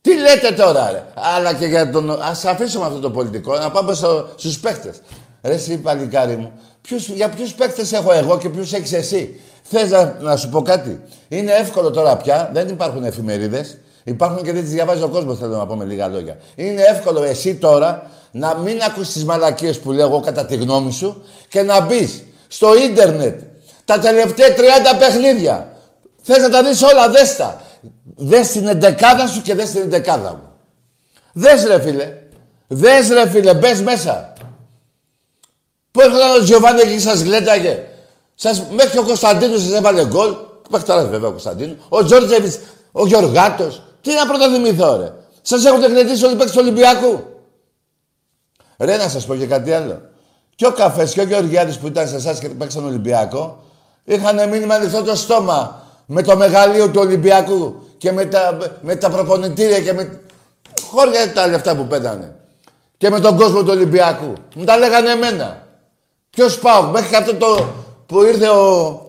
Τι 0.00 0.10
λέτε 0.18 0.54
τώρα, 0.62 0.90
ρε; 0.90 1.04
Αλλά 1.36 1.54
και 1.54 1.66
για 1.66 1.90
τον... 1.90 2.22
Ας 2.22 2.44
αφήσουμε 2.44 2.86
αυτό 2.86 2.98
το 2.98 3.10
πολιτικό, 3.10 3.58
να 3.58 3.70
πάμε 3.70 3.94
στο, 3.94 4.28
στους 4.36 4.58
παίχτες. 4.58 5.00
Ρε 5.42 5.54
εσύ 5.54 5.76
παλικάρι 5.78 6.36
μου, 6.36 6.52
ποιους, 6.90 7.08
για 7.08 7.28
ποιους 7.28 7.52
παίκτες 7.52 7.92
έχω 7.92 8.12
εγώ 8.12 8.38
και 8.38 8.48
ποιους 8.48 8.72
έχεις 8.72 8.92
εσύ; 8.92 9.40
Θες 9.62 9.90
να, 9.90 10.16
να 10.20 10.36
σου 10.36 10.48
πω 10.48 10.62
κάτι; 10.62 11.00
Είναι 11.28 11.52
εύκολο 11.52 11.90
τώρα 11.90 12.16
πια, 12.16 12.50
δεν 12.52 12.68
υπάρχουν 12.68 13.04
εφημερίδες. 13.04 13.78
Υπάρχουν 14.04 14.42
και 14.42 14.52
δεν 14.52 14.62
τις 14.62 14.70
διαβάζει 14.70 15.02
ο 15.02 15.08
κόσμος, 15.08 15.38
θέλω 15.38 15.56
να 15.56 15.66
πω 15.66 15.76
με 15.76 15.84
λίγα 15.84 16.08
λόγια. 16.08 16.36
Είναι 16.54 16.82
εύκολο 16.82 17.22
εσύ 17.22 17.54
τώρα 17.54 18.10
να 18.30 18.54
μην 18.54 18.82
ακούσεις 18.82 19.12
τις 19.12 19.24
μαλακίες 19.24 19.78
που 19.78 19.92
λέω 19.92 20.06
εγώ 20.06 20.20
κατά 20.20 20.46
τη 20.46 20.56
γνώμη 20.56 20.92
σου 20.92 21.22
και 21.48 21.62
να 21.62 21.80
μπεις 21.80 22.22
στο 22.48 22.68
ίντερνετ 22.76 23.40
τα 23.84 23.98
τελευταία 23.98 24.48
30 24.48 24.98
παιχνίδια. 24.98 25.72
Θες 26.22 26.38
να 26.38 26.50
τα 26.50 26.62
δεις 26.62 26.82
όλα, 26.82 27.08
δες 27.08 27.36
τα. 27.36 27.60
Δες 28.16 28.48
την 28.48 28.68
εντεκάδα 28.68 29.26
σου 29.26 29.42
και 29.42 29.54
δες 29.54 29.70
την 29.70 29.80
εντεκάδα 29.80 30.30
μου. 30.30 30.52
Δες 31.32 31.64
ρε 31.64 31.80
φίλε. 31.80 32.12
Δες 32.66 33.08
ρε 33.08 33.28
φίλε, 33.28 33.54
μπες 33.54 33.82
μέσα. 33.82 34.29
Πού 35.90 36.00
έρχονταν 36.00 36.40
ο 36.40 36.44
Τζιωβάνι 36.44 36.82
και 36.82 36.98
σας 36.98 37.22
γλένταγε. 37.22 37.84
Σας, 38.34 38.62
μέχρι 38.70 38.98
ο 38.98 39.02
Κωνσταντίνος 39.02 39.62
σας 39.62 39.72
έβαλε 39.72 40.06
γκολ. 40.06 40.34
Μέχρι 40.70 40.86
τώρα 40.86 41.04
βέβαια 41.04 41.28
ο 41.28 41.30
Κωνσταντίνος. 41.30 41.76
Ο 41.88 42.04
Τζόρτζεβιτς, 42.04 42.58
ο 42.92 43.06
Γιωργάτος. 43.06 43.82
Τι 44.00 44.14
να 44.14 44.26
πρωτοδημηθώ 44.26 44.96
ρε. 44.96 45.12
Σας 45.42 45.64
έχουν 45.64 45.80
γλεντήσει 45.80 46.24
όλοι 46.24 46.34
οι 46.34 46.36
παίκτες 46.36 46.54
του 46.54 46.60
Ολυμπιακού. 46.62 47.24
Ρε 48.78 48.96
να 48.96 49.08
σας 49.08 49.26
πω 49.26 49.34
και 49.34 49.46
κάτι 49.46 49.72
άλλο. 49.72 50.00
Και 50.54 50.66
ο 50.66 50.72
Καφές 50.72 51.12
και 51.12 51.20
ο 51.20 51.24
Γεωργιάδης 51.24 51.78
που 51.78 51.86
ήταν 51.86 52.08
σε 52.08 52.16
εσάς 52.16 52.38
και 52.38 52.48
παίξαν 52.48 52.84
Ολυμπιακό 52.84 53.62
είχαν 54.04 54.48
μείνει 54.48 54.72
ανοιχτό 54.72 55.02
το 55.02 55.16
στόμα 55.16 55.82
με 56.06 56.22
το 56.22 56.36
μεγαλείο 56.36 56.88
του 56.88 57.00
Ολυμπιακού 57.00 57.82
και 57.98 58.12
με 58.12 58.24
τα, 58.24 58.58
με 58.80 58.96
τα 58.96 59.10
προπονητήρια 59.10 59.80
και 59.80 59.92
με... 59.92 60.20
Χώρια 60.90 61.32
τα 61.32 61.46
λεφτά 61.46 61.76
που 61.76 61.86
πέτανε. 61.86 62.34
Και 62.96 63.10
με 63.10 63.20
τον 63.20 63.36
κόσμο 63.36 63.62
του 63.62 63.70
Ολυμπιακού. 63.70 64.32
Μου 64.54 64.64
τα 64.64 64.76
λέγανε 64.78 65.10
εμένα. 65.10 65.66
Ποιος 66.30 66.58
πάω, 66.58 66.82
μέχρι 66.82 67.16
αυτό 67.16 67.34
το 67.34 67.66
που 68.06 68.22
ήρθε 68.22 68.48
ο. 68.48 69.04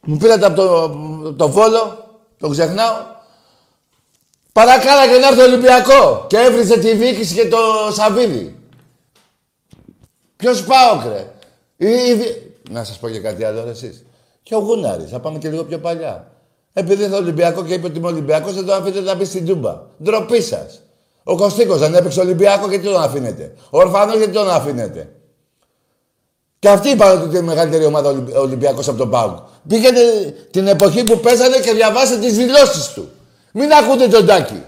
Μου 0.00 0.16
πήρατε 0.16 0.46
από 0.46 0.56
το, 0.56 0.88
το 1.32 1.48
Βόλο, 1.48 2.04
το 2.38 2.48
ξεχνάω. 2.48 2.96
Παρακάλα 4.52 5.06
και 5.06 5.18
να 5.18 5.26
έρθει 5.26 5.40
ο 5.40 5.44
Ολυμπιακό 5.44 6.24
και 6.28 6.36
έβριζε 6.36 6.78
τη 6.78 6.94
διοίκηση 6.94 7.34
και 7.34 7.48
το 7.48 7.58
Σαββίδι. 7.92 8.58
Ποιος 10.36 10.64
πάω, 10.64 10.98
κρε. 10.98 11.32
Να 12.70 12.84
σας 12.84 12.98
πω 12.98 13.08
και 13.08 13.20
κάτι 13.20 13.44
άλλο, 13.44 13.68
εσείς. 13.68 14.04
Και 14.42 14.54
ο 14.54 14.58
Γούναρη, 14.58 15.04
θα 15.04 15.20
πάμε 15.20 15.38
και 15.38 15.48
λίγο 15.48 15.64
πιο 15.64 15.78
παλιά. 15.78 16.30
Επειδή 16.72 17.02
ήρθε 17.02 17.14
ο 17.14 17.18
Ολυμπιακό 17.18 17.64
και 17.64 17.74
είπε 17.74 17.86
ότι 17.86 17.98
είμαι 17.98 18.06
Ολυμπιακός, 18.06 18.54
δεν 18.54 18.66
τον 18.66 18.74
αφήνετε 18.74 19.00
να 19.00 19.14
μπει 19.14 19.24
στην 19.24 19.46
Τούμπα. 19.46 19.80
Ντροπή 20.02 20.42
σας. 20.42 20.82
Ο 21.24 21.36
Κωστίκος 21.36 21.78
δεν 21.78 21.94
έπαιξε 21.94 22.20
Ολυμπιακό, 22.20 22.68
γιατί 22.68 22.84
τον 22.84 23.02
αφήνετε; 23.02 23.54
Ο 23.70 23.78
Ορφανός, 23.78 24.16
γιατί 24.16 24.32
τον 24.32 24.50
αφήνετε; 24.50 25.14
Και 26.60 26.68
αυτοί 26.68 26.88
είπαν 26.88 27.22
ότι 27.22 27.28
είναι 27.28 27.38
η 27.38 27.42
μεγαλύτερη 27.42 27.84
ομάδα 27.84 28.14
Ολυμπιακός 28.36 28.88
από 28.88 28.98
τον 28.98 29.10
Πάουκ. 29.10 29.36
Πήγαινε 29.68 30.00
την 30.50 30.66
εποχή 30.66 31.04
που 31.04 31.20
παίζανε 31.20 31.56
και 31.56 31.72
διαβάστε 31.72 32.16
τις 32.16 32.36
δηλώσεις 32.36 32.88
του. 32.94 33.10
Μην 33.52 33.72
ακούτε 33.72 34.08
τον 34.08 34.26
Τάκη. 34.26 34.62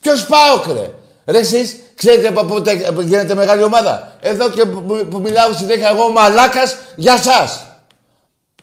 Ποιος 0.00 0.26
Πάουκ 0.26 0.66
ρε. 0.66 0.90
Ρε 1.26 1.38
εσείς, 1.38 1.76
ξέρετε 1.94 2.28
από 2.28 2.44
πότε 2.44 2.92
γίνεται 3.02 3.34
μεγάλη 3.34 3.62
ομάδα; 3.62 4.12
Εδώ 4.20 4.48
και 4.48 4.64
που, 4.64 5.06
που 5.10 5.20
μιλάω 5.20 5.52
συνέχεια 5.52 5.88
εγώ 5.88 6.08
μαλάκας 6.10 6.76
για 6.96 7.16
σας. 7.16 7.66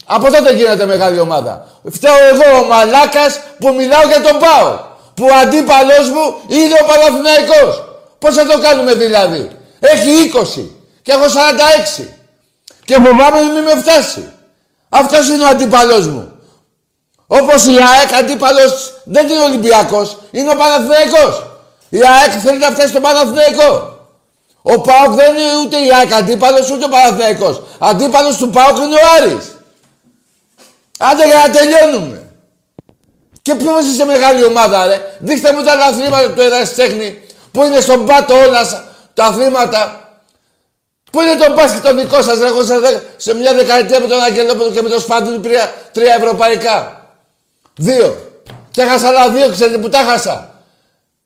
Από 0.06 0.32
τότε 0.32 0.54
γίνεται 0.54 0.86
μεγάλη 0.86 1.20
ομάδα. 1.20 1.68
Φταίω 1.90 2.16
εγώ 2.34 2.64
ο 2.64 2.68
μαλάκας 2.68 3.40
που 3.60 3.74
μιλάω 3.74 4.08
για 4.08 4.22
τον 4.22 4.40
Πάο. 4.40 4.80
Που 5.14 5.26
ο 5.32 5.36
αντίπαλός 5.36 6.10
μου 6.10 6.36
είναι 6.48 6.74
ο 6.82 6.86
Παναθηναϊκός. 6.86 7.84
Πώς 8.20 8.36
θα 8.36 8.46
το 8.46 8.60
κάνουμε 8.60 8.94
δηλαδή; 8.94 9.50
Έχει 9.80 10.32
20 10.34 10.75
και 11.06 11.12
έχω 11.12 11.26
46. 12.00 12.08
Και 12.86 12.94
φοβάμαι 12.96 13.42
μην 13.42 13.64
με 13.64 13.76
φτάσει. 13.82 14.32
Αυτός 14.90 15.28
είναι 15.28 15.44
ο 15.44 15.48
αντίπαλός 15.48 16.08
μου. 16.08 16.32
Όπως 17.28 17.66
η 17.66 17.72
ΑΕΚ 17.72 18.14
αντίπαλος 18.14 18.94
δεν 19.04 19.28
είναι 19.30 19.44
Ολυμπιακός, 19.44 20.18
είναι 20.32 20.50
ο 20.50 20.56
Παναθηναϊκός. 20.56 21.44
Η 21.90 21.98
ΑΕΚ 21.98 22.42
θέλει 22.44 22.58
να 22.58 22.70
φτάσει 22.70 22.88
στον 22.88 23.02
Παναθηναϊκό. 23.02 24.00
Ο 24.62 24.82
Πάοκ 24.82 25.12
δεν 25.14 25.36
είναι 25.36 25.58
ούτε 25.66 25.78
η 25.78 25.94
ΑΕΚ 25.94 26.14
αντίπαλος 26.14 26.70
ούτε 26.70 26.86
ο 26.86 26.90
Παναθηναϊκός. 26.90 27.62
Αντίπαλος 27.80 28.38
του 28.38 28.50
Πάοκ 28.50 28.78
είναι 28.78 28.96
ο 28.96 29.00
Άρης. 29.18 29.56
Άντε 31.00 31.26
για 31.26 31.44
να 31.48 31.50
τελειώνουμε. 31.50 32.30
Και 33.42 33.56
ποιο 33.56 33.80
είσαι 33.80 34.06
μεγάλη 34.06 34.44
ομάδα, 34.44 34.86
ρε. 34.86 35.18
Δείξτε 35.20 35.54
μου 35.54 35.64
τα 35.64 35.74
αθλήματα 35.74 36.32
του 36.32 36.42
Ερασιτέχνη 36.42 37.24
που 37.52 37.64
είναι 37.64 37.80
στον 37.80 38.06
πάτο 38.06 38.34
όλα 38.34 38.86
τα 39.14 39.26
αθλήματα 39.26 40.05
Πού 41.16 41.22
είναι 41.22 41.36
το 41.36 41.54
μπάσκετ 41.54 41.84
το 41.84 41.96
δικό 41.96 42.22
σας, 42.22 42.40
ρε, 42.40 43.02
σε 43.18 43.36
μια 43.36 43.54
δεκαετία 43.54 44.00
με 44.00 44.08
τον 44.08 44.22
Αγγελόπουλο 44.22 44.72
και 44.72 44.82
με 44.82 44.90
τον 44.90 45.00
Σπάντουλ 45.00 45.42
τρία, 45.42 45.74
τρία 45.92 46.16
ευρωπαϊκά. 46.16 47.06
Δύο. 47.76 48.32
Και 48.72 48.82
έχασα 48.82 49.08
άλλα 49.08 49.30
δύο, 49.30 49.50
ξέρετε 49.50 49.78
που 49.78 49.90
τα 49.90 50.00
έχασα. 50.00 50.50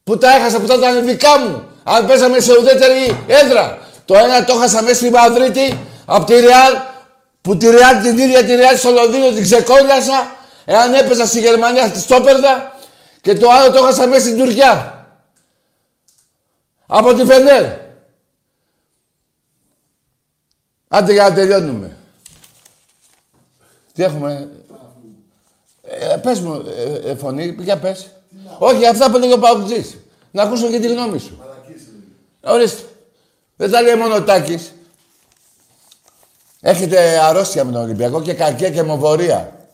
Που 0.04 0.18
τα 0.18 0.36
έχασα, 0.36 0.60
που 0.60 0.68
τα 0.68 0.74
ήταν 0.74 1.06
δικά 1.06 1.40
μου. 1.40 1.68
Αν 1.84 2.06
πέσαμε 2.06 2.40
σε 2.40 2.58
ουδέτερη 2.58 3.24
έδρα. 3.28 3.78
Το 4.06 4.16
ένα 4.16 4.44
το 4.44 4.54
έχασα 4.56 4.82
μέσα 4.82 4.96
στη 4.96 5.10
Μαδρίτη, 5.10 5.80
από 6.06 6.26
τη 6.26 6.40
Ρεάλ, 6.40 6.74
που 7.42 7.58
τη 7.58 7.70
Ρεάλ 7.70 8.02
την 8.02 8.18
ίδια 8.18 8.44
τη 8.44 8.56
Ρεάλ 8.56 8.78
στο 8.78 8.92
Λονδίνο 8.92 9.30
την 9.30 9.44
ξεκόλιασα. 9.44 10.32
Εάν 10.66 10.94
έπεσα 10.94 11.26
στη 11.26 11.40
Γερμανία 11.40 11.88
στη 11.88 12.00
Στόπερδα. 12.00 12.76
Και 13.22 13.36
το 13.36 13.50
άλλο 13.50 13.72
το 13.72 13.84
έχασα 13.84 14.08
μέσα 14.08 14.22
στην 14.22 14.38
Τουρκιά. 14.38 15.06
Από 16.88 17.14
τη 17.14 17.26
Φενέρ. 17.26 17.88
Άντε 20.92 21.14
για 21.14 21.30
να 21.30 21.36
τελειώνουμε. 21.36 21.98
Τι 23.94 24.04
έχουμε; 24.04 24.50
Ε, 25.82 26.16
πες 26.16 26.40
μου, 26.40 26.66
ε, 26.78 27.10
ε, 27.10 27.16
φωνή, 27.16 27.56
για 27.60 27.78
πες. 27.78 28.12
Όχι, 28.58 28.86
αυτά 28.86 29.12
που 29.12 29.18
λέει 29.18 29.32
ο 29.32 29.40
Παουτζής. 29.40 29.98
Να 30.32 30.44
ακούσω 30.44 30.70
και 30.70 30.80
τη 30.80 30.88
γνώμη 30.88 31.20
σου. 31.20 31.42
Ορίστε. 32.44 32.84
Δεν 33.56 33.72
τα 33.72 33.82
λέει 33.82 33.96
μόνο 33.96 34.16
ο 34.16 34.24
Τάκης. 34.24 34.74
Έχετε 36.62 37.20
αρρώστια 37.20 37.64
με 37.64 37.72
τον 37.72 37.82
Ολυμπιακό 37.82 38.22
και 38.22 38.34
κακία 38.34 38.70
και 38.70 38.84
μοβορία. 38.84 39.68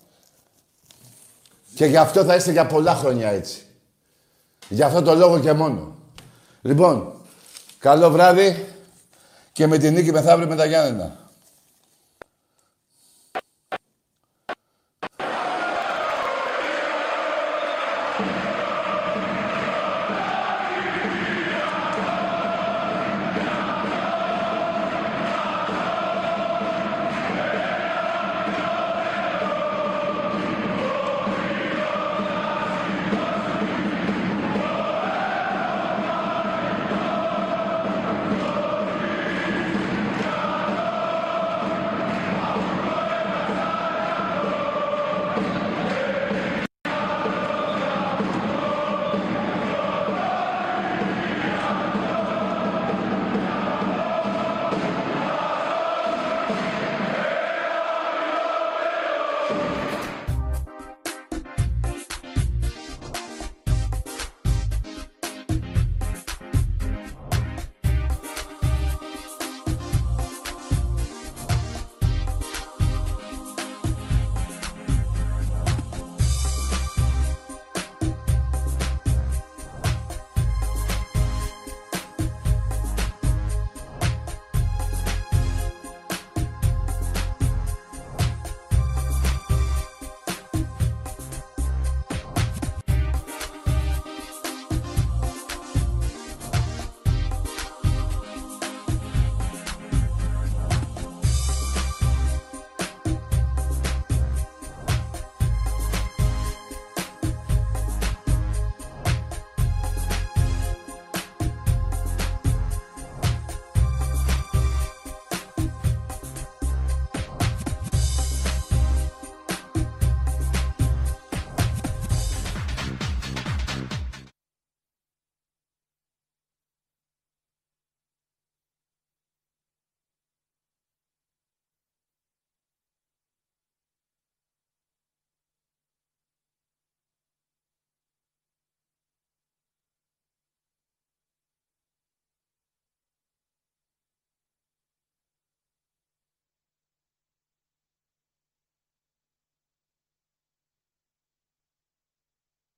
Και 1.75 1.85
γι' 1.85 1.97
αυτό 1.97 2.23
θα 2.23 2.35
είστε 2.35 2.51
για 2.51 2.65
πολλά 2.65 2.95
χρόνια 2.95 3.29
έτσι. 3.29 3.65
Γι' 4.69 4.83
αυτό 4.83 5.01
το 5.01 5.15
λόγο 5.15 5.39
και 5.39 5.53
μόνο. 5.53 5.95
Λοιπόν, 6.61 7.13
καλό 7.77 8.09
βράδυ. 8.09 8.74
Και 9.55 9.67
με 9.67 9.77
την 9.77 9.93
νίκη 9.93 10.11
μεθαύριο 10.11 10.47
με 10.47 10.55
τα 10.55 10.65
Γιάννενα. 10.65 11.15